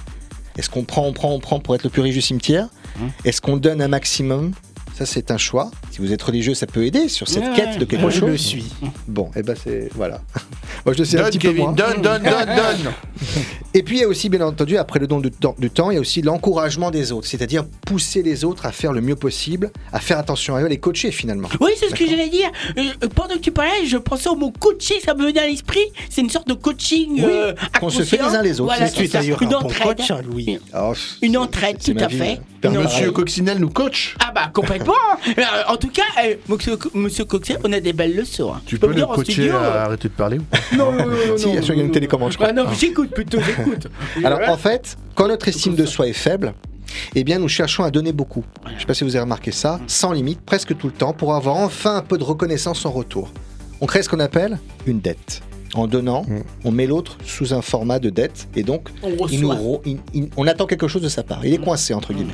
Est-ce 0.58 0.70
qu'on 0.70 0.84
prend, 0.84 1.06
on 1.06 1.14
prend, 1.14 1.32
on 1.34 1.40
prend 1.40 1.60
pour 1.60 1.76
être 1.76 1.84
le 1.84 1.90
plus 1.90 2.02
riche 2.02 2.16
du 2.16 2.22
cimetière 2.22 2.68
Hum. 3.00 3.12
Est-ce 3.24 3.40
qu'on 3.40 3.56
donne 3.58 3.82
un 3.82 3.88
maximum 3.88 4.52
Ça, 5.00 5.06
c'est 5.06 5.32
un 5.32 5.38
choix. 5.38 5.72
Si 5.92 6.00
vous 6.00 6.12
êtes 6.12 6.22
religieux, 6.22 6.54
ça 6.54 6.68
peut 6.68 6.86
aider 6.86 7.08
sur 7.08 7.30
cette 7.30 7.42
Ouais, 7.44 7.54
quête 7.56 7.80
de 7.80 7.86
quelque 7.86 8.02
Moi, 8.02 8.10
je 8.10 8.20
chose. 8.20 8.30
le 8.32 8.38
suis. 8.38 8.66
Bon, 9.08 9.32
et 9.34 9.44
ben 9.44 9.56
c'est 9.62 9.88
voilà. 9.96 10.20
Moi, 10.86 10.94
je 10.94 11.00
le 11.00 11.06
sais 11.06 11.18
un 11.18 11.22
Donne, 11.22 11.30
petit 11.32 11.40
peu 11.40 11.48
Kevin, 11.50 11.64
moins. 11.64 11.72
donne, 11.72 12.02
donne, 12.02 12.22
donne, 12.24 12.46
donne. 12.46 12.94
Et 13.76 13.84
puis 13.84 13.98
il 13.98 14.02
y 14.02 14.04
a 14.04 14.08
aussi, 14.08 14.30
bien 14.30 14.42
entendu, 14.42 14.78
après 14.78 15.00
le 15.00 15.06
don 15.08 15.20
du 15.20 15.30
temps, 15.32 15.56
du 15.60 15.70
temps, 15.70 15.92
il 15.92 15.94
y 15.94 15.98
a 15.98 16.02
aussi 16.02 16.22
l'encouragement 16.24 16.90
des 16.92 17.12
autres, 17.12 17.28
c'est-à-dire 17.28 17.66
pousser 17.86 18.24
les 18.24 18.44
autres 18.44 18.66
à 18.66 18.72
faire 18.72 18.92
le 18.94 19.00
mieux 19.00 19.16
possible, 19.16 19.72
à 19.94 20.00
faire 20.00 20.18
attention 20.18 20.56
à 20.56 20.62
eux, 20.64 20.68
les 20.68 20.80
coacher 20.80 21.12
finalement. 21.12 21.48
Oui, 21.62 21.72
c'est 21.80 21.88
ce 21.90 21.94
que 21.96 22.06
j'allais 22.08 22.30
dire. 22.30 22.50
Euh, 22.78 23.08
pendant 23.14 23.36
que 23.36 23.40
tu 23.42 23.52
parlais, 23.52 23.86
je 23.86 23.98
pensais 23.98 24.28
au 24.28 24.36
mot 24.36 24.52
coaching, 24.52 24.98
ça 25.06 25.14
me 25.14 25.24
venait 25.24 25.40
à 25.42 25.48
l'esprit. 25.48 25.86
C'est 26.10 26.22
une 26.22 26.30
sorte 26.32 26.48
de 26.48 26.56
coaching. 26.56 27.12
Oui, 27.18 27.24
euh, 27.26 27.54
qu'on 27.80 27.90
se 27.90 28.02
fait 28.02 28.18
les 28.18 28.24
uns 28.24 28.42
les 28.42 28.60
autres. 28.60 28.74
Voilà, 28.76 28.88
C'est 28.88 29.08
d'ailleurs 29.08 29.42
Une 29.44 29.50
un 29.54 29.60
bon 29.60 29.66
entraide. 29.68 29.98
coach, 29.98 30.12
hein, 30.12 30.22
Louis. 30.28 30.60
Oh, 30.76 30.94
Une 31.22 31.38
entraide, 31.38 31.78
tout 31.84 31.96
à 32.00 32.10
fait. 32.10 32.42
Monsieur 32.64 33.12
Coccinelle 33.12 33.60
nous 33.60 33.70
coach. 33.70 34.16
Ah 34.20 34.32
bah 34.34 34.50
complètement. 34.54 34.89
Euh, 35.38 35.42
en 35.68 35.78
tout 35.78 35.90
cas, 35.90 36.04
euh, 36.26 36.36
monsieur, 36.94 37.26
on 37.64 37.74
a 37.74 37.80
des 37.80 37.94
belles 37.94 38.16
leçons. 38.16 38.54
hein. 38.54 38.62
Tu 38.66 38.78
peux 38.78 38.88
vous 38.88 38.92
le 38.94 38.96
dire 38.98 39.10
en 39.10 39.16
coacher 39.16 39.32
studio, 39.34 39.56
à 39.56 39.60
euh, 39.64 39.86
arrêter 39.86 40.08
de 40.08 40.14
parler 40.14 40.40
ou 40.40 40.44
pas 40.44 40.58
Non, 40.76 40.92
non, 40.92 41.06
non, 41.06 41.06
non, 41.08 41.16
Si, 41.38 41.50
il 41.50 41.56
y 41.56 41.58
a 41.58 41.62
non, 41.62 41.68
une 41.82 41.92
télécommande, 41.92 42.32
je 42.32 42.38
crois. 42.38 42.48
Ah 42.50 42.54
non, 42.54 42.66
j'écoute 42.78 43.12
plutôt, 43.12 43.40
j'écoute. 43.42 43.88
Alors 44.24 44.40
en 44.50 44.58
fait, 44.58 44.98
quand 45.16 45.28
notre 45.28 45.48
estime 45.48 45.76
de 45.76 45.86
soi 45.86 46.08
est 46.08 46.14
faible, 46.14 46.54
eh 47.16 47.24
bien 47.24 47.38
nous 47.40 47.48
cherchons 47.50 47.84
à 47.84 47.92
donner 47.92 48.12
beaucoup. 48.14 48.44
Je 48.68 48.74
ne 48.74 48.80
sais 48.80 48.86
pas 48.86 48.94
si 48.94 49.04
vous 49.04 49.16
avez 49.16 49.24
remarqué 49.24 49.52
ça, 49.52 49.80
sans 49.88 50.12
limite, 50.12 50.42
presque 50.42 50.76
tout 50.78 50.88
le 50.88 50.94
temps, 50.94 51.14
pour 51.14 51.36
avoir 51.36 51.56
enfin 51.58 51.96
un 51.98 52.02
peu 52.02 52.18
de 52.18 52.24
reconnaissance 52.24 52.86
en 52.86 52.92
retour. 52.92 53.32
On 53.82 53.86
crée 53.86 54.02
ce 54.04 54.10
qu'on 54.10 54.20
appelle 54.20 54.60
une 54.86 55.00
dette. 55.00 55.42
En 55.76 55.86
donnant, 55.86 56.26
on 56.64 56.72
met 56.72 56.88
l'autre 56.88 57.18
sous 57.24 57.54
un 57.54 57.62
format 57.62 58.00
de 58.00 58.10
dette 58.10 58.48
et 58.56 58.64
donc 58.64 58.90
On 59.04 59.28
il 59.28 59.40
nous 59.42 59.50
reçoit. 59.50 59.62
ro- 59.64 59.82
il- 59.86 60.00
il- 60.16 60.30
on 60.36 60.48
attend 60.48 60.66
quelque 60.66 60.88
chose 60.88 61.04
de 61.04 61.10
sa 61.10 61.22
part. 61.22 61.46
Il 61.46 61.54
est 61.54 61.60
coincé 61.64 61.94
entre 61.94 62.12
guillemets. 62.12 62.34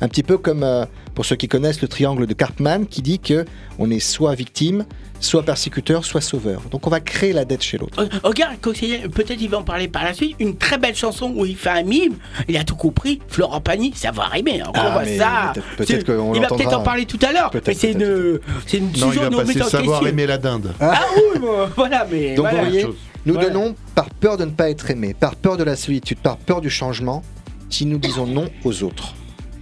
Un 0.00 0.08
petit 0.08 0.22
peu 0.22 0.38
comme 0.38 0.62
euh, 0.62 0.84
pour 1.14 1.24
ceux 1.24 1.36
qui 1.36 1.48
connaissent 1.48 1.80
le 1.82 1.88
triangle 1.88 2.26
de 2.26 2.34
Cartman 2.34 2.86
qui 2.86 3.02
dit 3.02 3.18
que 3.18 3.44
on 3.78 3.90
est 3.90 4.00
soit 4.00 4.34
victime, 4.34 4.84
soit 5.20 5.42
persécuteur, 5.42 6.04
soit 6.04 6.20
sauveur. 6.20 6.62
Donc 6.70 6.86
on 6.86 6.90
va 6.90 7.00
créer 7.00 7.32
la 7.32 7.44
dette 7.44 7.62
chez 7.62 7.78
l'autre. 7.78 8.00
Euh, 8.02 8.08
Regarde, 8.22 8.56
peut-être 8.58 9.40
il 9.40 9.48
va 9.48 9.58
en 9.58 9.62
parler 9.62 9.88
par 9.88 10.04
la 10.04 10.12
suite. 10.12 10.36
Une 10.38 10.56
très 10.56 10.78
belle 10.78 10.94
chanson 10.94 11.32
où 11.36 11.46
il 11.46 11.56
fait 11.56 11.70
un 11.70 11.82
mime. 11.82 12.14
Il 12.48 12.56
a 12.56 12.64
tout 12.64 12.76
compris. 12.76 13.20
Florent 13.28 13.60
Pagny, 13.60 13.92
ça 13.94 14.10
va 14.10 14.24
arriver. 14.24 14.60
hein. 14.60 14.66
On 14.68 14.72
Ah, 14.78 14.90
voit 14.92 15.02
mais 15.04 15.16
ça. 15.18 15.52
peut-être- 15.76 16.04
qu'on 16.04 16.34
Il 16.34 16.40
va 16.40 16.48
peut-être 16.48 16.78
en 16.78 16.82
parler 16.82 17.06
tout 17.06 17.18
à 17.26 17.32
l'heure. 17.32 17.50
Mais 17.66 17.74
c'est 17.74 17.92
une, 17.92 18.40
c'est 18.66 18.78
une 18.78 18.86
Non, 18.86 18.90
il 18.92 18.98
sous-zone 19.00 19.22
va 19.24 19.30
nous 19.30 19.36
passer 19.38 19.58
savoir 19.60 20.00
question. 20.00 20.06
aimer 20.06 20.26
la 20.26 20.38
dinde. 20.38 20.72
Ah 20.80 21.00
oui, 21.16 21.38
bon, 21.40 21.68
voilà, 21.76 22.06
mais 22.10 22.34
Donc 22.34 22.46
voilà. 22.46 22.62
vous 22.64 22.70
voyez, 22.70 22.86
nous 23.26 23.34
Voilà. 23.34 23.48
donnons 23.50 23.74
par 23.94 24.10
peur 24.10 24.36
de 24.36 24.44
ne 24.44 24.50
pas 24.50 24.68
être 24.68 24.90
aimé, 24.90 25.14
par 25.18 25.36
peur 25.36 25.56
de 25.56 25.64
la 25.64 25.76
solitude, 25.76 26.18
par 26.18 26.36
peur 26.36 26.60
du 26.60 26.68
changement, 26.70 27.22
si 27.70 27.86
nous 27.86 27.98
disons 27.98 28.26
non 28.26 28.48
aux 28.64 28.82
autres. 28.82 29.14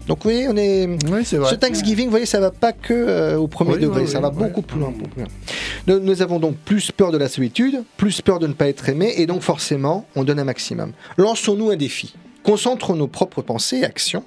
Donc 0.07 0.19
vous 0.19 0.31
voyez, 0.31 0.49
on 0.49 0.57
est. 0.57 0.89
c'est 1.25 1.37
vrai. 1.37 1.51
Ce 1.51 1.55
Thanksgiving, 1.55 2.07
vous 2.07 2.11
voyez, 2.11 2.27
ça 2.27 2.41
va 2.41 2.51
pas 2.51 2.73
que 2.73 2.93
euh, 2.93 3.37
au 3.39 3.47
premier 3.47 3.75
Oui, 3.75 3.81
degré, 3.81 4.03
oui, 4.03 4.09
ça 4.09 4.19
oui, 4.19 4.23
va 4.23 4.31
oui. 4.31 4.37
beaucoup 4.37 4.63
plus 4.63 4.79
loin. 4.81 4.91
beaucoup 4.91 5.09
plus 5.09 5.23
loin. 5.23 5.31
Nous, 5.87 6.01
nous 6.01 6.23
avons 6.23 6.39
donc 6.41 6.57
plus 6.57 6.91
peur 6.91 7.13
de 7.13 7.19
la 7.19 7.29
solitude, 7.29 7.85
plus 7.97 8.21
peur 8.21 8.39
de 8.39 8.47
ne 8.47 8.53
pas 8.53 8.69
être 8.69 8.89
aimé, 8.89 9.15
et 9.17 9.27
donc 9.27 9.43
forcément, 9.43 10.07
on 10.17 10.25
donne 10.25 10.41
un 10.41 10.45
maximum. 10.45 10.93
Lançons-nous 11.17 11.71
un 11.71 11.77
défi. 11.77 12.15
Concentrons 12.43 12.97
nos 12.97 13.07
propres 13.09 13.43
pensées 13.43 13.79
et 13.79 13.85
actions 13.85 14.25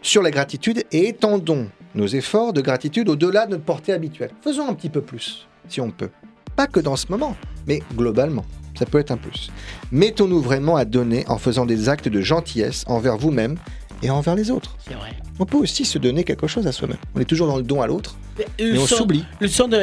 sur 0.00 0.22
la 0.22 0.30
gratitude 0.30 0.84
et 0.90 1.08
étendons 1.08 1.68
nos 1.94 2.06
efforts 2.06 2.52
de 2.54 2.60
gratitude 2.62 3.08
au-delà 3.08 3.46
de 3.46 3.52
notre 3.52 3.64
portée 3.64 3.92
habituelle. 3.92 4.30
Faisons 4.42 4.66
un 4.68 4.74
petit 4.74 4.88
peu 4.88 5.02
plus, 5.02 5.46
si 5.68 5.80
on 5.80 5.90
peut. 5.90 6.08
Pas 6.56 6.66
que 6.66 6.80
dans 6.80 6.96
ce 6.96 7.06
moment, 7.10 7.36
mais 7.66 7.82
globalement. 7.96 8.44
Ça 8.78 8.86
peut 8.86 8.98
être 8.98 9.10
un 9.10 9.18
plus. 9.18 9.50
Mettons-nous 9.92 10.40
vraiment 10.40 10.76
à 10.76 10.86
donner 10.86 11.24
en 11.28 11.36
faisant 11.36 11.66
des 11.66 11.90
actes 11.90 12.08
de 12.08 12.20
gentillesse 12.22 12.84
envers 12.86 13.18
vous-même 13.18 13.56
et 14.02 14.10
envers 14.10 14.34
les 14.34 14.50
autres. 14.50 14.76
C'est 14.86 14.94
vrai. 14.94 15.10
On 15.38 15.46
peut 15.46 15.56
aussi 15.58 15.84
se 15.84 15.98
donner 15.98 16.24
quelque 16.24 16.46
chose 16.46 16.66
à 16.66 16.72
soi-même. 16.72 16.98
On 17.14 17.20
est 17.20 17.24
toujours 17.24 17.46
dans 17.46 17.56
le 17.56 17.62
don 17.62 17.80
à 17.80 17.86
l'autre, 17.86 18.16
mais 18.38 18.46
on 18.78 18.86
son- 18.86 18.96
s'oublie. 18.96 19.24
Le 19.40 19.48
son 19.48 19.66
de. 19.68 19.78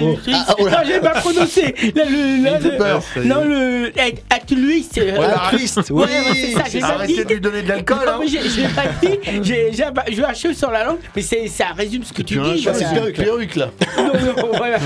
Oh. 0.00 0.16
Ah, 0.32 0.44
ah, 0.48 0.54
oh. 0.58 0.68
Non, 0.68 0.76
j'ai 0.86 1.00
pas 1.00 1.10
prononcé. 1.10 1.74
Non, 3.24 3.44
le. 3.44 3.92
altruiste. 4.30 4.98
euh, 4.98 5.20
altruiste, 5.20 5.90
oui. 5.90 6.04
pas 6.54 6.86
Arrêtez 6.86 7.24
de 7.24 7.34
lui 7.34 7.40
donner 7.40 7.62
de 7.62 7.68
l'alcool. 7.68 7.98
Non, 8.06 8.12
hein. 8.12 8.18
mais 8.20 8.28
j'ai 8.28 8.68
pas 8.68 8.84
dit. 9.02 9.18
J'ai 9.72 9.84
un- 9.84 9.92
j'ai 10.08 10.24
un 10.24 10.34
cheveu 10.34 10.54
sur 10.54 10.70
la 10.70 10.84
langue, 10.84 10.98
mais 11.14 11.22
ça 11.22 11.66
résume 11.76 12.04
ce 12.04 12.12
que 12.12 12.22
tu 12.22 12.38
dis. 12.40 12.62
c'est 12.62 12.84
une 12.84 13.12
perruque 13.12 13.56
là. 13.56 13.70
Non, 14.00 14.12
non, 14.14 14.48
voilà, 14.56 14.78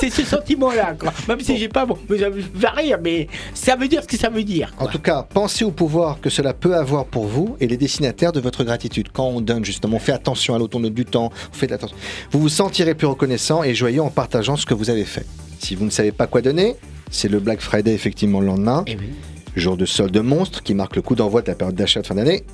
C'est 0.00 0.10
ce 0.10 0.22
sentiment-là, 0.24 0.94
quoi. 0.98 1.12
Même 1.28 1.40
si 1.40 1.56
j'ai 1.56 1.68
pas 1.68 1.84
bon, 1.86 1.98
mais 2.08 2.18
ça 2.18 2.26
va 2.54 2.70
rire, 2.70 2.98
mais 3.02 3.28
ça 3.54 3.76
veut 3.76 3.88
dire 3.88 4.02
ce 4.02 4.08
que 4.08 4.16
ça 4.16 4.28
veut 4.30 4.42
dire. 4.42 4.72
En 4.78 4.86
tout 4.86 4.98
cas, 4.98 5.26
pensez 5.28 5.55
au 5.64 5.70
pouvoir 5.70 6.20
que 6.20 6.30
cela 6.30 6.52
peut 6.54 6.74
avoir 6.76 7.04
pour 7.06 7.26
vous 7.26 7.56
et 7.60 7.66
les 7.66 7.76
destinataires 7.76 8.32
de 8.32 8.40
votre 8.40 8.64
gratitude. 8.64 9.08
Quand 9.12 9.26
on 9.26 9.40
donne, 9.40 9.64
justement, 9.64 9.96
on 9.96 10.00
fait 10.00 10.12
attention 10.12 10.54
à 10.54 10.58
donne 10.58 10.94
du 10.94 11.04
temps, 11.04 11.30
on 11.50 11.54
fait 11.54 11.70
attention. 11.72 11.96
Vous 12.30 12.40
vous 12.40 12.48
sentirez 12.48 12.94
plus 12.94 13.06
reconnaissant 13.06 13.62
et 13.62 13.74
joyeux 13.74 14.02
en 14.02 14.10
partageant 14.10 14.56
ce 14.56 14.66
que 14.66 14.74
vous 14.74 14.90
avez 14.90 15.04
fait. 15.04 15.26
Si 15.58 15.74
vous 15.74 15.84
ne 15.84 15.90
savez 15.90 16.12
pas 16.12 16.26
quoi 16.26 16.42
donner, 16.42 16.76
c'est 17.10 17.28
le 17.28 17.40
Black 17.40 17.60
Friday 17.60 17.92
effectivement 17.94 18.40
le 18.40 18.46
lendemain, 18.46 18.84
Eh 18.86 18.96
oui. 18.96 19.06
jour 19.56 19.76
de 19.76 19.86
solde 19.86 20.16
monstre 20.18 20.62
qui 20.62 20.74
marque 20.74 20.96
le 20.96 21.02
coup 21.02 21.14
d'envoi 21.14 21.42
de 21.42 21.48
la 21.48 21.54
période 21.54 21.76
d'achat 21.76 22.02
de 22.02 22.06
fin 22.06 22.14
d'année. 22.14 22.44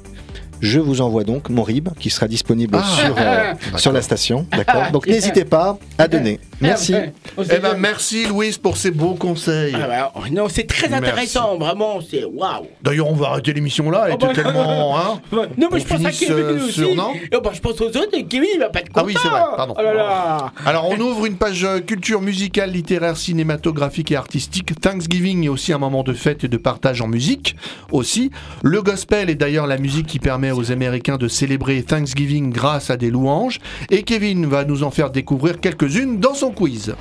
Je 0.60 0.78
vous 0.78 1.00
envoie 1.00 1.24
donc 1.24 1.48
mon 1.50 1.64
RIB 1.64 1.88
qui 1.98 2.08
sera 2.08 2.28
disponible 2.28 2.78
Ah. 2.80 2.84
sur, 2.84 3.14
euh, 3.18 3.54
sur 3.78 3.92
la 3.92 4.00
station. 4.02 4.46
D'accord 4.52 4.92
Donc 4.92 5.08
n'hésitez 5.08 5.44
pas 5.44 5.76
à 5.98 6.06
donner. 6.06 6.38
Merci. 6.62 6.94
Eh 7.38 7.58
ben 7.58 7.74
merci 7.78 8.26
Louise 8.26 8.58
pour 8.58 8.76
ces 8.76 8.90
beaux 8.90 9.14
conseils. 9.14 9.74
Ah 9.74 9.86
bah, 9.86 10.12
oh, 10.14 10.20
non, 10.30 10.48
c'est 10.48 10.66
très 10.66 10.88
Merci. 10.88 11.04
intéressant, 11.06 11.58
vraiment, 11.58 12.00
c'est 12.00 12.24
waouh. 12.24 12.66
D'ailleurs, 12.82 13.08
on 13.08 13.14
va 13.14 13.28
arrêter 13.28 13.52
l'émission 13.52 13.90
là. 13.90 14.04
Elle 14.08 14.14
Oh, 14.14 14.18
bah, 14.20 14.32
était 14.32 14.42
tellement. 14.42 14.96
Hein 15.02 15.20
Non, 15.58 15.68
mais 15.72 15.80
je 15.80 15.86
pense 15.86 16.04
à 16.04 16.10
Kevin 16.10 16.34
euh, 16.34 16.64
aussi. 16.64 16.72
sur- 16.72 16.94
non 16.94 17.12
Oh, 17.34 17.40
bah, 17.42 17.50
je 17.54 17.60
pense 17.60 17.80
aux 17.80 17.84
autres 17.86 18.08
et 18.14 18.24
Kevin 18.24 18.48
il 18.54 18.58
va 18.60 18.68
pas 18.68 18.80
être 18.80 18.88
content. 18.92 19.00
Ah 19.02 19.06
oui, 19.06 19.14
c'est 19.20 19.28
vrai, 19.28 19.40
pardon. 19.56 19.74
Oh 19.78 19.82
là 19.82 19.94
là. 19.94 20.52
Alors, 20.66 20.88
on 20.90 20.98
ouvre 21.00 21.26
une 21.26 21.36
page 21.36 21.64
euh, 21.64 21.80
culture 21.80 22.20
musicale, 22.20 22.70
littéraire, 22.70 23.16
cinématographique 23.16 24.12
et 24.12 24.16
artistique. 24.16 24.78
Thanksgiving 24.80 25.44
est 25.44 25.48
aussi 25.48 25.72
un 25.72 25.78
moment 25.78 26.02
de 26.02 26.12
fête 26.12 26.44
et 26.44 26.48
de 26.48 26.56
partage 26.56 27.00
en 27.00 27.08
musique. 27.08 27.56
Aussi, 27.90 28.30
le 28.62 28.82
gospel 28.82 29.30
est 29.30 29.34
d'ailleurs 29.34 29.66
la 29.66 29.78
musique 29.78 30.06
qui 30.06 30.18
permet 30.18 30.50
aux 30.52 30.70
Américains 30.72 31.16
de 31.16 31.28
célébrer 31.28 31.82
Thanksgiving 31.82 32.52
grâce 32.52 32.90
à 32.90 32.96
des 32.96 33.10
louanges. 33.10 33.58
Et 33.90 34.02
Kevin 34.02 34.46
va 34.46 34.64
nous 34.64 34.82
en 34.82 34.90
faire 34.90 35.10
découvrir 35.10 35.58
quelques-unes 35.60 36.18
dans 36.20 36.34
son 36.34 36.51
quiz. 36.52 36.94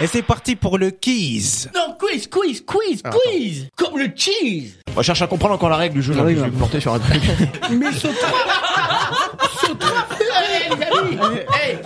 Et 0.00 0.06
c'est 0.06 0.22
parti 0.22 0.56
pour 0.56 0.78
le 0.78 0.90
quiz. 0.90 1.70
Non, 1.74 1.94
quiz, 1.98 2.26
quiz, 2.28 2.64
quiz, 2.64 3.02
quiz. 3.02 3.68
Comme 3.76 3.98
le 3.98 4.08
cheese. 4.14 4.74
On 4.96 5.02
cherche 5.02 5.22
à 5.22 5.26
comprendre 5.26 5.54
encore 5.54 5.68
la 5.70 5.76
règle 5.76 5.96
du 5.96 6.02
jeu. 6.02 6.14
là, 6.14 6.22
je 6.28 6.34
vais 6.34 6.46
me 6.46 6.50
planter 6.50 6.80
sur 6.80 6.94
un 6.94 6.98
truc. 6.98 7.22
Mais 7.70 7.92
sur 7.92 8.10
toi. 8.18 8.28
sur 9.58 9.78
toi. 9.78 9.88
Allez, 10.36 10.76
les 10.76 10.98
amis. 10.98 11.38
Hey. 11.54 11.78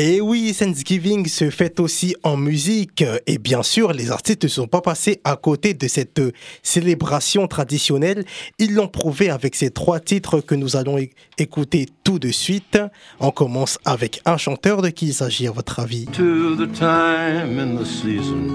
Et 0.00 0.20
oui, 0.20 0.54
Thanksgiving 0.56 1.26
se 1.26 1.50
fête 1.50 1.80
aussi 1.80 2.14
en 2.22 2.36
musique. 2.36 3.04
Et 3.26 3.36
bien 3.38 3.64
sûr, 3.64 3.92
les 3.92 4.12
artistes 4.12 4.44
ne 4.44 4.48
sont 4.48 4.68
pas 4.68 4.80
passés 4.80 5.20
à 5.24 5.34
côté 5.34 5.74
de 5.74 5.88
cette 5.88 6.20
célébration 6.62 7.48
traditionnelle. 7.48 8.24
Ils 8.60 8.74
l'ont 8.74 8.86
prouvé 8.86 9.28
avec 9.28 9.56
ces 9.56 9.70
trois 9.70 9.98
titres 9.98 10.40
que 10.40 10.54
nous 10.54 10.76
allons 10.76 10.98
écouter 11.36 11.86
tout 12.04 12.20
de 12.20 12.28
suite. 12.28 12.78
On 13.18 13.32
commence 13.32 13.80
avec 13.84 14.20
un 14.24 14.36
chanteur 14.36 14.82
de 14.82 14.90
qui 14.90 15.06
il 15.08 15.14
s'agit 15.14 15.48
à 15.48 15.50
votre 15.50 15.80
avis? 15.80 16.04
To 16.12 16.54
the 16.54 16.70
time 16.72 17.58
in 17.58 17.74
the 17.82 17.84
season. 17.84 18.46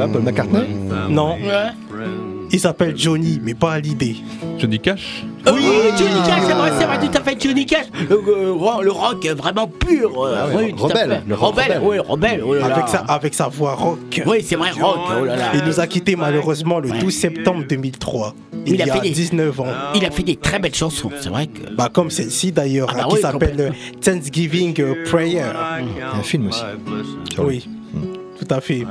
Ah, 0.00 0.08
Paul 0.08 0.22
McCartney? 0.22 0.66
Non, 1.10 1.36
Ouais. 1.36 2.31
Il 2.52 2.60
s'appelle 2.60 2.94
Johnny, 2.96 3.40
mais 3.42 3.54
pas 3.54 3.72
Hallyday. 3.72 4.16
Johnny 4.58 4.78
Cash 4.78 5.24
Oui, 5.46 5.62
Johnny 5.98 6.20
Cash, 6.26 6.42
c'est 6.46 6.52
vrai, 6.52 6.70
c'est 6.78 6.84
vrai, 6.84 6.98
tout 7.00 7.18
à 7.18 7.20
fait, 7.22 7.40
Johnny 7.42 7.66
Cash. 7.66 7.86
Le, 8.08 8.16
euh, 8.16 8.82
le 8.82 8.90
rock 8.92 9.26
vraiment 9.26 9.66
pur. 9.66 10.24
euh, 10.24 10.36
Ah 10.38 10.46
oui, 10.56 10.72
tout 10.74 10.84
à 10.84 10.88
rebelle, 10.88 11.10
fait. 11.10 11.22
le 11.28 11.34
rock 11.34 11.50
rebelle, 11.54 11.72
rebelle. 11.78 11.82
oui, 11.84 11.98
rebelle. 11.98 12.42
oh 12.46 12.54
là 12.54 12.68
là. 12.68 12.74
Avec 12.76 12.88
sa, 12.88 12.98
avec 12.98 13.34
sa 13.34 13.48
voix 13.48 13.74
rock. 13.74 14.22
Oui, 14.26 14.42
c'est 14.42 14.56
vrai, 14.56 14.70
rock. 14.72 14.98
Oh 15.20 15.24
là 15.24 15.36
là. 15.36 15.44
Il 15.54 15.62
nous 15.64 15.80
a 15.80 15.86
quittés 15.86 16.14
malheureusement 16.16 16.78
le 16.78 16.90
12 16.90 17.12
septembre 17.12 17.64
2003. 17.68 18.34
Il, 18.64 18.74
Il 18.74 18.82
a 18.82 18.86
y 18.86 18.90
a 18.90 18.94
fait 18.94 19.00
des- 19.00 19.10
19 19.10 19.60
ans. 19.60 19.66
Il 19.96 20.04
a 20.04 20.10
fait 20.12 20.22
des 20.22 20.36
très 20.36 20.58
belles 20.60 20.74
chansons, 20.74 21.10
c'est 21.20 21.28
vrai 21.30 21.48
que. 21.48 21.74
Bah, 21.74 21.88
comme 21.92 22.10
celle-ci 22.10 22.52
d'ailleurs, 22.52 22.88
Ah 22.92 22.94
bah 22.98 23.02
hein, 23.04 23.08
qui 23.08 23.14
oui, 23.16 23.20
s'appelle 23.22 23.56
euh, 23.58 23.70
Thanksgiving 24.00 24.80
euh, 24.80 25.04
Prayer. 25.10 25.42
Il 25.80 25.98
y 25.98 26.02
a 26.02 26.12
un 26.14 26.22
film 26.22 26.46
aussi. 26.48 26.62
Oui, 27.38 27.66
tout 28.44 28.54
à 28.54 28.60
fait. 28.60 28.84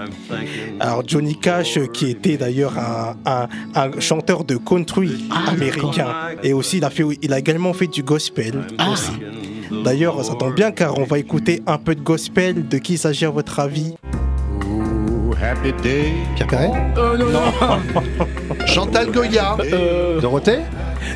Alors 0.79 1.03
Johnny 1.07 1.35
Cash, 1.37 1.79
qui 1.93 2.09
était 2.11 2.37
d'ailleurs 2.37 2.77
un, 2.77 3.15
un- 3.25 3.47
un 3.75 3.99
chanteur 3.99 4.43
de 4.43 4.55
country 4.57 5.25
Ah, 5.29 5.51
américain, 5.51 6.07
et 6.43 6.53
aussi 6.53 6.77
il 6.77 6.85
a, 6.85 6.89
fait, 6.89 7.03
il 7.21 7.33
a 7.33 7.39
également 7.39 7.73
fait 7.73 7.87
du 7.87 8.03
gospel 8.03 8.63
Ah. 8.77 8.91
aussi. 8.91 9.11
D'ailleurs, 9.83 10.23
ça 10.23 10.35
tombe 10.35 10.53
bien 10.55 10.71
car 10.71 10.97
on 10.97 11.03
va 11.05 11.17
écouter 11.17 11.61
un 11.65 11.77
peu 11.77 11.95
de 11.95 12.01
gospel. 12.01 12.67
De 12.67 12.77
qui 12.77 12.93
il 12.93 12.97
s'agit 12.97 13.25
à 13.25 13.29
votre 13.29 13.59
avis? 13.59 13.95
Happy 15.41 15.73
day. 15.81 16.13
Pierre 16.35 16.47
Perret 16.47 16.71
Euh, 16.97 17.17
non, 17.17 17.25
non. 17.31 18.65
Chantal 18.67 19.11
Goya. 19.11 19.57
Euh, 19.73 20.19
Dorothée 20.21 20.59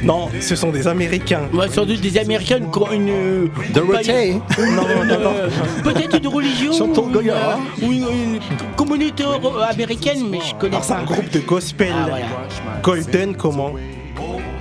Non, 0.03 0.29
ce 0.41 0.55
sont 0.55 0.71
des 0.71 0.87
Américains. 0.87 1.43
ouais, 1.53 1.67
sans 1.69 1.85
doute 1.85 2.01
des 2.01 2.17
Américains, 2.17 2.57
une. 2.57 2.71
co- 2.71 2.87
une 2.91 3.09
euh, 3.09 3.47
Dorothée 3.73 4.33
Non, 4.59 4.81
non, 4.83 5.05
non, 5.05 5.19
non. 5.19 5.31
euh, 5.35 5.49
Peut-être 5.83 6.17
une 6.17 6.27
religion. 6.27 6.73
Chantal 6.73 7.03
ou 7.03 7.07
une, 7.07 7.13
Goya. 7.13 7.35
euh, 7.35 7.85
Ou 7.85 7.91
une, 7.91 8.03
une 8.03 8.39
communauté 8.75 9.23
américaine, 9.69 10.23
mais 10.29 10.39
je 10.41 10.55
connais 10.55 10.73
Alors 10.75 10.83
c'est 10.85 10.93
pas. 10.93 10.99
un 10.99 11.03
groupe 11.03 11.29
de 11.29 11.39
gospel. 11.39 11.93
Ah, 11.95 12.05
voilà. 12.09 12.25
Golden 12.83 13.35
comment 13.35 13.73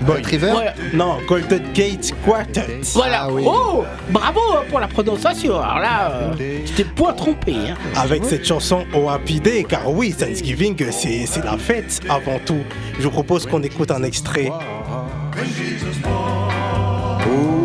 Boy 0.06 0.22
River? 0.22 0.52
Ouais. 0.52 0.74
Non, 0.92 1.18
Golden 1.26 1.62
Gate 1.72 2.12
Quartet. 2.24 2.80
Voilà. 2.92 3.22
Ah 3.22 3.28
oui. 3.30 3.42
Oh, 3.46 3.84
bravo 4.10 4.40
pour 4.68 4.80
la 4.80 4.88
prononciation. 4.88 5.60
Alors 5.60 5.78
là, 5.78 6.10
euh, 6.12 6.60
tu 6.66 6.72
t'es 6.74 6.84
point 6.84 7.12
trompé. 7.14 7.54
Hein. 7.70 7.74
Avec 7.96 8.24
cette 8.24 8.44
chanson 8.44 8.84
au 8.94 9.08
Happy 9.08 9.40
Day, 9.40 9.64
car 9.64 9.90
oui, 9.90 10.12
Thanksgiving, 10.12 10.76
c'est 10.90 11.26
c'est 11.26 11.44
la 11.44 11.56
fête 11.56 12.00
avant 12.08 12.38
tout. 12.44 12.60
Je 12.98 13.04
vous 13.04 13.10
propose 13.10 13.46
qu'on 13.46 13.62
écoute 13.62 13.90
un 13.90 14.02
extrait. 14.02 14.50
Oh, 14.50 14.60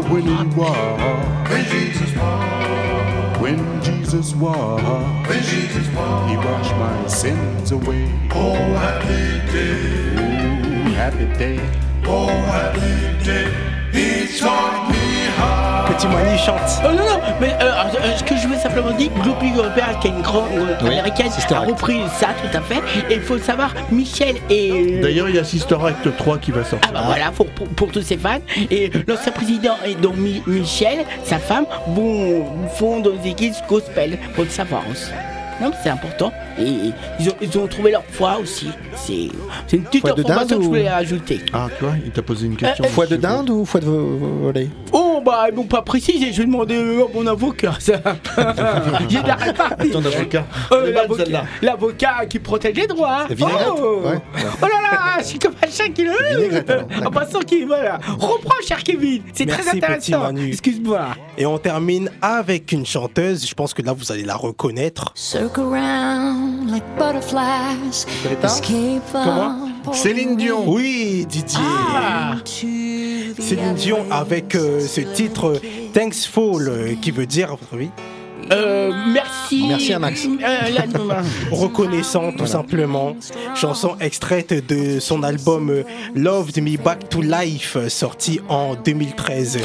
when 0.09 0.23
he 0.23 0.43
was. 0.55 0.75
When 1.49 1.63
Jesus 3.83 4.35
was. 4.35 4.81
When 5.27 5.41
Jesus 5.43 5.87
was. 5.95 6.29
He 6.29 6.37
washed 6.37 6.75
my 6.77 7.07
sins 7.07 7.71
away. 7.71 8.07
Oh, 8.33 8.55
happy 8.75 9.41
day. 9.51 9.99
happy 10.95 11.25
day. 11.37 11.59
Oh, 11.59 11.59
happy 11.59 11.77
day. 11.77 11.88
Petit 15.87 16.07
Manu 16.07 16.37
chante. 16.37 16.81
Oh 16.85 16.91
non, 16.91 17.03
non, 17.03 17.19
mais 17.41 17.49
euh, 17.61 17.71
euh, 17.71 18.17
ce 18.17 18.23
que 18.23 18.37
je 18.37 18.47
veux 18.47 18.55
simplement 18.57 18.91
dire, 18.91 19.09
Gloopy 19.21 19.51
Robert, 19.55 19.99
qui 19.99 20.07
est 20.07 20.11
une 20.11 20.21
grande 20.21 20.45
euh, 20.55 20.75
Oui, 20.83 20.89
américaine, 20.89 21.31
Sister 21.31 21.55
a 21.55 21.59
Act. 21.61 21.69
repris 21.71 21.99
ça 22.17 22.27
tout 22.41 22.57
à 22.57 22.61
fait. 22.61 22.81
Et 23.09 23.15
il 23.15 23.21
faut 23.21 23.37
savoir, 23.37 23.73
Michel 23.91 24.35
et. 24.49 24.99
D'ailleurs, 25.01 25.27
il 25.29 25.35
y 25.35 25.39
a 25.39 25.43
Sister 25.43 25.75
Act 25.85 26.15
3 26.17 26.37
qui 26.37 26.51
va 26.51 26.63
sortir. 26.63 26.89
Ah 26.89 26.93
bah 26.93 27.03
voilà, 27.05 27.31
pour, 27.31 27.47
pour, 27.47 27.67
pour 27.69 27.91
tous 27.91 28.01
ses 28.03 28.17
fans. 28.17 28.39
Et 28.71 28.91
l'ancien 29.07 29.31
président 29.31 29.75
et 29.85 29.95
donc 29.95 30.15
Mi- 30.15 30.43
Michel, 30.47 30.99
sa 31.23 31.37
femme, 31.39 31.65
vont, 31.87 32.45
font 32.75 32.99
dans 33.01 33.11
des 33.11 33.29
églises 33.29 33.61
gospel, 33.67 34.17
pour 34.35 34.43
le 34.45 34.49
savoir 34.49 34.83
aussi. 34.91 35.11
Non, 35.61 35.69
mais 35.69 35.75
c'est 35.83 35.89
important. 35.89 36.31
Et 36.57 36.63
ils 37.19 37.29
ont, 37.29 37.35
ils 37.41 37.57
ont 37.57 37.67
trouvé 37.67 37.91
leur 37.91 38.03
foi 38.05 38.37
aussi. 38.41 38.69
C'est 38.95 39.29
une 39.73 39.83
petite 39.83 40.01
Foi 40.01 40.11
information 40.11 40.39
dinde 40.39 40.49
que 40.49 40.53
je 40.55 40.59
ou- 40.59 40.63
voulais 40.69 40.87
ajouter. 40.87 41.39
Ah, 41.53 41.67
tu 41.77 41.83
vois, 41.85 41.93
il 42.03 42.11
t'a 42.11 42.21
posé 42.21 42.45
une 42.47 42.55
question. 42.57 42.83
Euh, 42.83 42.87
euh, 42.87 42.91
Foie 42.91 43.05
de 43.07 43.15
dinde 43.15 43.49
ou 43.49 43.65
foie 43.65 43.79
de 43.79 43.85
vo- 43.85 44.17
vo- 44.17 44.27
volet 44.43 44.67
Oh 44.91 45.21
bah 45.25 45.45
ils 45.49 45.55
m'ont 45.55 45.65
pas 45.65 45.81
précisé, 45.81 46.31
je 46.31 46.39
vais 46.39 46.45
demander 46.45 46.75
à 46.75 47.13
mon 47.13 47.27
avocat 47.27 47.73
ça. 47.79 47.93
J'ai 49.09 49.21
de 49.21 49.27
la 49.27 49.35
répartie. 49.35 49.89
Ton 49.91 50.03
avocat. 50.03 50.45
Euh, 50.71 51.07
bonne, 51.07 51.23
l'avocat- 51.61 52.25
qui 52.29 52.39
protège 52.39 52.75
les 52.75 52.87
droits. 52.87 53.25
Vinaigrette 53.29 53.67
Oh, 53.77 54.01
Ouais, 54.05 54.19
oh 54.61 54.65
là 54.65 54.69
là, 54.91 54.99
je 55.19 55.23
suis 55.25 55.39
comme 55.39 55.53
un 55.63 55.69
chat 55.69 55.89
qui 55.89 56.03
le. 56.05 57.05
En 57.05 57.11
passant 57.11 57.39
qui 57.39 57.63
voilà. 57.63 57.99
Reprends 58.17 58.55
cher 58.67 58.83
Kevin, 58.83 59.21
c'est 59.33 59.45
très 59.45 59.57
Merci, 59.63 59.79
petit 59.79 59.85
intéressant. 60.13 60.19
Manu. 60.19 60.47
Excuse-moi. 60.49 61.07
Et 61.37 61.45
on 61.45 61.57
termine 61.57 62.09
avec 62.21 62.71
une 62.71 62.85
chanteuse, 62.85 63.47
je 63.47 63.53
pense 63.53 63.73
que 63.73 63.81
là 63.81 63.93
vous 63.93 64.11
allez 64.11 64.23
la 64.23 64.35
reconnaître. 64.35 65.11
Round 65.57 66.69
like 66.69 66.83
butterflies. 66.97 68.05
Escape 68.43 69.03
from 69.03 69.69
Céline 69.93 70.37
Dion. 70.37 70.63
Oui, 70.67 71.25
Didier. 71.27 71.59
Ah. 71.61 72.35
Céline 72.45 73.73
Dion 73.75 74.05
avec 74.11 74.55
euh, 74.55 74.79
ce 74.79 75.01
titre 75.01 75.55
euh, 75.55 75.59
Thanksful, 75.93 76.67
euh, 76.69 76.95
qui 77.01 77.11
veut 77.11 77.25
dire, 77.25 77.55
avis? 77.73 77.89
Euh, 78.51 78.91
merci. 79.07 79.65
Merci 79.67 79.93
à 79.93 79.99
Max. 79.99 80.25
Euh, 80.25 80.69
là. 80.69 81.21
Reconnaissant, 81.51 82.31
tout 82.31 82.47
simplement. 82.47 83.15
Chanson 83.55 83.95
extraite 83.99 84.67
de 84.67 84.99
son 84.99 85.23
album 85.23 85.83
Loved 86.15 86.61
Me 86.61 86.77
Back 86.77 87.09
to 87.09 87.21
Life, 87.21 87.77
sorti 87.87 88.39
en 88.49 88.75
2013. 88.75 89.59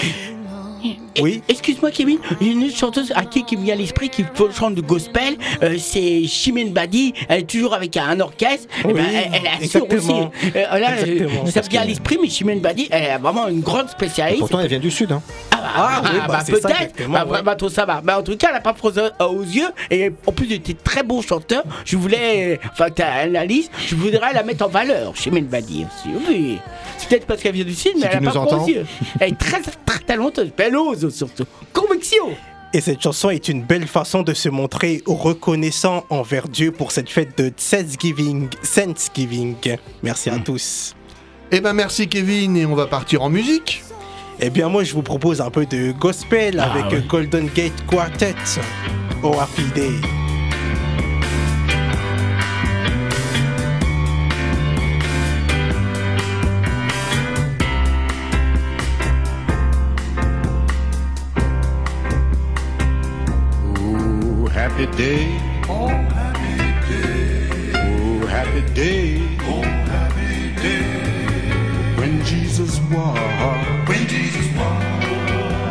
Oui. 1.21 1.43
Excuse-moi 1.49 1.91
Kevin, 1.91 2.19
une 2.41 2.71
chanteuse 2.71 3.13
à 3.15 3.25
qui 3.25 3.45
qui 3.45 3.57
me 3.57 3.65
vient 3.65 3.75
à 3.75 3.79
l'esprit 3.79 4.09
qui 4.09 4.25
chante 4.53 4.75
du 4.75 4.83
gospel, 4.83 5.37
euh, 5.63 5.77
c'est 5.79 6.25
Chimène 6.27 6.73
Badi, 6.73 7.15
elle 7.29 7.41
est 7.41 7.51
toujours 7.51 7.75
avec 7.75 7.97
un 7.97 8.19
orchestre, 8.21 8.69
Eh 8.89 8.93
ben, 8.93 9.05
elle, 9.05 9.31
elle 9.35 9.65
assure 9.65 9.87
aussi. 9.91 10.13
Euh, 10.13 10.79
là, 10.79 11.01
Exactement. 11.01 11.47
ça 11.47 11.63
me 11.63 11.69
vient 11.69 11.83
à 11.83 11.85
l'esprit, 11.85 12.19
mais 12.21 12.29
Chimène 12.29 12.61
Badi, 12.61 12.89
elle 12.91 13.03
est 13.05 13.19
vraiment 13.19 13.49
une 13.49 13.61
grande 13.61 13.89
spécialiste. 13.89 14.41
Pourtant, 14.41 14.61
elle 14.61 14.69
vient 14.69 14.79
du 14.79 14.91
sud. 14.91 15.13
Hein. 15.13 15.23
Ah, 15.53 15.57
bah, 15.57 15.69
ah, 15.77 16.03
oui, 16.05 16.19
bah, 16.19 16.27
bah, 16.29 16.45
peut-être, 16.47 17.09
bah, 17.09 17.27
ouais. 17.27 17.43
bah, 17.43 17.55
tout 17.55 17.69
ça 17.69 17.85
va. 17.87 18.01
Bah, 18.01 18.19
en 18.19 18.23
tout 18.23 18.37
cas, 18.37 18.49
elle 18.49 18.55
n'a 18.55 18.61
pas 18.61 18.75
froissé 18.75 19.01
aux 19.21 19.43
yeux, 19.43 19.69
et 19.91 20.11
en 20.27 20.33
plus, 20.33 20.47
elle 20.47 20.53
était 20.55 20.75
très 20.75 21.03
bon 21.03 21.23
chanteur. 21.23 21.63
Je 21.85 21.97
voulais, 21.97 22.61
enfin, 22.73 22.91
ta 22.91 23.07
analyse, 23.07 23.71
je 23.87 23.95
voudrais 23.95 24.33
la 24.33 24.43
mettre 24.43 24.65
en 24.65 24.69
valeur, 24.69 25.17
Chimène 25.17 25.47
Badi 25.47 25.87
aussi. 25.87 26.15
Oui, 26.29 26.59
c'est 26.99 27.09
peut-être 27.09 27.27
parce 27.27 27.41
qu'elle 27.43 27.55
vient 27.55 27.65
du 27.65 27.75
sud, 27.75 27.93
mais 27.97 28.03
Si 28.03 28.09
elle 28.13 28.23
n'a 28.23 28.33
pas 28.33 28.41
froid 28.45 28.59
aux 28.59 28.69
yeux. 28.69 28.87
Elle 29.21 29.33
est 29.33 29.39
très, 29.39 29.61
très 29.61 29.99
talenteuse, 30.07 30.51
elle 30.59 30.74
surtout. 31.11 31.45
Conviction! 31.73 32.27
Et 32.73 32.81
cette 32.81 33.01
chanson 33.01 33.31
est 33.31 33.49
une 33.49 33.63
belle 33.63 33.87
façon 33.87 34.23
de 34.23 34.35
se 34.35 34.49
montrer 34.49 35.03
reconnaissant 35.07 36.05
envers 36.11 36.49
Dieu 36.49 36.73
pour 36.73 36.91
cette 36.91 37.09
fête 37.09 37.39
de 37.39 37.51
Thanksgiving. 37.51 38.49
Thanksgiving. 38.75 39.55
Merci 40.03 40.29
à 40.31 40.39
tous. 40.39 40.95
Eh 41.53 41.61
ben 41.61 41.73
merci 41.73 42.09
Kevin 42.09 42.57
et 42.57 42.67
on 42.67 42.75
va 42.75 42.87
partir 42.87 43.23
en 43.23 43.31
musique. 43.31 43.85
Eh 44.41 44.51
bien 44.51 44.69
moi 44.69 44.83
je 44.83 44.93
vous 44.93 45.03
propose 45.03 45.41
un 45.41 45.51
peu 45.51 45.67
de 45.67 45.93
gospel 45.93 46.59
Ah, 46.59 46.73
avec 46.73 46.91
ouais. 46.91 47.05
Golden 47.07 47.49
Gate 47.55 47.85
Quartet. 47.89 48.35
Oh 49.23 49.35
Happy 49.39 49.63
Day. 49.73 49.93
Happy 64.65 64.87
day. 64.97 65.27
Oh, 65.69 65.89
happy 65.89 66.57
day. 66.89 67.71
Oh, 67.75 68.27
happy 68.27 68.63
day. 68.73 69.21
Oh, 69.43 69.63
happy 69.93 70.55
day. 70.63 71.97
When 71.99 72.25
Jesus 72.25 72.81
walked. 72.91 73.89
When 73.89 74.09
Jesus 74.09 74.47
walked. 74.57 75.05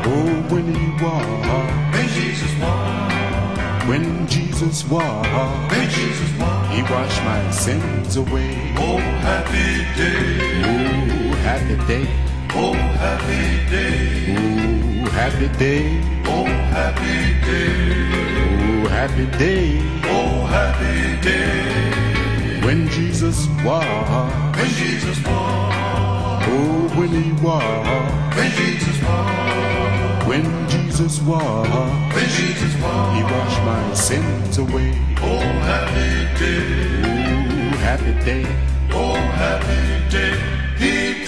Oh, 0.05 0.33
when 0.53 0.75
he 0.75 0.87
walked. 1.03 1.93
When 1.93 2.07
Jesus 2.19 2.53
walked. 2.61 3.87
When 3.89 4.27
Jesus 4.27 4.87
walked. 4.87 5.71
When 5.71 5.89
Jesus 5.89 6.31
walked. 6.39 6.73
He 6.73 6.83
washed 6.83 7.23
my 7.23 7.41
sins 7.49 8.15
away. 8.15 8.53
Oh, 8.77 8.99
happy 9.25 9.69
day. 9.97 10.21
Oh, 10.69 11.33
happy 11.49 11.77
day. 11.91 12.05
Oh, 12.53 12.73
happy 13.01 13.43
day. 13.73 13.97
Oh, 14.37 15.09
happy 15.17 15.47
day. 15.57 15.83
Oh, 16.27 16.45
happy 16.77 17.17
day. 17.47 18.42
Oh, 18.83 18.89
happy 18.89 19.25
day. 19.37 19.79
Oh, 20.03 20.45
happy 20.45 21.15
day. 21.21 22.59
When 22.65 22.89
Jesus 22.89 23.47
walked. 23.63 24.57
When 24.57 24.69
Jesus 24.71 25.23
walked. 25.23 26.49
Oh, 26.49 26.91
when 26.97 27.07
he 27.07 27.31
walked. 27.41 28.35
When 28.35 28.51
Jesus 28.51 29.01
walked. 29.03 30.27
When 30.27 30.67
Jesus 30.67 31.21
walked. 31.21 31.69
When 32.13 32.27
Jesus 32.27 32.75
walked. 32.81 33.15
He 33.15 33.23
washed 33.23 33.61
my 33.63 33.93
sins 33.93 34.57
away. 34.57 34.99
Oh, 35.21 35.39
happy 35.63 36.27
day. 36.43 36.67
Oh, 37.05 37.77
happy 37.87 38.13
day. 38.25 38.45
Oh, 38.91 39.15
happy 39.15 40.09
day. 40.11 40.35
He 40.77 41.22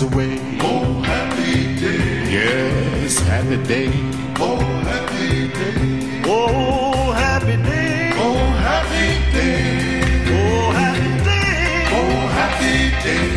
sins 0.00 0.12
away. 0.12 0.38
Oh, 0.60 1.02
happy 1.02 1.76
day. 1.80 2.32
Yes, 2.32 3.18
happy 3.20 3.56
day. 3.64 3.90
Oh, 4.38 4.56
happy 4.90 5.48
day. 5.48 6.22
Oh, 6.26 7.12
happy 7.12 7.56
day. 7.56 8.12
Oh, 8.16 8.36
happy 8.68 9.06
day. 9.32 9.92
Oh, 10.26 10.72
happy 10.80 11.12
day. 11.24 11.86
Oh, 11.98 12.20
happy 12.38 12.76
day. 13.06 13.28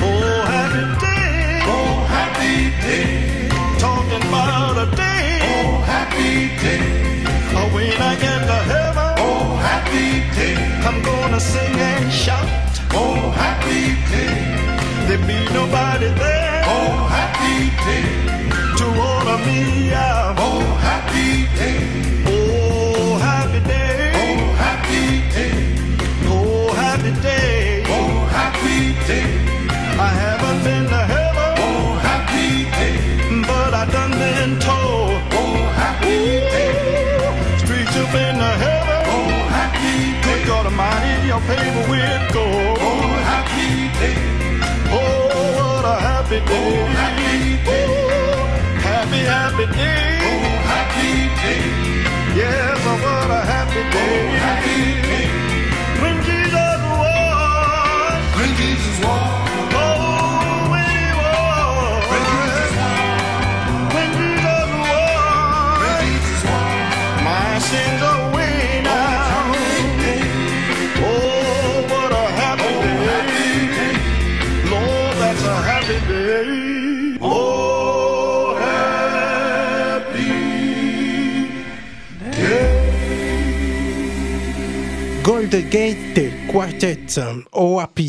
Oh, 0.00 0.44
happy 0.54 0.84
day. 1.04 1.62
Oh, 1.74 1.94
happy 2.16 2.54
day. 2.86 3.08
Talking 3.78 4.22
about 4.28 4.76
a 4.84 4.96
day. 4.96 5.40
Oh, 5.50 5.80
happy 5.92 6.48
day. 6.64 6.82
Oh, 7.56 7.68
when 7.74 8.00
I 8.00 8.14
get 8.24 8.40
to 8.50 8.58
heaven. 8.72 9.12
Oh, 9.18 9.56
happy 9.68 10.08
day. 10.36 10.56
I'm 10.86 11.02
gonna 11.02 11.40
sing 11.40 11.74
and 11.92 12.12
shout. 12.12 12.48
Oh, 12.92 13.30
happy 13.30 13.94
day. 14.12 14.47
Be 15.28 15.44
nobody 15.52 16.08
there. 16.22 16.62
Oh, 16.64 17.06
happy 17.16 17.68
day. 17.84 18.06
To 18.78 18.86
order 19.12 19.38
me 19.44 19.92
out. 19.92 20.36
Oh, 20.38 20.64
happy 20.88 21.44
day. 21.60 21.80
Oh, 22.26 23.18
happy 23.18 23.60
day. 23.68 24.12
Oh, 24.22 24.54
happy 24.64 25.04
day. 25.36 25.52
Oh, 26.24 26.72
happy 26.72 27.12
day. 27.20 27.84
Oh, 27.88 28.24
happy 28.38 28.94
day. 29.06 29.28
I 30.00 30.08
haven't 30.24 30.64
been 30.64 30.84
to 30.94 31.02
heaven. 31.14 31.52
Oh, 31.66 31.98
happy 32.08 32.64
day. 32.78 32.96
But 33.50 33.74
I 33.74 33.84
done 33.92 34.12
been 34.12 34.58
told. 34.60 35.12
Oh, 35.40 35.56
happy 35.82 36.40
day. 36.54 36.72
Streets 37.58 37.94
have 38.00 38.10
been 38.16 38.36
to 38.44 38.52
heaven. 38.64 39.00
Oh, 39.12 39.28
happy 39.58 39.92
day. 40.08 40.22
Good 40.24 40.46
God 40.46 40.64
Almighty, 40.64 41.26
your 41.28 41.42
paper 41.50 41.84
with 41.92 42.32
gold. 42.32 42.78
Oh, 42.80 43.02
happy 43.28 43.92
day. 44.00 44.37
Oh, 45.78 45.82
what 45.82 45.96
a 45.96 46.00
happy 46.00 46.40
day. 46.40 46.50
Oh, 46.50 46.86
happy 46.86 47.54
day. 47.64 47.86
Happy, 48.82 49.20
happy 49.30 49.66
day. 49.76 50.18
Oh, 50.26 50.42
happy 50.66 51.10
day. 51.38 51.62
Yes, 52.34 52.78
oh, 52.82 52.98
what 53.04 53.30
a 53.30 53.40
happy 53.46 53.82
oh, 53.86 53.90
day. 53.94 54.26
Oh, 54.26 54.42
happy 54.42 54.78
day. 55.06 55.28
When 56.02 56.16
Jesus 56.26 56.80
was. 56.98 58.20
When 58.36 58.50
Jesus 58.56 59.06
was. 59.06 59.27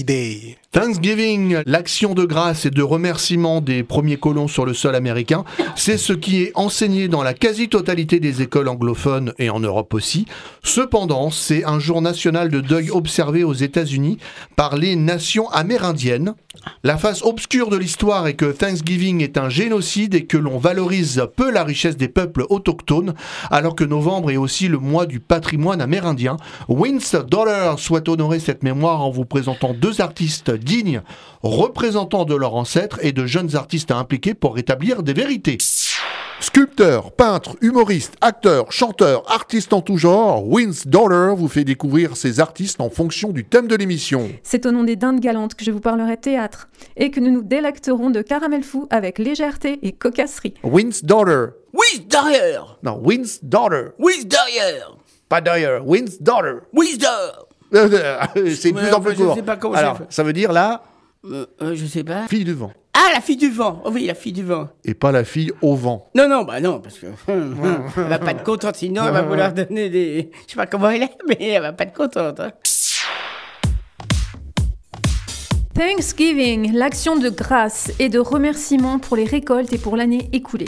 Day. 0.03 0.57
Thanksgiving, 0.71 1.63
l'action 1.65 2.13
de 2.13 2.23
grâce 2.23 2.67
et 2.67 2.69
de 2.69 2.83
remerciement 2.83 3.59
des 3.59 3.81
premiers 3.81 4.17
colons 4.17 4.47
sur 4.47 4.67
le 4.67 4.75
sol 4.75 4.93
américain, 4.93 5.43
c'est 5.75 5.97
ce 5.97 6.13
qui 6.13 6.43
est 6.43 6.51
enseigné 6.53 7.07
dans 7.07 7.23
la 7.23 7.33
quasi-totalité 7.33 8.19
des 8.19 8.43
écoles 8.43 8.67
anglophones 8.67 9.33
et 9.39 9.49
en 9.49 9.59
Europe 9.59 9.95
aussi. 9.95 10.27
Cependant, 10.61 11.31
c'est 11.31 11.65
un 11.65 11.79
jour 11.79 12.03
national 12.03 12.49
de 12.49 12.61
deuil 12.61 12.91
observé 12.91 13.43
aux 13.43 13.53
États-Unis 13.53 14.19
par 14.55 14.77
les 14.77 14.95
nations 14.95 15.49
amérindiennes. 15.49 16.35
La 16.83 16.97
face 16.97 17.23
obscure 17.23 17.69
de 17.69 17.77
l'histoire 17.77 18.27
est 18.27 18.35
que 18.35 18.51
Thanksgiving 18.51 19.21
est 19.21 19.37
un 19.37 19.49
génocide 19.49 20.15
et 20.15 20.25
que 20.25 20.37
l'on 20.37 20.57
valorise 20.57 21.25
peu 21.35 21.51
la 21.51 21.63
richesse 21.63 21.97
des 21.97 22.07
peuples 22.07 22.45
autochtones, 22.49 23.13
alors 23.51 23.75
que 23.75 23.83
novembre 23.83 24.31
est 24.31 24.37
aussi 24.37 24.67
le 24.67 24.77
mois 24.77 25.05
du 25.05 25.19
patrimoine 25.19 25.81
amérindien. 25.81 26.37
Vince 26.67 27.15
Dollar 27.15 27.79
souhaite 27.79 28.09
honorer 28.09 28.39
cette 28.39 28.63
mémoire 28.63 29.01
en 29.01 29.11
vous 29.11 29.25
présentant 29.25 29.73
deux 29.73 30.01
artistes 30.01 30.51
dignes, 30.51 31.01
représentants 31.41 32.25
de 32.25 32.35
leurs 32.35 32.55
ancêtres 32.55 32.99
et 33.01 33.11
de 33.11 33.25
jeunes 33.25 33.55
artistes 33.55 33.91
impliqués 33.91 34.33
pour 34.33 34.55
rétablir 34.55 35.03
des 35.03 35.13
vérités. 35.13 35.57
Sculpteur, 36.41 37.11
peintre, 37.11 37.57
humoriste, 37.61 38.13
acteur, 38.21 38.71
chanteur, 38.71 39.29
artiste 39.29 39.73
en 39.73 39.81
tout 39.81 39.97
genre, 39.97 40.45
Vince 40.49 40.87
Dollar 40.87 41.35
vous 41.35 41.49
fait 41.49 41.65
découvrir 41.65 42.15
ses 42.15 42.39
artistes 42.39 42.79
en 42.79 42.89
fonction 42.89 43.29
du 43.31 43.43
thème 43.43 43.67
de 43.67 43.75
l'émission. 43.75 44.29
C'est 44.41 44.65
au 44.65 44.71
nom 44.71 44.85
des 44.85 44.95
dindes 44.95 45.19
galantes 45.19 45.55
que 45.55 45.65
je 45.65 45.71
vous 45.71 45.81
parlerai 45.81 46.15
théâtre 46.15 46.69
et 46.95 47.11
que 47.11 47.19
nous 47.19 47.31
nous 47.31 47.43
délecterons 47.43 48.09
de 48.09 48.21
caramel 48.21 48.63
fou 48.63 48.87
avec 48.89 49.19
légèreté 49.19 49.79
et 49.81 49.91
cocasserie. 49.91 50.53
Vince 50.63 51.03
Dollar. 51.03 51.49
Oui, 51.73 52.05
derrière 52.09 52.77
Non, 52.83 53.01
Vince 53.05 53.39
Dollar. 53.43 53.89
Oui, 53.99 54.23
derrière 54.25 54.95
Pas 55.27 55.41
Dollar, 55.41 55.81
Vince 55.85 56.21
Dollar. 56.21 56.61
Oui, 56.71 56.97
derrière 56.97 57.45
C'est 58.55 58.71
de 58.71 58.77
plus 58.79 58.93
en 58.93 59.01
plus 59.01 59.11
je 59.15 59.23
court. 59.23 59.35
sais 59.35 59.43
pas 59.43 59.57
comment 59.57 59.75
Alors, 59.75 59.99
ça 60.09 60.23
veut 60.23 60.33
dire 60.33 60.53
là, 60.53 60.83
Euh, 61.25 61.45
euh, 61.61 61.75
Je 61.75 61.85
sais 61.85 62.05
pas. 62.05 62.27
fille 62.29 62.45
du 62.45 62.53
vent. 62.53 62.71
Ah, 63.01 63.11
la 63.13 63.21
fille 63.21 63.37
du 63.37 63.49
vent 63.49 63.81
Oh 63.85 63.91
Oui, 63.93 64.05
la 64.05 64.13
fille 64.13 64.33
du 64.33 64.43
vent. 64.43 64.67
Et 64.83 64.93
pas 64.93 65.13
la 65.13 65.23
fille 65.23 65.53
au 65.61 65.73
vent. 65.75 66.09
Non, 66.15 66.27
non, 66.27 66.43
bah 66.43 66.59
non, 66.59 66.81
parce 66.81 66.99
que 66.99 67.05
hum, 67.31 67.57
hum, 67.63 67.83
elle 67.95 68.03
va 68.03 68.19
pas 68.19 68.31
être 68.31 68.43
contente, 68.43 68.75
sinon 68.75 69.03
elle 69.07 69.13
va 69.13 69.21
vouloir 69.21 69.53
donner 69.53 69.89
des... 69.89 70.29
Je 70.45 70.51
sais 70.51 70.57
pas 70.57 70.65
comment 70.65 70.89
elle 70.89 71.03
est, 71.03 71.11
mais 71.27 71.37
elle 71.39 71.61
va 71.61 71.71
pas 71.71 71.85
être 71.85 71.93
contente. 71.93 72.39
hein. 72.41 72.51
Thanksgiving, 75.79 76.73
l'action 76.73 77.15
de 77.15 77.29
grâce 77.29 77.89
et 77.99 78.09
de 78.09 78.19
remerciement 78.19 78.99
pour 78.99 79.15
les 79.15 79.23
récoltes 79.23 79.71
et 79.71 79.77
pour 79.77 79.95
l'année 79.95 80.27
écoulée. 80.33 80.65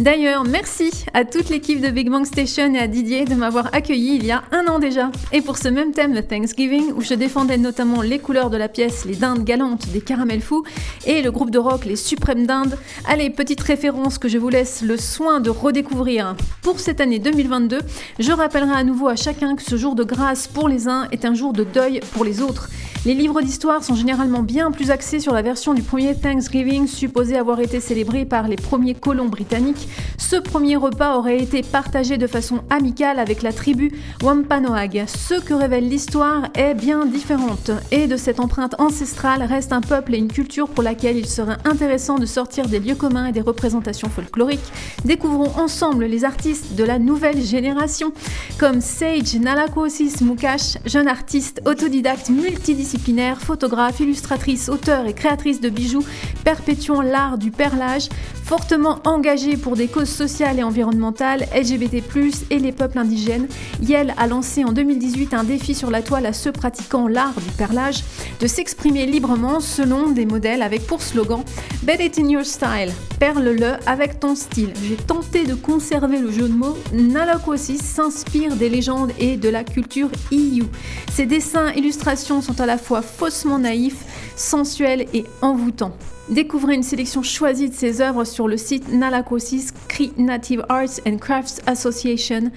D'ailleurs, 0.00 0.44
merci 0.44 1.04
à 1.12 1.26
toute 1.26 1.50
l'équipe 1.50 1.82
de 1.82 1.90
Big 1.90 2.08
Bang 2.08 2.24
Station 2.24 2.74
et 2.74 2.78
à 2.78 2.86
Didier 2.86 3.26
de 3.26 3.34
m'avoir 3.34 3.68
accueilli 3.74 4.16
il 4.16 4.24
y 4.24 4.32
a 4.32 4.42
un 4.52 4.66
an 4.68 4.78
déjà. 4.78 5.10
Et 5.32 5.42
pour 5.42 5.58
ce 5.58 5.68
même 5.68 5.92
thème 5.92 6.14
de 6.14 6.22
Thanksgiving, 6.22 6.94
où 6.96 7.02
je 7.02 7.12
défendais 7.12 7.58
notamment 7.58 8.00
les 8.00 8.18
couleurs 8.18 8.48
de 8.48 8.56
la 8.56 8.68
pièce, 8.68 9.04
les 9.04 9.16
dindes 9.16 9.44
galantes 9.44 9.86
des 9.88 10.00
caramels 10.00 10.40
fous, 10.40 10.64
et 11.04 11.20
le 11.20 11.30
groupe 11.30 11.50
de 11.50 11.58
rock 11.58 11.84
Les 11.84 11.96
Suprêmes 11.96 12.46
Dindes, 12.46 12.78
allez, 13.06 13.28
petite 13.28 13.60
référence 13.60 14.16
que 14.16 14.28
je 14.28 14.38
vous 14.38 14.48
laisse 14.48 14.80
le 14.80 14.96
soin 14.96 15.40
de 15.40 15.50
redécouvrir. 15.50 16.36
Pour 16.62 16.80
cette 16.80 17.02
année 17.02 17.18
2022, 17.18 17.80
je 18.18 18.32
rappellerai 18.32 18.76
à 18.76 18.82
nouveau 18.84 19.08
à 19.08 19.16
chacun 19.16 19.56
que 19.56 19.62
ce 19.62 19.76
jour 19.76 19.94
de 19.94 20.04
grâce 20.04 20.48
pour 20.48 20.70
les 20.70 20.88
uns 20.88 21.06
est 21.12 21.26
un 21.26 21.34
jour 21.34 21.52
de 21.52 21.64
deuil 21.64 22.00
pour 22.14 22.24
les 22.24 22.40
autres. 22.40 22.70
Les 23.06 23.12
livres 23.12 23.42
d'histoire 23.42 23.84
sont 23.84 23.94
généralement 23.94 24.42
bien 24.42 24.53
plus 24.72 24.90
axés 24.92 25.18
sur 25.18 25.34
la 25.34 25.42
version 25.42 25.74
du 25.74 25.82
premier 25.82 26.14
Thanksgiving 26.14 26.86
supposé 26.86 27.36
avoir 27.36 27.58
été 27.58 27.80
célébré 27.80 28.24
par 28.24 28.46
les 28.46 28.54
premiers 28.54 28.94
colons 28.94 29.26
britanniques. 29.26 29.88
Ce 30.16 30.36
premier 30.36 30.76
repas 30.76 31.18
aurait 31.18 31.38
été 31.38 31.62
partagé 31.62 32.18
de 32.18 32.26
façon 32.28 32.62
amicale 32.70 33.18
avec 33.18 33.42
la 33.42 33.52
tribu 33.52 33.92
Wampanoag. 34.22 35.04
Ce 35.08 35.34
que 35.40 35.54
révèle 35.54 35.88
l'histoire 35.88 36.48
est 36.54 36.74
bien 36.74 37.04
différente 37.04 37.72
et 37.90 38.06
de 38.06 38.16
cette 38.16 38.38
empreinte 38.38 38.76
ancestrale 38.78 39.42
reste 39.42 39.72
un 39.72 39.80
peuple 39.80 40.14
et 40.14 40.18
une 40.18 40.32
culture 40.32 40.68
pour 40.68 40.84
laquelle 40.84 41.16
il 41.16 41.26
serait 41.26 41.56
intéressant 41.64 42.18
de 42.18 42.26
sortir 42.26 42.68
des 42.68 42.78
lieux 42.78 42.94
communs 42.94 43.26
et 43.26 43.32
des 43.32 43.40
représentations 43.40 44.08
folkloriques. 44.08 44.72
Découvrons 45.04 45.50
ensemble 45.60 46.04
les 46.04 46.24
artistes 46.24 46.74
de 46.76 46.84
la 46.84 47.00
nouvelle 47.00 47.42
génération 47.42 48.12
comme 48.58 48.80
Sage 48.80 49.34
Nalakosis 49.34 50.20
Mukash, 50.20 50.78
jeune 50.86 51.08
artiste 51.08 51.60
autodidacte 51.66 52.30
multidisciplinaire, 52.30 53.40
photographe, 53.40 53.98
illustratrice, 53.98 54.43
auteur 54.68 55.06
et 55.06 55.14
créatrice 55.14 55.60
de 55.60 55.68
bijoux, 55.68 56.04
perpétuant 56.44 57.02
l'art 57.02 57.38
du 57.38 57.50
perlage, 57.50 58.08
fortement 58.44 58.98
engagée 59.04 59.56
pour 59.56 59.74
des 59.74 59.88
causes 59.88 60.10
sociales 60.10 60.58
et 60.58 60.62
environnementales, 60.62 61.46
LGBT+, 61.56 62.02
et 62.50 62.58
les 62.58 62.72
peuples 62.72 62.98
indigènes. 62.98 63.48
Yale 63.80 64.14
a 64.18 64.26
lancé 64.26 64.64
en 64.64 64.72
2018 64.72 65.34
un 65.34 65.44
défi 65.44 65.74
sur 65.74 65.90
la 65.90 66.02
toile 66.02 66.26
à 66.26 66.32
ceux 66.32 66.52
pratiquant 66.52 67.08
l'art 67.08 67.40
du 67.40 67.50
perlage 67.56 68.04
de 68.40 68.46
s'exprimer 68.46 69.06
librement 69.06 69.60
selon 69.60 70.10
des 70.10 70.26
modèles 70.26 70.62
avec 70.62 70.86
pour 70.86 71.02
slogan 71.02 71.42
Bet 71.82 72.04
it 72.04 72.18
in 72.18 72.28
your 72.28 72.44
style, 72.44 72.92
perle-le 73.18 73.74
avec 73.86 74.20
ton 74.20 74.34
style. 74.34 74.72
J'ai 74.86 74.96
tenté 74.96 75.44
de 75.44 75.54
conserver 75.54 76.18
le 76.18 76.30
jeu 76.30 76.48
de 76.48 76.54
mots. 76.54 76.76
Nalakosis 76.92 77.80
s'inspire 77.80 78.56
des 78.56 78.68
légendes 78.68 79.12
et 79.18 79.36
de 79.36 79.48
la 79.48 79.64
culture 79.64 80.08
EU. 80.32 80.64
Ses 81.12 81.26
dessins 81.26 81.72
illustrations 81.72 82.42
sont 82.42 82.60
à 82.60 82.66
la 82.66 82.78
fois 82.78 83.02
faussement 83.02 83.58
naïfs, 83.58 84.04
sensuels 84.36 85.06
et 85.12 85.24
envoûtants. 85.42 85.96
Découvrez 86.28 86.74
une 86.74 86.82
sélection 86.82 87.22
choisie 87.22 87.68
de 87.68 87.74
ses 87.74 88.00
œuvres 88.00 88.24
sur 88.24 88.48
le 88.48 88.56
site 88.56 88.88
Nalakosis 88.88 89.72
Native 90.16 90.64
Arts 90.68 91.00
and 91.06 91.18
Crafts 91.18 91.60
Association. 91.66 92.50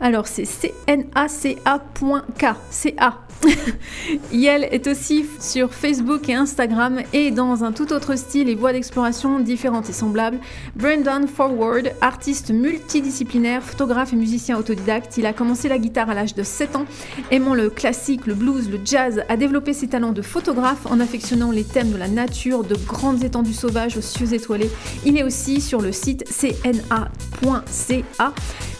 Alors 0.00 0.26
c'est 0.26 0.44
cnaca.k, 0.86 2.46
CA. 2.70 3.21
Yel 4.32 4.64
est 4.70 4.86
aussi 4.86 5.26
sur 5.40 5.72
Facebook 5.72 6.28
et 6.28 6.34
Instagram 6.34 7.00
et 7.12 7.30
dans 7.30 7.64
un 7.64 7.72
tout 7.72 7.92
autre 7.92 8.16
style 8.16 8.48
et 8.48 8.54
voies 8.54 8.72
d'exploration 8.72 9.40
différentes 9.40 9.88
et 9.88 9.92
semblables. 9.92 10.38
Brandon 10.76 11.26
Forward, 11.26 11.92
artiste 12.00 12.50
multidisciplinaire, 12.50 13.62
photographe 13.62 14.12
et 14.12 14.16
musicien 14.16 14.56
autodidacte, 14.58 15.16
il 15.16 15.26
a 15.26 15.32
commencé 15.32 15.68
la 15.68 15.78
guitare 15.78 16.10
à 16.10 16.14
l'âge 16.14 16.34
de 16.34 16.42
7 16.42 16.76
ans, 16.76 16.86
aimant 17.30 17.54
le 17.54 17.70
classique, 17.70 18.26
le 18.26 18.34
blues, 18.34 18.70
le 18.70 18.78
jazz, 18.84 19.22
a 19.28 19.36
développé 19.36 19.72
ses 19.72 19.88
talents 19.88 20.12
de 20.12 20.22
photographe 20.22 20.86
en 20.86 21.00
affectionnant 21.00 21.50
les 21.50 21.64
thèmes 21.64 21.90
de 21.90 21.98
la 21.98 22.08
nature, 22.08 22.64
de 22.64 22.76
grandes 22.86 23.24
étendues 23.24 23.52
sauvages 23.52 23.96
aux 23.96 24.02
cieux 24.02 24.32
étoilés. 24.34 24.70
Il 25.04 25.16
est 25.16 25.22
aussi 25.22 25.60
sur 25.60 25.80
le 25.80 25.92
site 25.92 26.24
cna.ca 26.28 26.72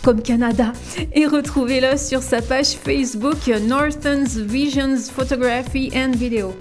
comme 0.02 0.20
Canada 0.20 0.72
et 1.14 1.26
retrouvez-le 1.26 1.96
sur 1.96 2.22
sa 2.22 2.42
page 2.42 2.72
Facebook 2.72 3.46
Northern's 3.66 4.36
Visions 4.52 5.10
Photography 5.10 5.90
and 5.96 6.10
Video. 6.14 6.54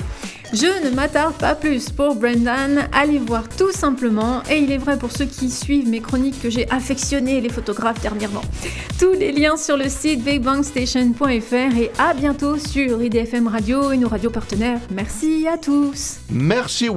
Je 0.54 0.86
ne 0.86 0.96
m'attarde 0.96 1.36
pas 1.36 1.56
plus 1.56 1.90
pour 1.90 2.16
Brendan, 2.16 2.88
allez 2.94 3.20
voir 3.20 3.50
tout 3.50 3.74
simplement, 3.74 4.42
et 4.50 4.60
il 4.60 4.72
est 4.72 4.78
vrai 4.78 4.98
pour 4.98 5.12
ceux 5.12 5.26
qui 5.26 5.50
suivent 5.50 5.90
mes 5.90 6.00
chroniques 6.00 6.42
que 6.42 6.50
j'ai 6.50 6.70
affectionné 6.70 7.42
les 7.42 7.50
photographes 7.50 8.02
dernièrement. 8.02 8.44
Tous 8.98 9.12
les 9.12 9.34
liens 9.34 9.58
sur 9.58 9.76
le 9.76 9.90
site 9.90 10.24
bigbangstation.fr 10.24 11.78
et 11.78 11.92
à 12.00 12.14
bientôt 12.14 12.58
sur 12.58 13.04
IDFM 13.04 13.48
Radio 13.48 13.92
et 13.92 13.98
nos 13.98 14.08
radios 14.08 14.32
partenaires. 14.32 14.80
Merci 14.90 15.46
à 15.52 15.58
tous. 15.58 16.20
Merci. 16.30 16.88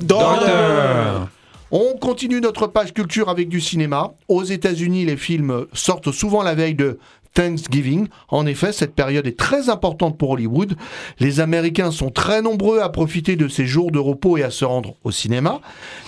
Docteur. 0.00 1.28
On 1.76 1.96
continue 1.96 2.40
notre 2.40 2.68
page 2.68 2.94
culture 2.94 3.28
avec 3.28 3.48
du 3.48 3.60
cinéma. 3.60 4.12
Aux 4.28 4.44
États-Unis, 4.44 5.06
les 5.06 5.16
films 5.16 5.66
sortent 5.72 6.12
souvent 6.12 6.44
la 6.44 6.54
veille 6.54 6.76
de 6.76 6.98
Thanksgiving. 7.34 8.06
En 8.28 8.46
effet, 8.46 8.72
cette 8.72 8.94
période 8.94 9.26
est 9.26 9.38
très 9.38 9.68
importante 9.68 10.16
pour 10.16 10.30
Hollywood. 10.30 10.76
Les 11.18 11.40
Américains 11.40 11.90
sont 11.90 12.10
très 12.10 12.42
nombreux 12.42 12.80
à 12.80 12.88
profiter 12.88 13.36
de 13.36 13.48
ces 13.48 13.66
jours 13.66 13.90
de 13.90 13.98
repos 13.98 14.36
et 14.38 14.42
à 14.44 14.50
se 14.50 14.64
rendre 14.64 14.94
au 15.04 15.10
cinéma. 15.10 15.60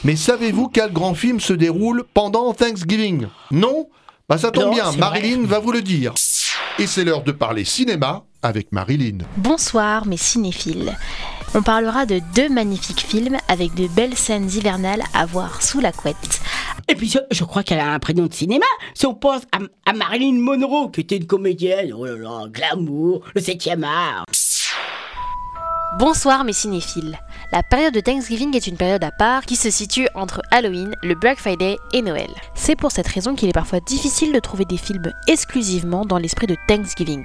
Mais 0.05 0.17
savez-vous 0.17 0.69
quel 0.69 0.93
grand 0.93 1.15
film 1.15 1.41
se 1.41 1.53
déroule 1.53 2.05
pendant 2.15 2.53
Thanksgiving? 2.55 3.27
Non? 3.51 3.89
Bah 4.29 4.39
ça 4.39 4.51
tombe 4.51 4.65
Non, 4.67 4.73
bien, 4.73 4.93
Marilyn 4.93 5.39
vrai. 5.39 5.47
va 5.47 5.59
vous 5.59 5.73
le 5.73 5.83
dire. 5.83 6.15
Et 6.79 6.87
c'est 6.87 7.05
l'heure 7.05 7.23
de 7.23 7.33
parler 7.33 7.65
cinéma 7.65 8.25
avec 8.43 8.71
Marilyn. 8.73 9.19
Bonsoir 9.37 10.07
mes 10.07 10.17
cinéphiles. 10.17 10.97
On 11.55 11.63
parlera 11.63 12.07
de 12.07 12.21
deux 12.35 12.49
magnifiques 12.49 13.01
films 13.07 13.39
avec 13.49 13.75
de 13.75 13.87
belles 13.87 14.17
scènes 14.17 14.51
hivernales 14.51 15.03
à 15.15 15.25
voir 15.27 15.63
sous 15.63 15.81
la 15.81 15.93
couette. 15.93 16.41
Et 16.89 16.95
puis 16.95 17.13
je, 17.31 17.45
crois 17.45 17.63
qu'elle 17.63 17.81
a 17.81 17.93
un 17.93 17.99
prénom 17.99 18.27
de 18.27 18.35
cinéma. 18.35 18.67
Si 18.95 19.07
on 19.07 19.15
pense 19.15 19.43
à, 19.53 19.59
à 19.89 19.93
Marilyn 19.93 20.41
Monroe, 20.41 20.91
qui 20.91 21.01
était 21.01 21.17
une 21.17 21.27
comédienne, 21.27 21.93
oh 21.93 22.07
là 22.07 22.17
là, 22.17 22.47
glamour, 22.49 23.23
le 23.35 23.41
7 23.41 23.69
art. 23.83 24.25
Bonsoir 25.99 26.45
mes 26.45 26.53
cinéphiles. 26.53 27.19
La 27.53 27.63
période 27.63 27.95
de 27.95 28.01
Thanksgiving 28.01 28.55
est 28.55 28.67
une 28.67 28.77
période 28.77 29.03
à 29.03 29.11
part 29.11 29.47
qui 29.47 29.57
se 29.57 29.71
situe 29.71 30.09
entre 30.15 30.43
Halloween, 30.51 30.95
le 31.03 31.15
Black 31.15 31.39
Friday 31.39 31.77
et 31.95 32.03
Noël. 32.03 32.29
C'est 32.55 32.77
pour 32.77 32.91
cette 32.91 33.07
raison 33.07 33.35
qu'il 33.35 33.49
est 33.49 33.53
parfois 33.53 33.81
difficile 33.81 34.33
de 34.33 34.39
trouver 34.39 34.67
des 34.67 34.77
films 34.77 35.11
exclusivement 35.27 36.05
dans 36.05 36.19
l'esprit 36.19 36.47
de 36.47 36.57
Thanksgiving. 36.69 37.25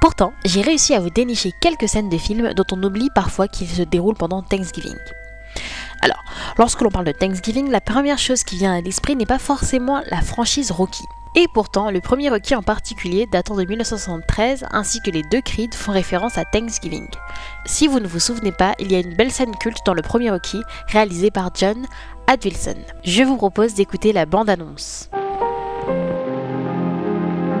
Pourtant, 0.00 0.32
j'ai 0.44 0.60
réussi 0.60 0.94
à 0.94 1.00
vous 1.00 1.10
dénicher 1.10 1.50
quelques 1.60 1.88
scènes 1.88 2.10
de 2.10 2.18
films 2.18 2.54
dont 2.54 2.64
on 2.72 2.82
oublie 2.82 3.08
parfois 3.14 3.48
qu'ils 3.48 3.68
se 3.68 3.82
déroulent 3.82 4.14
pendant 4.14 4.42
Thanksgiving. 4.42 4.96
Alors, 6.00 6.22
lorsque 6.58 6.80
l'on 6.80 6.90
parle 6.90 7.04
de 7.04 7.12
Thanksgiving, 7.12 7.70
la 7.70 7.80
première 7.80 8.18
chose 8.18 8.42
qui 8.42 8.56
vient 8.56 8.74
à 8.74 8.80
l'esprit 8.80 9.16
n'est 9.16 9.26
pas 9.26 9.38
forcément 9.38 10.00
la 10.10 10.20
franchise 10.20 10.70
Rocky. 10.70 11.04
Et 11.36 11.46
pourtant, 11.54 11.90
le 11.90 12.00
premier 12.00 12.28
Rocky 12.28 12.56
en 12.56 12.62
particulier 12.62 13.26
datant 13.30 13.54
de 13.54 13.64
1973 13.64 14.66
ainsi 14.72 15.00
que 15.00 15.10
les 15.10 15.22
deux 15.22 15.40
Creed 15.40 15.74
font 15.74 15.92
référence 15.92 16.38
à 16.38 16.44
Thanksgiving. 16.44 17.06
Si 17.66 17.86
vous 17.86 18.00
ne 18.00 18.08
vous 18.08 18.18
souvenez 18.18 18.50
pas, 18.50 18.72
il 18.80 18.90
y 18.90 18.96
a 18.96 18.98
une 18.98 19.14
belle 19.14 19.30
scène 19.30 19.54
culte 19.54 19.86
dans 19.86 19.94
le 19.94 20.02
premier 20.02 20.30
Rocky 20.30 20.60
réalisé 20.88 21.30
par 21.30 21.50
John 21.54 21.86
Advilson. 22.26 22.78
Je 23.04 23.22
vous 23.22 23.36
propose 23.36 23.74
d'écouter 23.74 24.12
la 24.12 24.26
bande-annonce. 24.26 25.08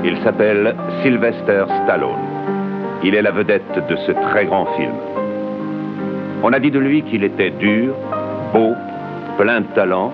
Il 0.02 0.18
s'appelle 0.24 0.74
Sylvester 1.02 1.64
Stallone. 1.84 2.18
Il 3.04 3.14
est 3.14 3.22
la 3.22 3.30
vedette 3.30 3.86
de 3.88 3.96
ce 4.06 4.12
très 4.30 4.46
grand 4.46 4.66
film. 4.76 4.94
On 6.42 6.52
a 6.52 6.58
dit 6.58 6.70
de 6.70 6.78
lui 6.78 7.02
qu'il 7.04 7.22
était 7.22 7.50
dur, 7.50 7.94
beau, 8.52 8.74
plein 9.38 9.60
de 9.62 9.66
talent, 9.74 10.12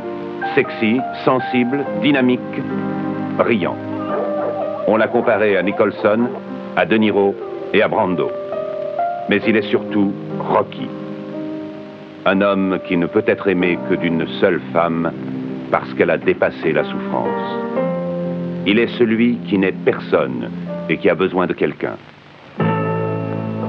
sexy, 0.54 1.00
sensible, 1.24 1.84
dynamique, 2.02 2.40
brillant. 3.36 3.76
On 4.86 4.96
l'a 4.96 5.08
comparé 5.08 5.56
à 5.56 5.62
Nicholson, 5.62 6.28
à 6.76 6.84
De 6.86 6.96
Niro 6.96 7.34
et 7.72 7.82
à 7.82 7.88
Brando. 7.88 8.30
Mais 9.28 9.40
il 9.46 9.56
est 9.56 9.68
surtout 9.70 10.12
Rocky. 10.38 10.88
Un 12.24 12.40
homme 12.40 12.78
qui 12.86 12.96
ne 12.96 13.06
peut 13.06 13.24
être 13.26 13.48
aimé 13.48 13.78
que 13.88 13.94
d'une 13.94 14.26
seule 14.40 14.60
femme 14.72 15.12
parce 15.70 15.92
qu'elle 15.94 16.10
a 16.10 16.18
dépassé 16.18 16.72
la 16.72 16.84
souffrance. 16.84 17.86
Il 18.66 18.78
est 18.78 18.98
celui 18.98 19.38
qui 19.48 19.58
n'est 19.58 19.72
personne 19.72 20.50
et 20.88 20.98
qui 20.98 21.08
a 21.08 21.14
besoin 21.14 21.46
de 21.46 21.52
quelqu'un. 21.52 21.96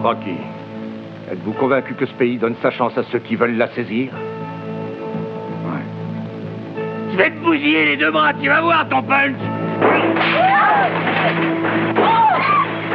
Rocky, 0.04 0.38
êtes-vous 1.32 1.54
convaincu 1.54 1.94
que 1.96 2.06
ce 2.06 2.14
pays 2.14 2.38
donne 2.38 2.56
sa 2.62 2.72
chance 2.72 2.98
à 2.98 3.04
ceux 3.04 3.20
qui 3.20 3.36
veulent 3.36 3.58
la 3.58 3.68
saisir? 3.70 4.12
Je 7.12 7.18
vais 7.18 7.32
te 7.32 7.40
bousiller 7.40 7.86
les 7.86 7.98
deux 7.98 8.12
bras, 8.12 8.34
tu 8.34 8.48
vas 8.48 8.62
voir 8.62 8.88
ton 8.90 9.02
punch 9.04 9.36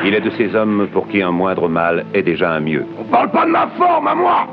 Il 0.05 0.15
est 0.15 0.21
de 0.21 0.31
ces 0.31 0.55
hommes 0.55 0.89
pour 0.93 1.09
qui 1.09 1.23
un 1.23 1.31
moindre 1.31 1.69
mal 1.69 2.05
est 2.13 2.23
déjà 2.23 2.53
un 2.53 2.61
mieux. 2.61 2.85
On 2.99 3.05
parle 3.05 3.31
pas 3.31 3.47
de 3.47 3.51
ma 3.51 3.67
forme 3.79 4.09
à 4.09 4.15
moi 4.15 4.47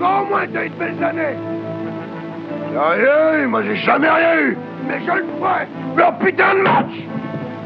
Non, 0.00 0.22
au 0.22 0.26
moins 0.26 0.46
t'as 0.52 0.64
eu 0.64 0.68
de 0.70 0.74
belles 0.74 1.02
années 1.04 1.36
Sérieux 2.72 3.46
Moi 3.48 3.62
j'ai 3.64 3.76
jamais 3.76 4.08
rien 4.10 4.40
eu 4.40 4.56
Mais 4.88 4.98
je 5.00 5.12
le 5.12 5.24
ferai 5.38 5.66
Leur 5.96 6.18
putain 6.18 6.54
de 6.56 6.60
match 6.62 6.92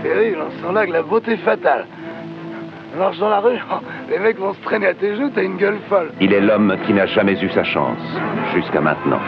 Terrible, 0.03 0.39
on 0.47 0.51
sent 0.51 0.73
là 0.75 0.87
que 0.87 0.93
la 0.93 1.03
beauté 1.03 1.37
fatale. 1.39 1.87
On 2.95 2.99
marche 3.01 3.19
dans 3.19 3.31
la 3.31 3.41
rue, 3.41 3.57
les 4.11 4.19
mecs 4.19 4.39
vont 4.39 4.53
se 4.53 4.61
traîner 4.61 4.89
à 4.89 4.95
tes 4.95 5.17
genoux, 5.17 5.31
t'as 5.35 5.43
une 5.43 5.57
gueule 5.57 5.79
folle. 5.89 6.13
Il 6.21 6.33
est 6.33 6.41
l'homme 6.41 6.77
qui 6.87 6.93
n'a 6.93 7.07
jamais 7.07 7.33
eu 7.43 7.49
sa 7.51 7.65
chance, 7.65 7.99
jusqu'à 8.55 8.81
maintenant. 8.81 9.19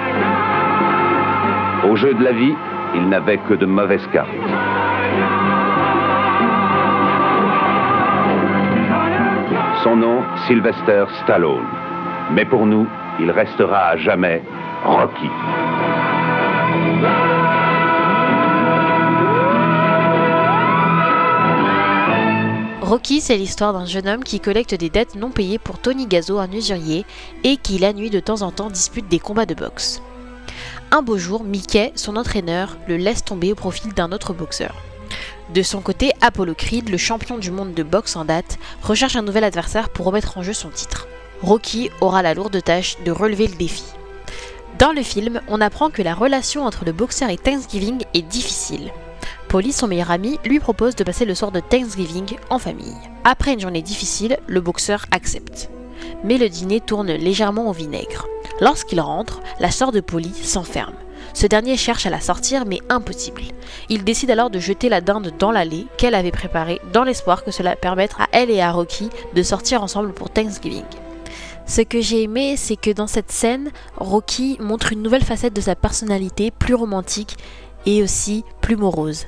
Au 1.84 1.94
jeu 1.96 2.12
de 2.14 2.24
la 2.24 2.32
vie, 2.32 2.54
il 2.94 3.08
n'avait 3.08 3.38
que 3.38 3.54
de 3.54 3.66
mauvaises 3.66 4.06
cartes. 4.12 4.28
Son 9.84 9.96
nom, 9.96 10.22
Sylvester 10.46 11.04
Stallone. 11.22 11.64
Mais 12.32 12.44
pour 12.44 12.66
nous, 12.66 12.86
il 13.20 13.30
restera 13.30 13.90
à 13.90 13.96
jamais 13.96 14.42
Rocky. 14.84 15.30
Rocky, 22.82 23.20
c'est 23.20 23.36
l'histoire 23.36 23.72
d'un 23.72 23.84
jeune 23.84 24.08
homme 24.08 24.24
qui 24.24 24.40
collecte 24.40 24.74
des 24.74 24.88
dettes 24.88 25.14
non 25.14 25.30
payées 25.30 25.58
pour 25.58 25.78
Tony 25.78 26.06
Gazzo, 26.06 26.38
un 26.38 26.50
usurier, 26.50 27.04
et 27.44 27.56
qui 27.56 27.78
la 27.78 27.92
nuit 27.92 28.10
de 28.10 28.18
temps 28.18 28.42
en 28.42 28.50
temps 28.50 28.70
dispute 28.70 29.08
des 29.08 29.18
combats 29.18 29.46
de 29.46 29.54
boxe. 29.54 30.02
Un 30.90 31.02
beau 31.02 31.18
jour, 31.18 31.44
Mickey, 31.44 31.92
son 31.96 32.16
entraîneur, 32.16 32.78
le 32.88 32.96
laisse 32.96 33.22
tomber 33.22 33.52
au 33.52 33.54
profit 33.54 33.88
d'un 33.88 34.10
autre 34.10 34.32
boxeur. 34.32 34.74
De 35.52 35.62
son 35.62 35.82
côté, 35.82 36.12
Apollo 36.22 36.54
Creed, 36.54 36.88
le 36.88 36.96
champion 36.96 37.36
du 37.36 37.50
monde 37.50 37.74
de 37.74 37.82
boxe 37.82 38.16
en 38.16 38.24
date, 38.24 38.58
recherche 38.82 39.14
un 39.14 39.22
nouvel 39.22 39.44
adversaire 39.44 39.90
pour 39.90 40.06
remettre 40.06 40.38
en 40.38 40.42
jeu 40.42 40.54
son 40.54 40.70
titre. 40.70 41.06
Rocky 41.42 41.90
aura 42.00 42.22
la 42.22 42.32
lourde 42.32 42.62
tâche 42.62 42.96
de 43.04 43.10
relever 43.10 43.48
le 43.48 43.56
défi. 43.56 43.84
Dans 44.78 44.92
le 44.92 45.02
film, 45.02 45.42
on 45.48 45.60
apprend 45.60 45.90
que 45.90 46.02
la 46.02 46.14
relation 46.14 46.64
entre 46.64 46.86
le 46.86 46.92
boxeur 46.92 47.28
et 47.28 47.36
Thanksgiving 47.36 48.04
est 48.14 48.22
difficile. 48.22 48.90
Polly, 49.48 49.72
son 49.72 49.88
meilleur 49.88 50.10
ami, 50.10 50.38
lui 50.44 50.58
propose 50.58 50.96
de 50.96 51.04
passer 51.04 51.26
le 51.26 51.34
soir 51.34 51.52
de 51.52 51.60
Thanksgiving 51.60 52.36
en 52.48 52.58
famille. 52.58 52.96
Après 53.24 53.52
une 53.52 53.60
journée 53.60 53.82
difficile, 53.82 54.38
le 54.46 54.60
boxeur 54.62 55.04
accepte. 55.10 55.70
Mais 56.24 56.38
le 56.38 56.48
dîner 56.48 56.80
tourne 56.80 57.12
légèrement 57.12 57.68
au 57.68 57.72
vinaigre. 57.72 58.26
Lorsqu'il 58.60 59.00
rentre, 59.00 59.40
la 59.60 59.70
sœur 59.70 59.92
de 59.92 60.00
Polly 60.00 60.32
s'enferme. 60.34 60.94
Ce 61.34 61.46
dernier 61.46 61.76
cherche 61.76 62.06
à 62.06 62.10
la 62.10 62.20
sortir, 62.20 62.64
mais 62.66 62.80
impossible. 62.88 63.42
Il 63.88 64.04
décide 64.04 64.30
alors 64.30 64.50
de 64.50 64.58
jeter 64.58 64.88
la 64.88 65.00
dinde 65.00 65.32
dans 65.38 65.52
l'allée 65.52 65.86
qu'elle 65.96 66.14
avait 66.14 66.32
préparée, 66.32 66.80
dans 66.92 67.04
l'espoir 67.04 67.44
que 67.44 67.50
cela 67.50 67.76
permette 67.76 68.14
à 68.18 68.26
elle 68.32 68.50
et 68.50 68.60
à 68.60 68.72
Rocky 68.72 69.10
de 69.34 69.42
sortir 69.42 69.82
ensemble 69.82 70.12
pour 70.12 70.30
Thanksgiving. 70.30 70.84
Ce 71.66 71.82
que 71.82 72.00
j'ai 72.00 72.22
aimé, 72.22 72.56
c'est 72.56 72.76
que 72.76 72.90
dans 72.90 73.06
cette 73.06 73.30
scène, 73.30 73.70
Rocky 73.98 74.56
montre 74.58 74.92
une 74.92 75.02
nouvelle 75.02 75.24
facette 75.24 75.54
de 75.54 75.60
sa 75.60 75.76
personnalité, 75.76 76.50
plus 76.50 76.74
romantique 76.74 77.36
et 77.84 78.02
aussi 78.02 78.42
plus 78.62 78.76
morose. 78.76 79.26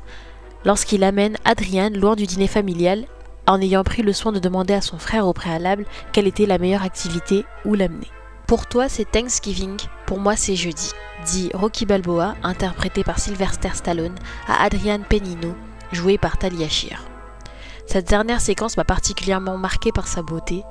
Lorsqu'il 0.65 1.05
amène 1.05 1.37
Adrienne 1.45 1.99
loin 1.99 2.17
du 2.17 2.27
dîner 2.27 2.47
familial, 2.47 3.05
en 3.51 3.61
ayant 3.61 3.83
pris 3.83 4.03
le 4.03 4.13
soin 4.13 4.31
de 4.31 4.39
demander 4.39 4.75
à 4.75 4.81
son 4.81 4.99
frère 4.99 5.27
au 5.27 5.33
préalable 5.33 5.85
quelle 6.13 6.29
était 6.29 6.47
la 6.47 6.59
meilleure 6.59 6.85
activité 6.85 7.45
où 7.65 7.75
l'amener. 7.75 8.07
Pour 8.47 8.67
toi, 8.67 8.89
c'est 8.89 9.11
Thanksgiving, 9.11 9.77
pour 10.07 10.19
moi, 10.19 10.37
c'est 10.37 10.57
jeudi, 10.57 10.93
dit 11.27 11.51
Rocky 11.55 11.85
Balboa, 11.85 12.35
interprété 12.43 13.05
par 13.05 13.19
Sylvester 13.19 13.71
Stallone, 13.75 14.15
à 14.47 14.65
Adrian 14.65 15.01
Penino, 15.09 15.55
joué 15.93 16.17
par 16.17 16.39
Talia 16.39 16.69
Shire. 16.69 17.05
Cette 17.87 18.09
dernière 18.09 18.41
séquence 18.41 18.77
m'a 18.77 18.85
particulièrement 18.85 19.59
marqué 19.59 19.91
par 19.91 20.07
sa 20.07 20.23
beauté. 20.23 20.63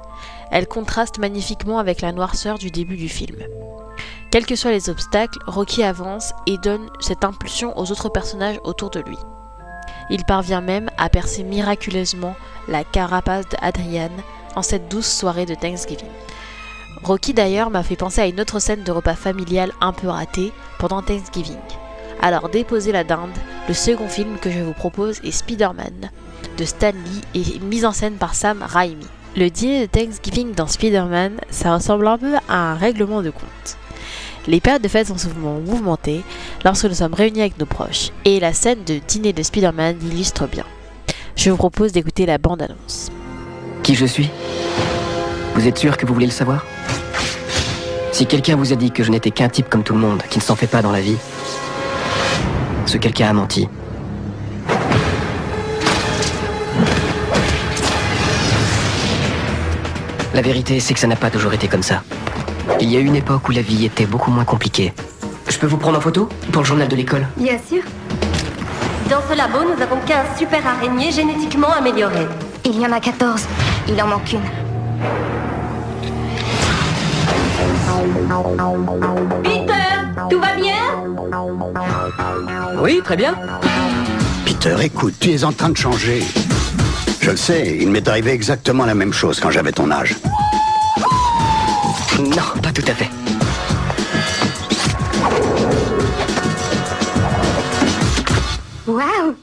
Elle 0.51 0.67
contraste 0.67 1.19
magnifiquement 1.19 1.79
avec 1.79 1.99
la 1.99 2.13
noirceur 2.13 2.57
du 2.57 2.71
début 2.71 2.95
du 2.95 3.09
film. 3.09 3.39
Quels 4.31 4.45
que 4.45 4.55
soient 4.55 4.71
les 4.71 4.89
obstacles, 4.89 5.39
Rocky 5.47 5.83
avance 5.83 6.33
et 6.47 6.57
donne 6.57 6.89
cette 7.01 7.25
impulsion 7.25 7.77
aux 7.77 7.91
autres 7.91 8.09
personnages 8.09 8.59
autour 8.63 8.89
de 8.89 9.01
lui. 9.01 9.17
Il 10.09 10.25
parvient 10.25 10.61
même 10.61 10.89
à 10.97 11.09
percer 11.09 11.43
miraculeusement 11.43 12.35
la 12.67 12.83
carapace 12.83 13.45
d'Adrian 13.49 14.09
en 14.55 14.61
cette 14.61 14.89
douce 14.89 15.11
soirée 15.11 15.45
de 15.45 15.55
Thanksgiving. 15.55 16.09
Rocky 17.03 17.33
d'ailleurs 17.33 17.69
m'a 17.69 17.83
fait 17.83 17.95
penser 17.95 18.21
à 18.21 18.27
une 18.27 18.41
autre 18.41 18.59
scène 18.59 18.83
de 18.83 18.91
repas 18.91 19.15
familial 19.15 19.71
un 19.81 19.93
peu 19.93 20.07
ratée 20.07 20.51
pendant 20.79 21.01
Thanksgiving. 21.01 21.57
Alors 22.21 22.49
déposez 22.49 22.91
la 22.91 23.03
dinde, 23.03 23.37
le 23.67 23.73
second 23.73 24.09
film 24.09 24.37
que 24.39 24.51
je 24.51 24.59
vous 24.59 24.73
propose 24.73 25.19
est 25.23 25.31
Spider-Man 25.31 26.09
de 26.57 26.65
Stan 26.65 26.91
Lee 26.91 27.21
et 27.35 27.59
mise 27.59 27.85
en 27.85 27.93
scène 27.93 28.15
par 28.15 28.35
Sam 28.35 28.61
Raimi. 28.61 29.07
Le 29.37 29.49
dîner 29.49 29.87
de 29.87 29.91
Thanksgiving 29.91 30.53
dans 30.53 30.67
Spider-Man, 30.67 31.39
ça 31.49 31.75
ressemble 31.75 32.07
un 32.07 32.17
peu 32.17 32.35
à 32.49 32.71
un 32.71 32.75
règlement 32.75 33.21
de 33.21 33.29
compte. 33.29 33.77
Les 34.49 34.59
périodes 34.59 34.81
de 34.81 34.87
fête 34.87 35.05
sont 35.05 35.17
souvent 35.19 35.59
mouvementées 35.59 36.23
lorsque 36.65 36.85
nous 36.85 36.95
sommes 36.95 37.13
réunis 37.13 37.41
avec 37.41 37.59
nos 37.59 37.67
proches, 37.67 38.09
et 38.25 38.39
la 38.39 38.51
scène 38.51 38.83
de 38.83 38.99
dîner 39.07 39.31
de 39.31 39.43
Spider-Man 39.43 39.97
l'illustre 40.01 40.47
bien. 40.47 40.65
Je 41.35 41.51
vous 41.51 41.55
propose 41.55 41.91
d'écouter 41.91 42.25
la 42.25 42.39
bande-annonce. 42.39 43.11
Qui 43.83 43.93
je 43.93 44.07
suis? 44.07 44.27
Vous 45.53 45.67
êtes 45.67 45.77
sûr 45.77 45.97
que 45.97 46.07
vous 46.07 46.15
voulez 46.15 46.25
le 46.25 46.31
savoir? 46.31 46.65
Si 48.11 48.25
quelqu'un 48.25 48.55
vous 48.55 48.73
a 48.73 48.75
dit 48.75 48.89
que 48.89 49.03
je 49.03 49.11
n'étais 49.11 49.29
qu'un 49.29 49.49
type 49.49 49.69
comme 49.69 49.83
tout 49.83 49.93
le 49.93 49.99
monde, 49.99 50.23
qui 50.31 50.39
ne 50.39 50.43
s'en 50.43 50.55
fait 50.55 50.65
pas 50.65 50.81
dans 50.81 50.91
la 50.91 51.01
vie, 51.01 51.17
ce 52.87 52.97
quelqu'un 52.97 53.29
a 53.29 53.33
menti. 53.33 53.69
La 60.33 60.41
vérité, 60.41 60.79
c'est 60.79 60.93
que 60.93 60.99
ça 60.99 61.07
n'a 61.07 61.15
pas 61.15 61.29
toujours 61.31 61.53
été 61.53 61.67
comme 61.67 61.83
ça. 61.83 62.03
Il 62.79 62.89
y 62.91 62.97
a 62.97 62.99
eu 62.99 63.05
une 63.05 63.15
époque 63.15 63.49
où 63.49 63.51
la 63.51 63.61
vie 63.61 63.85
était 63.85 64.05
beaucoup 64.05 64.31
moins 64.31 64.45
compliquée. 64.45 64.93
Je 65.47 65.57
peux 65.57 65.67
vous 65.67 65.77
prendre 65.77 65.97
en 65.97 66.01
photo 66.01 66.29
pour 66.51 66.61
le 66.61 66.67
journal 66.67 66.87
de 66.87 66.95
l'école 66.95 67.27
Bien 67.37 67.57
sûr. 67.67 67.81
Dans 69.09 69.21
ce 69.27 69.35
labo, 69.35 69.59
nous 69.63 69.81
avons 69.81 69.97
15 70.05 70.37
super 70.37 70.61
araignées 70.65 71.11
génétiquement 71.11 71.71
améliorées. 71.71 72.27
Il 72.63 72.79
y 72.79 72.85
en 72.85 72.91
a 72.91 72.99
14. 72.99 73.41
Il 73.87 73.99
en 74.01 74.07
manque 74.07 74.31
une. 74.33 74.39
Peter, 79.43 79.73
tout 80.29 80.39
va 80.39 80.55
bien? 80.55 80.73
Oui, 82.81 83.01
très 83.03 83.17
bien. 83.17 83.35
Peter, 84.45 84.75
écoute, 84.83 85.15
tu 85.19 85.31
es 85.31 85.43
en 85.43 85.51
train 85.51 85.69
de 85.69 85.77
changer. 85.77 86.23
Je 87.29 87.33
le 87.33 87.37
sais, 87.37 87.77
il 87.79 87.91
m'est 87.91 88.07
arrivé 88.07 88.31
exactement 88.31 88.87
la 88.87 88.95
même 88.95 89.13
chose 89.13 89.39
quand 89.39 89.51
j'avais 89.51 89.71
ton 89.71 89.91
âge. 89.91 90.15
Non, 92.17 92.59
pas 92.63 92.71
tout 92.73 92.81
à 92.87 92.95
fait. 92.95 93.07
Waouh 98.87 99.35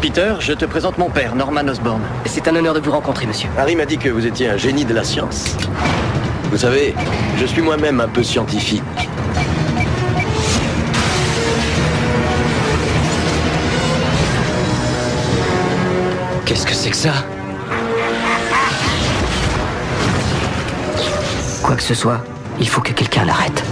Peter, 0.00 0.36
je 0.40 0.54
te 0.54 0.64
présente 0.64 0.96
mon 0.96 1.10
père, 1.10 1.34
Norman 1.34 1.68
Osborn. 1.68 2.00
C'est 2.24 2.48
un 2.48 2.56
honneur 2.56 2.72
de 2.72 2.80
vous 2.80 2.92
rencontrer, 2.92 3.26
monsieur. 3.26 3.50
Harry 3.58 3.76
m'a 3.76 3.84
dit 3.84 3.98
que 3.98 4.08
vous 4.08 4.24
étiez 4.24 4.48
un 4.48 4.56
génie 4.56 4.86
de 4.86 4.94
la 4.94 5.04
science. 5.04 5.54
Vous 6.50 6.56
savez, 6.56 6.94
je 7.36 7.44
suis 7.44 7.60
moi-même 7.60 8.00
un 8.00 8.08
peu 8.08 8.22
scientifique. 8.22 8.82
Qu'est-ce 16.46 16.64
que 16.64 16.74
c'est 16.74 16.90
que 16.90 16.96
ça 16.96 17.12
Quoi 21.60 21.74
que 21.74 21.82
ce 21.82 21.92
soit, 21.92 22.20
il 22.60 22.68
faut 22.68 22.80
que 22.80 22.92
quelqu'un 22.92 23.24
l'arrête. 23.24 23.64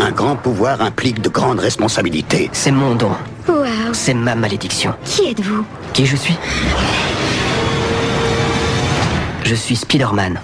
Un 0.00 0.10
grand 0.12 0.36
pouvoir 0.36 0.80
implique 0.80 1.20
de 1.20 1.28
grandes 1.28 1.60
responsabilités. 1.60 2.48
C'est 2.54 2.70
mon 2.70 2.94
don. 2.94 3.12
Waouh 3.46 3.66
C'est 3.92 4.14
ma 4.14 4.34
malédiction. 4.34 4.94
Qui 5.04 5.28
êtes-vous 5.28 5.62
Qui 5.92 6.06
je 6.06 6.16
suis 6.16 6.34
Je 9.44 9.54
suis 9.54 9.76
Spider-Man. 9.76 10.40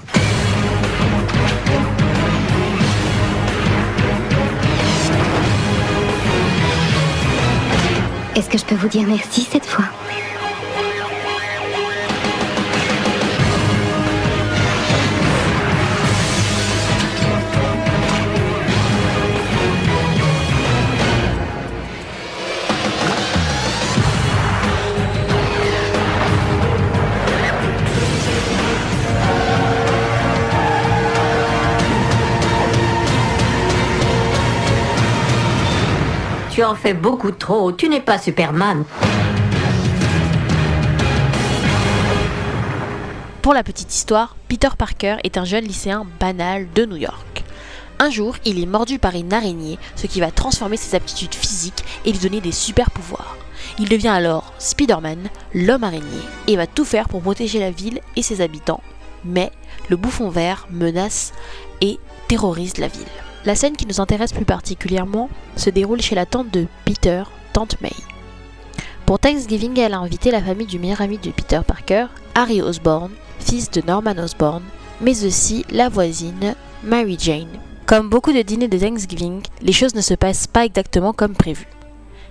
Est-ce 8.36 8.50
que 8.50 8.58
je 8.58 8.64
peux 8.64 8.74
vous 8.74 8.88
dire 8.88 9.04
merci 9.08 9.48
cette 9.50 9.64
fois 9.66 9.86
Tu 36.58 36.64
en 36.64 36.74
fais 36.74 36.92
beaucoup 36.92 37.30
trop, 37.30 37.70
tu 37.70 37.88
n'es 37.88 38.00
pas 38.00 38.18
Superman. 38.18 38.82
Pour 43.42 43.54
la 43.54 43.62
petite 43.62 43.94
histoire, 43.94 44.34
Peter 44.48 44.70
Parker 44.76 45.18
est 45.22 45.38
un 45.38 45.44
jeune 45.44 45.66
lycéen 45.66 46.04
banal 46.18 46.66
de 46.74 46.84
New 46.84 46.96
York. 46.96 47.44
Un 48.00 48.10
jour, 48.10 48.34
il 48.44 48.60
est 48.60 48.66
mordu 48.66 48.98
par 48.98 49.14
une 49.14 49.32
araignée, 49.32 49.78
ce 49.94 50.08
qui 50.08 50.18
va 50.18 50.32
transformer 50.32 50.76
ses 50.76 50.96
aptitudes 50.96 51.36
physiques 51.36 51.84
et 52.04 52.10
lui 52.10 52.18
donner 52.18 52.40
des 52.40 52.50
super 52.50 52.90
pouvoirs. 52.90 53.36
Il 53.78 53.88
devient 53.88 54.08
alors 54.08 54.52
Spider-Man, 54.58 55.28
l'homme 55.54 55.84
araignée, 55.84 56.24
et 56.48 56.56
va 56.56 56.66
tout 56.66 56.84
faire 56.84 57.08
pour 57.08 57.22
protéger 57.22 57.60
la 57.60 57.70
ville 57.70 58.00
et 58.16 58.22
ses 58.24 58.40
habitants. 58.40 58.82
Mais 59.24 59.52
le 59.88 59.96
bouffon 59.96 60.28
vert 60.28 60.66
menace 60.72 61.32
et 61.82 62.00
terrorise 62.26 62.78
la 62.78 62.88
ville. 62.88 63.06
La 63.44 63.54
scène 63.54 63.76
qui 63.76 63.86
nous 63.86 64.00
intéresse 64.00 64.32
plus 64.32 64.44
particulièrement 64.44 65.30
se 65.56 65.70
déroule 65.70 66.02
chez 66.02 66.14
la 66.14 66.26
tante 66.26 66.50
de 66.50 66.66
Peter, 66.84 67.22
tante 67.52 67.80
May. 67.80 67.92
Pour 69.06 69.18
Thanksgiving, 69.18 69.78
elle 69.78 69.94
a 69.94 69.98
invité 69.98 70.30
la 70.30 70.42
famille 70.42 70.66
du 70.66 70.78
meilleur 70.78 71.00
ami 71.00 71.18
de 71.18 71.30
Peter 71.30 71.60
Parker, 71.66 72.06
Harry 72.34 72.60
Osborn, 72.60 73.10
fils 73.38 73.70
de 73.70 73.80
Norman 73.80 74.18
Osborn, 74.18 74.62
mais 75.00 75.24
aussi 75.24 75.64
la 75.70 75.88
voisine 75.88 76.54
Mary 76.82 77.16
Jane. 77.18 77.60
Comme 77.86 78.10
beaucoup 78.10 78.32
de 78.32 78.42
dîners 78.42 78.68
de 78.68 78.78
Thanksgiving, 78.78 79.40
les 79.62 79.72
choses 79.72 79.94
ne 79.94 80.02
se 80.02 80.14
passent 80.14 80.46
pas 80.46 80.66
exactement 80.66 81.12
comme 81.12 81.34
prévu. 81.34 81.66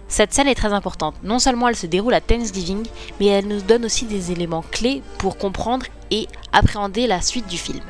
Cette 0.07 0.33
scène 0.33 0.47
est 0.47 0.55
très 0.55 0.71
importante. 0.71 1.15
Non 1.23 1.39
seulement 1.39 1.67
elle 1.67 1.75
se 1.75 1.87
déroule 1.87 2.13
à 2.13 2.21
Thanksgiving, 2.21 2.85
mais 3.19 3.25
elle 3.25 3.47
nous 3.47 3.61
donne 3.61 3.85
aussi 3.85 4.05
des 4.05 4.31
éléments 4.31 4.63
clés 4.71 5.01
pour 5.17 5.37
comprendre 5.37 5.85
et 6.11 6.27
appréhender 6.53 7.07
la 7.07 7.21
suite 7.21 7.47
du 7.47 7.57
film. 7.57 7.81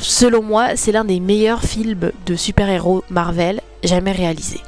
Selon 0.00 0.42
moi, 0.42 0.76
c'est 0.76 0.92
l'un 0.92 1.04
des 1.04 1.20
meilleurs 1.20 1.62
films 1.62 2.10
de 2.24 2.34
super-héros 2.34 3.04
Marvel 3.10 3.60
jamais 3.84 4.12
réalisés. 4.12 4.60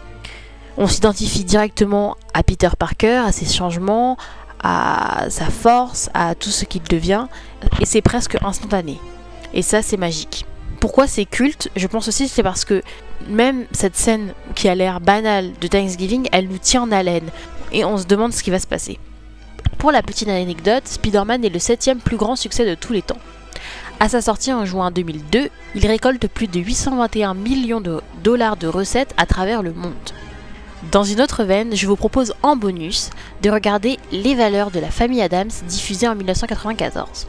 On 0.77 0.87
s'identifie 0.87 1.45
directement 1.45 2.17
à 2.35 2.43
Peter 2.43 2.69
Parker, 2.79 3.23
à 3.27 3.33
ses 3.33 3.47
changements, 3.47 4.19
à 4.63 5.27
sa 5.31 5.47
force, 5.47 6.11
à 6.13 6.35
tout 6.35 6.51
ce 6.51 6.67
qu'il 6.67 6.83
devient, 6.83 7.27
et 7.81 7.87
c'est 7.87 8.03
presque 8.03 8.37
instantané. 8.45 9.01
Et 9.55 9.63
ça, 9.63 9.81
c'est 9.81 9.97
magique. 9.97 10.45
Pourquoi 10.81 11.07
c'est 11.07 11.25
culte? 11.25 11.71
Je 11.77 11.87
pense 11.87 12.09
aussi 12.09 12.25
que 12.25 12.31
c'est 12.31 12.43
parce 12.43 12.67
que 12.67 12.83
même 13.27 13.65
cette 13.73 13.97
scène 13.97 14.35
qui 14.55 14.69
a 14.69 14.75
l'air 14.75 15.01
banale 15.01 15.53
de 15.61 15.67
Thanksgiving, 15.67 16.29
elle 16.33 16.49
nous 16.49 16.59
tient 16.59 16.83
en 16.83 16.93
haleine, 16.93 17.31
et 17.73 17.87
on 17.87 17.97
se 17.97 18.05
demande 18.05 18.35
ce 18.35 18.43
qui 18.43 18.51
va 18.51 18.59
se 18.59 18.67
passer. 18.67 18.99
Pour 19.79 19.93
la 19.93 20.03
petite 20.03 20.29
anecdote, 20.29 20.87
Spider-Man 20.87 21.45
est 21.45 21.49
le 21.51 21.59
septième 21.59 22.01
plus 22.01 22.19
grand 22.19 22.37
succès 22.37 22.67
de 22.67 22.75
tous 22.75 22.93
les 22.93 23.03
temps. 23.03 23.19
À 24.01 24.09
sa 24.09 24.21
sortie 24.21 24.53
en 24.53 24.65
juin 24.65 24.91
2002, 24.91 25.49
il 25.75 25.87
récolte 25.87 26.27
plus 26.27 26.49
de 26.49 26.59
821 26.61 27.35
millions 27.35 27.81
de 27.81 28.01
dollars 28.25 28.57
de 28.57 28.67
recettes 28.67 29.15
à 29.17 29.27
travers 29.27 29.63
le 29.63 29.73
monde. 29.73 29.93
Dans 30.91 31.05
une 31.05 31.21
autre 31.21 31.45
veine, 31.45 31.77
je 31.77 31.87
vous 31.87 31.95
propose 31.95 32.35
en 32.43 32.57
bonus 32.57 33.11
de 33.43 33.51
regarder 33.51 33.99
Les 34.11 34.35
valeurs 34.35 34.73
de 34.73 34.81
la 34.81 34.91
famille 34.91 35.23
Adams 35.23 35.51
diffusée 35.69 36.09
en 36.09 36.17
1994. 36.17 37.29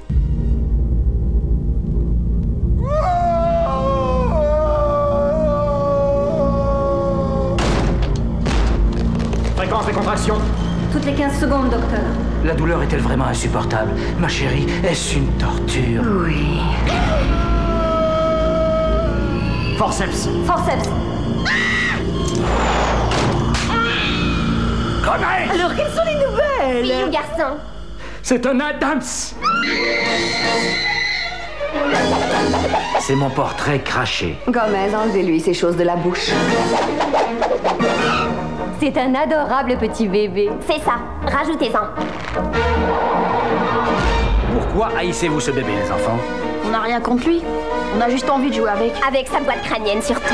Fréquence 9.55 9.85
des 9.85 9.93
contractions 9.93 10.37
Toutes 10.91 11.05
les 11.05 11.13
15 11.13 11.39
secondes, 11.39 11.69
docteur. 11.69 12.01
La 12.43 12.53
douleur 12.53 12.83
est-elle 12.83 12.99
vraiment 12.99 13.27
insupportable? 13.27 13.91
Ma 14.19 14.27
chérie, 14.27 14.65
est-ce 14.85 15.15
une 15.15 15.31
torture? 15.37 16.03
Oui. 16.25 16.59
Forceps. 19.77 20.27
Forceps. 20.45 20.89
Gomez 25.03 25.49
Alors, 25.53 25.73
quelles 25.75 25.91
sont 25.91 26.03
les 26.05 26.15
nouvelles? 26.15 26.85
Fille 26.85 27.03
ou 27.07 27.09
garçon 27.11 27.55
C'est 28.21 28.45
un 28.45 28.59
Adams 28.59 29.01
C'est 32.99 33.15
mon 33.15 33.29
portrait 33.29 33.79
craché. 33.79 34.37
Gomez, 34.47 34.93
enlevez-lui 34.93 35.39
ces 35.39 35.53
choses 35.53 35.77
de 35.77 35.83
la 35.83 35.95
bouche. 35.95 36.29
C'est 38.85 38.97
un 38.97 39.15
adorable 39.15 39.77
petit 39.77 40.09
bébé. 40.09 40.49
C'est 40.67 40.81
ça, 40.81 40.95
rajoutez-en. 41.25 41.85
Pourquoi 44.51 44.89
haïssez-vous 44.97 45.39
ce 45.39 45.51
bébé, 45.51 45.71
les 45.81 45.89
enfants? 45.89 46.19
On 46.65 46.69
n'a 46.69 46.81
rien 46.81 46.99
contre 46.99 47.25
lui. 47.29 47.41
On 47.95 48.01
a 48.01 48.09
juste 48.09 48.29
envie 48.29 48.49
de 48.49 48.55
jouer 48.55 48.69
avec. 48.69 48.91
Avec 49.07 49.29
sa 49.29 49.39
boîte 49.39 49.61
crânienne 49.63 50.01
surtout. 50.01 50.33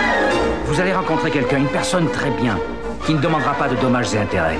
Vous 0.65 0.81
allez 0.81 0.93
rencontrer 0.93 1.29
quelqu'un, 1.29 1.57
une 1.57 1.67
personne 1.67 2.09
très 2.09 2.31
bien, 2.31 2.57
qui 3.05 3.13
ne 3.13 3.19
demandera 3.19 3.53
pas 3.53 3.67
de 3.67 3.75
dommages 3.75 4.15
et 4.15 4.17
intérêts. 4.17 4.57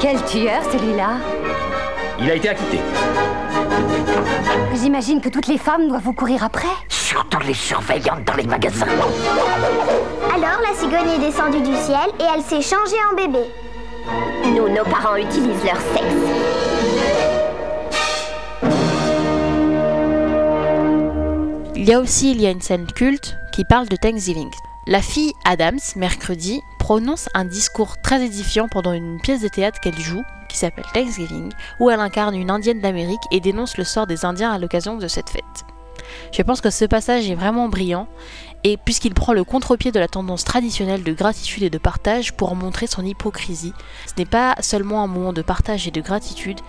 Quel 0.00 0.24
tueur 0.24 0.62
celui-là? 0.72 1.18
Il 2.18 2.30
a 2.30 2.34
été 2.34 2.48
acquitté. 2.48 2.80
J'imagine 4.74 5.20
que 5.20 5.28
toutes 5.28 5.48
les 5.48 5.58
femmes 5.58 5.86
doivent 5.86 6.04
vous 6.04 6.14
courir 6.14 6.44
après. 6.44 6.68
Surtout 7.10 7.40
les 7.40 7.54
surveillantes 7.54 8.24
dans 8.24 8.34
les 8.34 8.46
magasins. 8.46 8.86
Alors 10.32 10.60
la 10.62 10.72
cigogne 10.78 11.08
est 11.08 11.18
descendue 11.18 11.58
du 11.58 11.74
ciel 11.74 12.08
et 12.20 12.24
elle 12.32 12.40
s'est 12.40 12.62
changée 12.62 12.94
en 13.10 13.16
bébé. 13.16 13.46
Nous, 14.44 14.68
nos 14.68 14.84
parents 14.84 15.16
utilisent 15.16 15.64
leur 15.64 15.80
sexe. 15.92 16.04
Il 21.74 21.84
y 21.84 21.92
a 21.92 21.98
aussi 21.98 22.30
il 22.30 22.40
y 22.40 22.46
a 22.46 22.50
une 22.50 22.60
scène 22.60 22.86
culte 22.86 23.36
qui 23.50 23.64
parle 23.64 23.88
de 23.88 23.96
Thanksgiving. 23.96 24.50
La 24.86 25.02
fille 25.02 25.32
Adams, 25.44 25.80
mercredi, 25.96 26.62
prononce 26.78 27.28
un 27.34 27.44
discours 27.44 28.00
très 28.00 28.24
édifiant 28.24 28.68
pendant 28.68 28.92
une 28.92 29.20
pièce 29.20 29.40
de 29.40 29.48
théâtre 29.48 29.80
qu'elle 29.80 29.98
joue, 29.98 30.22
qui 30.48 30.56
s'appelle 30.56 30.86
Thanksgiving, 30.94 31.50
où 31.80 31.90
elle 31.90 31.98
incarne 31.98 32.36
une 32.36 32.52
indienne 32.52 32.80
d'Amérique 32.80 33.18
et 33.32 33.40
dénonce 33.40 33.78
le 33.78 33.84
sort 33.84 34.06
des 34.06 34.24
Indiens 34.24 34.52
à 34.52 34.58
l'occasion 34.60 34.96
de 34.96 35.08
cette 35.08 35.30
fête. 35.30 35.64
Je 36.32 36.42
pense 36.42 36.60
que 36.60 36.70
ce 36.70 36.84
passage 36.84 37.28
est 37.30 37.34
vraiment 37.34 37.68
brillant, 37.68 38.08
et 38.64 38.76
puisqu'il 38.76 39.14
prend 39.14 39.32
le 39.32 39.44
contre-pied 39.44 39.92
de 39.92 40.00
la 40.00 40.08
tendance 40.08 40.44
traditionnelle 40.44 41.02
de 41.02 41.12
gratitude 41.12 41.62
et 41.62 41.70
de 41.70 41.78
partage 41.78 42.32
pour 42.32 42.54
montrer 42.54 42.86
son 42.86 43.04
hypocrisie, 43.04 43.72
ce 44.06 44.12
n'est 44.18 44.26
pas 44.26 44.54
seulement 44.60 45.02
un 45.02 45.06
moment 45.06 45.32
de 45.32 45.42
partage 45.42 45.86
et 45.88 45.90
de 45.90 46.00
gratitude, 46.00 46.60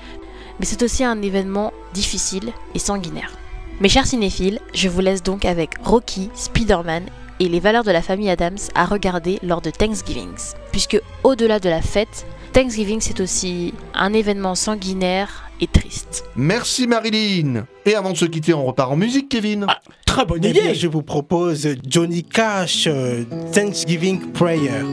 mais 0.59 0.65
c'est 0.65 0.83
aussi 0.83 1.03
un 1.03 1.21
événement 1.21 1.73
difficile 1.93 2.53
et 2.75 2.79
sanguinaire. 2.79 3.31
Mes 3.79 3.89
chers 3.89 4.05
cinéphiles, 4.05 4.59
je 4.73 4.89
vous 4.89 5.01
laisse 5.01 5.23
donc 5.23 5.43
avec 5.43 5.71
Rocky, 5.83 6.29
Spider-Man 6.35 7.05
et 7.39 7.49
les 7.49 7.59
valeurs 7.59 7.83
de 7.83 7.91
la 7.91 8.03
famille 8.03 8.29
Adams 8.29 8.59
à 8.75 8.85
regarder 8.85 9.39
lors 9.41 9.61
de 9.61 9.71
Thanksgiving. 9.71 10.29
Puisque 10.71 11.01
au-delà 11.23 11.59
de 11.59 11.69
la 11.69 11.81
fête, 11.81 12.27
Thanksgiving 12.53 12.99
c'est 13.01 13.19
aussi 13.19 13.73
un 13.93 14.13
événement 14.13 14.55
sanguinaire 14.55 15.49
et 15.61 15.67
triste. 15.67 16.25
Merci 16.35 16.87
Marilyn. 16.87 17.65
Et 17.85 17.95
avant 17.95 18.11
de 18.11 18.17
se 18.17 18.25
quitter, 18.25 18.53
on 18.53 18.65
repart 18.65 18.91
en 18.91 18.97
musique, 18.97 19.29
Kevin. 19.29 19.67
très 20.05 20.25
bonne 20.25 20.41
Eh 20.43 20.51
bien, 20.51 20.73
je 20.73 20.87
vous 20.87 21.03
propose 21.03 21.67
Johnny 21.87 22.23
Cash, 22.23 22.85
euh, 22.87 23.23
Thanksgiving 23.53 24.31
Prayer. 24.33 24.83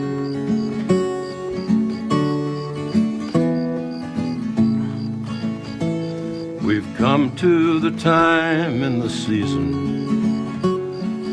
We've 6.63 6.85
come 6.99 7.31
to 7.37 7.81
the 7.81 7.91
time 7.97 8.83
in 8.83 9.01
the 9.01 9.09
season 9.09 9.73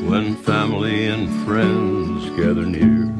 when 0.09 0.36
family 0.38 1.07
and 1.07 1.28
friends 1.45 2.30
gather 2.38 2.65
near 2.65 3.14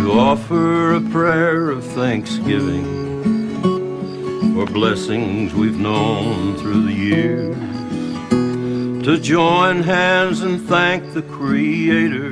to 0.00 0.12
offer 0.12 0.94
a 0.94 1.00
prayer 1.10 1.68
of 1.68 1.84
thanksgiving 1.84 2.86
for 4.54 4.64
blessings 4.64 5.52
we've 5.52 5.78
known 5.78 6.56
through 6.56 6.86
the 6.86 6.92
years. 6.92 7.54
To 9.04 9.18
join 9.18 9.82
hands 9.82 10.40
and 10.40 10.58
thank 10.58 11.12
the 11.12 11.20
Creator 11.20 12.30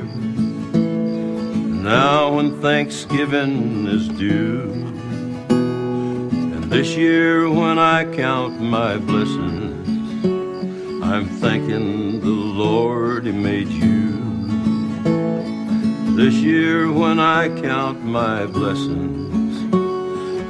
now 1.83 2.33
when 2.33 2.59
Thanksgiving 2.59 3.85
is 3.85 4.07
due. 4.09 4.71
And 5.49 6.63
this 6.71 6.95
year 6.95 7.47
when 7.51 7.77
I 7.77 8.05
count 8.15 8.59
my 8.59 8.97
blessings, 8.97 10.23
I'm 11.03 11.27
thanking 11.39 12.19
the 12.19 12.29
Lord 12.29 13.27
He 13.27 13.31
made 13.31 13.67
you. 13.67 14.08
This 16.19 16.33
year 16.33 16.91
when 16.91 17.17
I 17.17 17.47
count 17.61 18.03
my 18.03 18.45
blessings, 18.45 19.73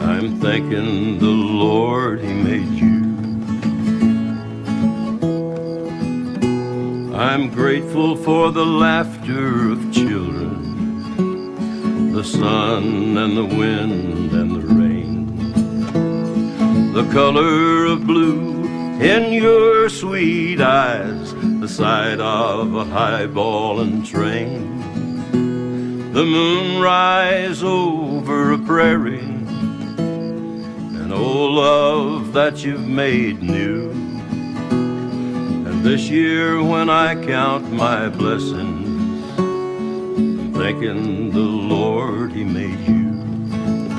I'm 0.02 0.40
thanking 0.42 1.20
the 1.20 1.28
Lord 1.28 2.22
He 2.22 2.34
made 2.34 2.74
you. 2.74 3.06
I'm 7.16 7.52
grateful 7.52 8.16
for 8.16 8.52
the 8.52 8.66
laughter 8.66 9.70
of 9.72 9.94
children, 9.94 10.64
the 12.14 12.24
sun 12.24 13.16
and 13.16 13.38
the 13.38 13.46
wind 13.46 14.32
and 14.32 14.50
the 14.50 14.66
rain, 14.74 15.28
the 16.94 17.08
color 17.14 17.86
of 17.86 18.08
blue 18.08 18.66
in 19.00 19.32
your 19.32 19.88
sweet 19.90 20.62
eyes, 20.62 21.36
the 21.60 21.70
sight 21.70 22.20
of 22.20 22.74
a 22.74 22.86
highballing 22.86 24.04
train, 24.04 24.69
the 26.12 26.26
moon 26.26 26.82
rise 26.82 27.62
over 27.62 28.54
a 28.54 28.58
prairie, 28.58 29.20
and 29.20 31.14
oh 31.14 31.46
love 31.46 32.34
that 32.34 32.66
you've 32.66 32.88
made 32.88 33.44
new. 33.44 33.92
And 34.72 35.84
this 35.84 36.10
year 36.10 36.64
when 36.64 36.90
I 36.90 37.14
count 37.28 37.72
my 37.72 38.10
blessings, 38.10 39.38
I'm 39.38 40.52
thanking 40.54 41.30
the 41.30 41.40
Lord 41.40 42.32
He 42.32 42.44
made 42.44 42.80
you. 42.88 43.10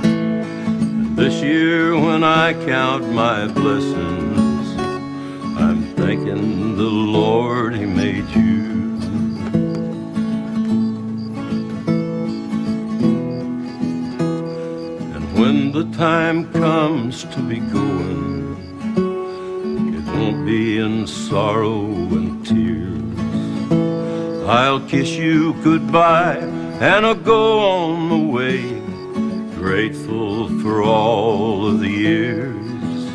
And 0.03 1.17
this 1.17 1.41
year 1.41 1.95
when 1.95 2.25
I 2.25 2.55
count 2.67 3.09
my 3.13 3.47
blessings, 3.47 4.79
I'm 5.57 5.95
thanking 5.95 6.77
the 6.77 6.83
Lord 6.83 7.77
He 7.77 7.87
made 7.87 8.29
you. 8.31 8.60
When 15.41 15.73
the 15.73 15.85
time 15.97 16.53
comes 16.53 17.25
to 17.25 17.41
be 17.41 17.61
going, 17.61 18.55
it 19.95 20.05
won't 20.13 20.45
be 20.45 20.77
in 20.77 21.07
sorrow 21.07 21.87
and 22.17 22.47
tears. 22.47 23.01
I'll 24.47 24.87
kiss 24.87 25.13
you 25.13 25.55
goodbye 25.65 26.41
and 26.89 27.07
I'll 27.07 27.15
go 27.15 27.59
on 27.59 28.11
the 28.11 28.19
way, 28.37 28.61
grateful 29.55 30.51
for 30.61 30.83
all 30.83 31.69
of 31.69 31.81
the 31.81 31.89
years. 31.89 33.09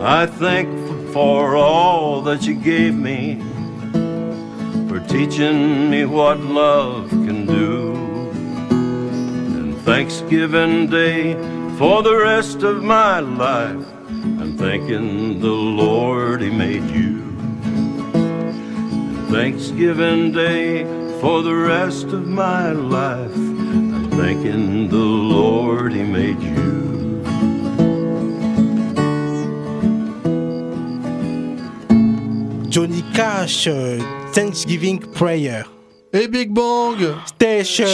I 0.00 0.26
thank 0.26 0.68
for 1.12 1.56
all 1.56 2.20
that 2.22 2.46
you 2.46 2.54
gave 2.54 2.94
me, 2.94 3.42
for 4.88 5.00
teaching 5.08 5.90
me 5.90 6.04
what 6.04 6.38
love 6.38 7.19
Thanksgiving 9.84 10.88
Day 10.88 11.34
for 11.78 12.02
the 12.02 12.14
rest 12.14 12.62
of 12.62 12.82
my 12.82 13.20
life, 13.20 13.86
I'm 14.08 14.56
thanking 14.58 15.40
the 15.40 15.48
Lord 15.48 16.42
He 16.42 16.50
made 16.50 16.84
you. 16.90 17.22
Thanksgiving 19.30 20.32
Day 20.32 20.84
for 21.20 21.42
the 21.42 21.54
rest 21.54 22.06
of 22.06 22.26
my 22.26 22.72
life, 22.72 23.34
I'm 23.34 24.10
thanking 24.10 24.88
the 24.88 24.96
Lord 24.96 25.94
He 25.94 26.02
made 26.02 26.40
you. 26.42 26.80
Johnny 32.68 33.02
Cash, 33.14 33.66
euh, 33.66 33.98
Thanksgiving 34.32 35.00
Prayer. 35.00 35.64
Et 36.12 36.26
Big 36.26 36.50
Bang 36.50 36.96
Station 37.24 37.84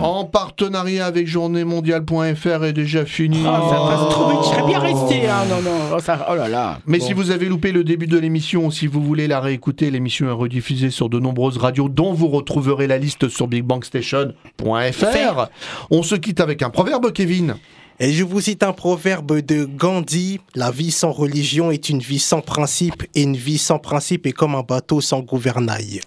En 0.00 0.24
partenariat 0.24 1.06
avec 1.06 1.26
journéemondiale.fr 1.26 2.64
est 2.64 2.72
déjà 2.72 3.04
fini. 3.04 3.42
Ah, 3.44 3.62
ça 3.68 3.76
passe 3.76 4.08
trop 4.14 4.30
vite, 4.30 4.38
je 4.44 4.48
serais 4.50 4.66
bien 4.68 4.78
resté. 4.78 5.28
Hein. 5.28 5.44
Non, 5.50 5.60
non, 5.60 5.76
oh, 5.96 5.98
ça- 5.98 6.24
oh 6.30 6.36
là 6.36 6.48
là. 6.48 6.78
Mais 6.86 6.98
Bon. 7.00 7.06
si 7.06 7.12
vous 7.14 7.32
avez 7.32 7.46
loupé 7.46 7.72
le 7.72 7.82
début 7.82 8.06
de 8.06 8.16
l'émission, 8.16 8.70
si 8.70 8.86
vous 8.86 9.02
voulez 9.02 9.26
la 9.26 9.40
réécouter, 9.40 9.90
l'émission 9.90 10.28
est 10.28 10.32
rediffusée 10.32 10.90
sur 10.90 11.08
de 11.08 11.18
nombreuses 11.18 11.56
radios 11.56 11.88
dont 11.88 12.12
vous 12.12 12.28
retrouverez 12.28 12.86
la 12.86 12.98
liste 12.98 13.28
sur 13.28 13.48
bigbangstation.fr. 13.48 15.46
On 15.90 16.02
se 16.04 16.14
quitte 16.14 16.38
avec 16.38 16.62
un 16.62 16.70
proverbe, 16.70 17.12
Kevin. 17.12 17.56
Et 17.98 18.12
je 18.12 18.22
vous 18.22 18.40
cite 18.40 18.62
un 18.62 18.72
proverbe 18.72 19.40
de 19.40 19.64
Gandhi 19.64 20.40
La 20.54 20.70
vie 20.70 20.92
sans 20.92 21.10
religion 21.10 21.72
est 21.72 21.88
une 21.88 21.98
vie 22.00 22.18
sans 22.20 22.40
principe, 22.40 23.02
et 23.16 23.22
une 23.22 23.36
vie 23.36 23.58
sans 23.58 23.78
principe 23.80 24.26
est 24.28 24.32
comme 24.32 24.54
un 24.54 24.62
bateau 24.62 25.00
sans 25.00 25.20
gouvernail. 25.20 26.00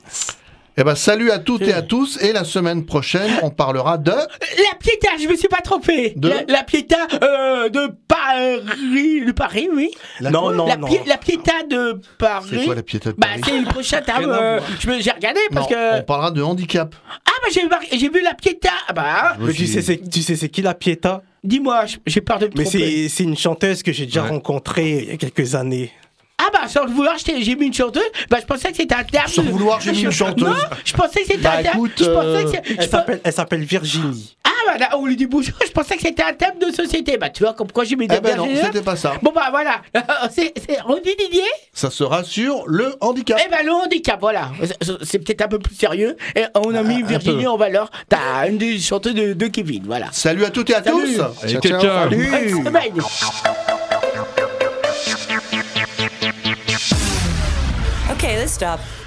Eh 0.78 0.84
ben, 0.84 0.93
salut 0.95 1.32
à 1.32 1.39
toutes 1.39 1.61
et 1.61 1.73
à 1.73 1.82
tous. 1.82 2.21
Et 2.21 2.34
la 2.34 2.43
semaine 2.43 2.86
prochaine, 2.86 3.32
on 3.43 3.49
parlera 3.49 3.97
de. 3.97 4.11
La 4.11 4.78
Pietà, 4.78 5.09
je 5.21 5.26
me 5.28 5.36
suis 5.38 5.47
pas 5.47 5.61
trompé. 5.63 6.13
De 6.17 6.28
la, 6.28 6.43
la 6.49 6.63
Pietà 6.63 7.07
euh, 7.23 7.69
de 7.69 7.88
Paris, 8.09 9.26
de 9.26 9.32
Paris, 9.32 9.69
oui. 9.73 9.89
La 10.19 10.32
Non, 10.32 10.51
non, 10.51 10.65
la, 10.67 10.76
non. 10.76 10.88
Pi- 10.88 10.99
la 11.05 11.17
Pietà 11.17 11.63
de 11.69 12.01
Paris. 12.17 12.47
C'est 12.49 12.65
quoi 12.65 12.76
la 12.76 12.84
Pietà 12.84 13.11
de 13.11 13.15
Bah, 13.17 13.28
Paris 13.30 13.41
c'est 13.45 13.59
le 13.61 13.65
prochain 13.65 14.01
terme. 14.01 14.30
À 14.32 14.36
euh, 14.38 14.57
voir. 14.59 14.69
je 14.82 14.89
me- 14.89 14.99
j'ai 14.99 15.11
regardé 15.11 15.39
parce 15.53 15.69
Non, 15.69 15.76
que. 15.76 15.99
On 15.99 16.03
parlera 16.03 16.32
de 16.32 16.41
handicap. 16.41 16.93
Ah, 17.09 17.32
bah, 17.41 17.47
j'ai 17.53 17.65
mar- 17.69 17.80
j'ai 17.89 18.09
vu 18.09 18.21
la 18.21 18.34
Pietà. 18.34 18.71
Ah, 18.89 18.93
bah. 18.93 19.38
Mais 19.39 19.53
tu 19.53 19.67
sais, 19.67 19.82
c'est, 19.82 20.09
tu 20.09 20.21
sais 20.21 20.36
c'est 20.36 20.49
qui 20.49 20.61
la 20.61 20.73
Pieta 20.73 21.21
Dis-moi, 21.41 21.86
j'ai 22.07 22.21
peur 22.21 22.39
de 22.39 22.47
me 22.47 22.51
Mais 22.57 22.63
tromper. 22.63 23.03
c'est, 23.03 23.09
c'est 23.09 23.23
une 23.23 23.38
chanteuse 23.38 23.82
que 23.84 23.93
j'ai 23.93 24.07
déjà 24.07 24.23
Ouais. 24.23 24.30
rencontrée 24.30 25.03
il 25.03 25.09
y 25.09 25.11
a 25.11 25.17
quelques 25.17 25.53
années. 25.55 25.91
Ah 26.46 26.50
bah 26.54 26.68
sans 26.68 26.84
le 26.86 26.91
vouloir, 26.91 27.16
j'ai 27.18 27.56
mis 27.56 27.66
une 27.68 27.74
chanteuse. 27.74 28.04
Bah 28.30 28.38
je 28.41 28.46
pensais 28.46 28.70
que 28.72 28.78
c'était 28.78 28.93
un 28.96 29.04
terme. 29.04 29.28
Sans 29.28 29.41
le 29.41 29.50
vouloir, 29.50 29.80
j'ai 29.82 29.91
mis 29.91 30.02
une 30.04 30.12
chanteuse. 30.24 30.43
Non, 30.48 30.54
je 30.84 30.93
pensais 30.93 31.22
que 31.22 31.28
c'était 31.28 31.38
Bah, 31.39 31.54
un 31.58 31.64
terme. 31.64 31.78
écoute, 31.78 31.91
je 31.98 32.06
pensais 32.06 32.28
euh, 32.28 32.43
que 32.43 32.50
je 32.52 32.72
Elle 32.72 32.76
pe- 32.78 32.89
s'appelle, 32.91 33.22
elle 33.24 33.34
s'appelle 33.34 33.64
Virginie. 33.64 34.36
Ah 34.43 34.50
bah 34.68 34.78
là, 34.78 34.89
on 34.98 35.06
lui 35.06 35.16
dit 35.16 35.26
bonjour. 35.26 35.54
Je 35.66 35.72
pensais 35.72 35.96
que 35.96 36.02
c'était 36.02 36.24
un 36.24 36.34
thème 36.34 36.60
de 36.60 36.72
société. 36.74 37.18
Bah 37.18 37.30
tu 37.30 37.43
vois 37.43 37.54
comme 37.54 37.72
quoi 37.72 37.84
j'ai 37.84 37.96
mis 37.96 38.08
des 38.08 38.16
Eh 38.18 38.20
ben 38.22 38.36
non, 38.38 38.48
c'était 38.64 38.82
pas 38.82 38.96
ça. 38.96 39.14
Bon 39.22 39.32
bah 39.34 39.48
voilà. 39.50 39.82
on 40.88 40.96
dit 40.96 41.16
Didier 41.20 41.41
Ça 41.74 41.89
sera 41.89 42.24
sur 42.24 42.64
le 42.68 42.96
handicap. 43.02 43.39
Eh 43.46 43.50
ben 43.50 43.66
le 43.66 43.72
handicap, 43.72 44.20
voilà. 44.20 44.52
C'est- 45.04 45.20
peut-être 45.20 45.41
un 45.41 45.48
peu 45.48 45.60
plus 45.60 45.76
sérieux. 45.76 46.16
Et 46.36 46.43
on 46.56 46.74
a 46.76 46.84
mis 46.84 47.02
un 47.02 47.06
Virginie 47.06 47.48
en 47.48 47.58
valeur. 47.58 47.89
T'as 48.10 48.48
une 48.48 48.58
des 48.58 48.78
chanteuses 48.80 49.16
de, 49.16 49.34
de 49.34 49.48
Kevin, 49.48 49.84
voilà. 49.86 50.08
Salut 50.12 50.46
à 50.46 50.50
toutes 50.50 50.70
et 50.70 50.76
à 50.76 50.84
Salut. 50.84 51.16
tous. 51.18 51.50
Et 51.52 51.58
quelqu'un. 51.60 52.10
Bonne 58.46 58.54
semaine. 58.54 58.76
Okay, 58.76 58.78
let's 58.78 58.84
stop. 58.84 59.05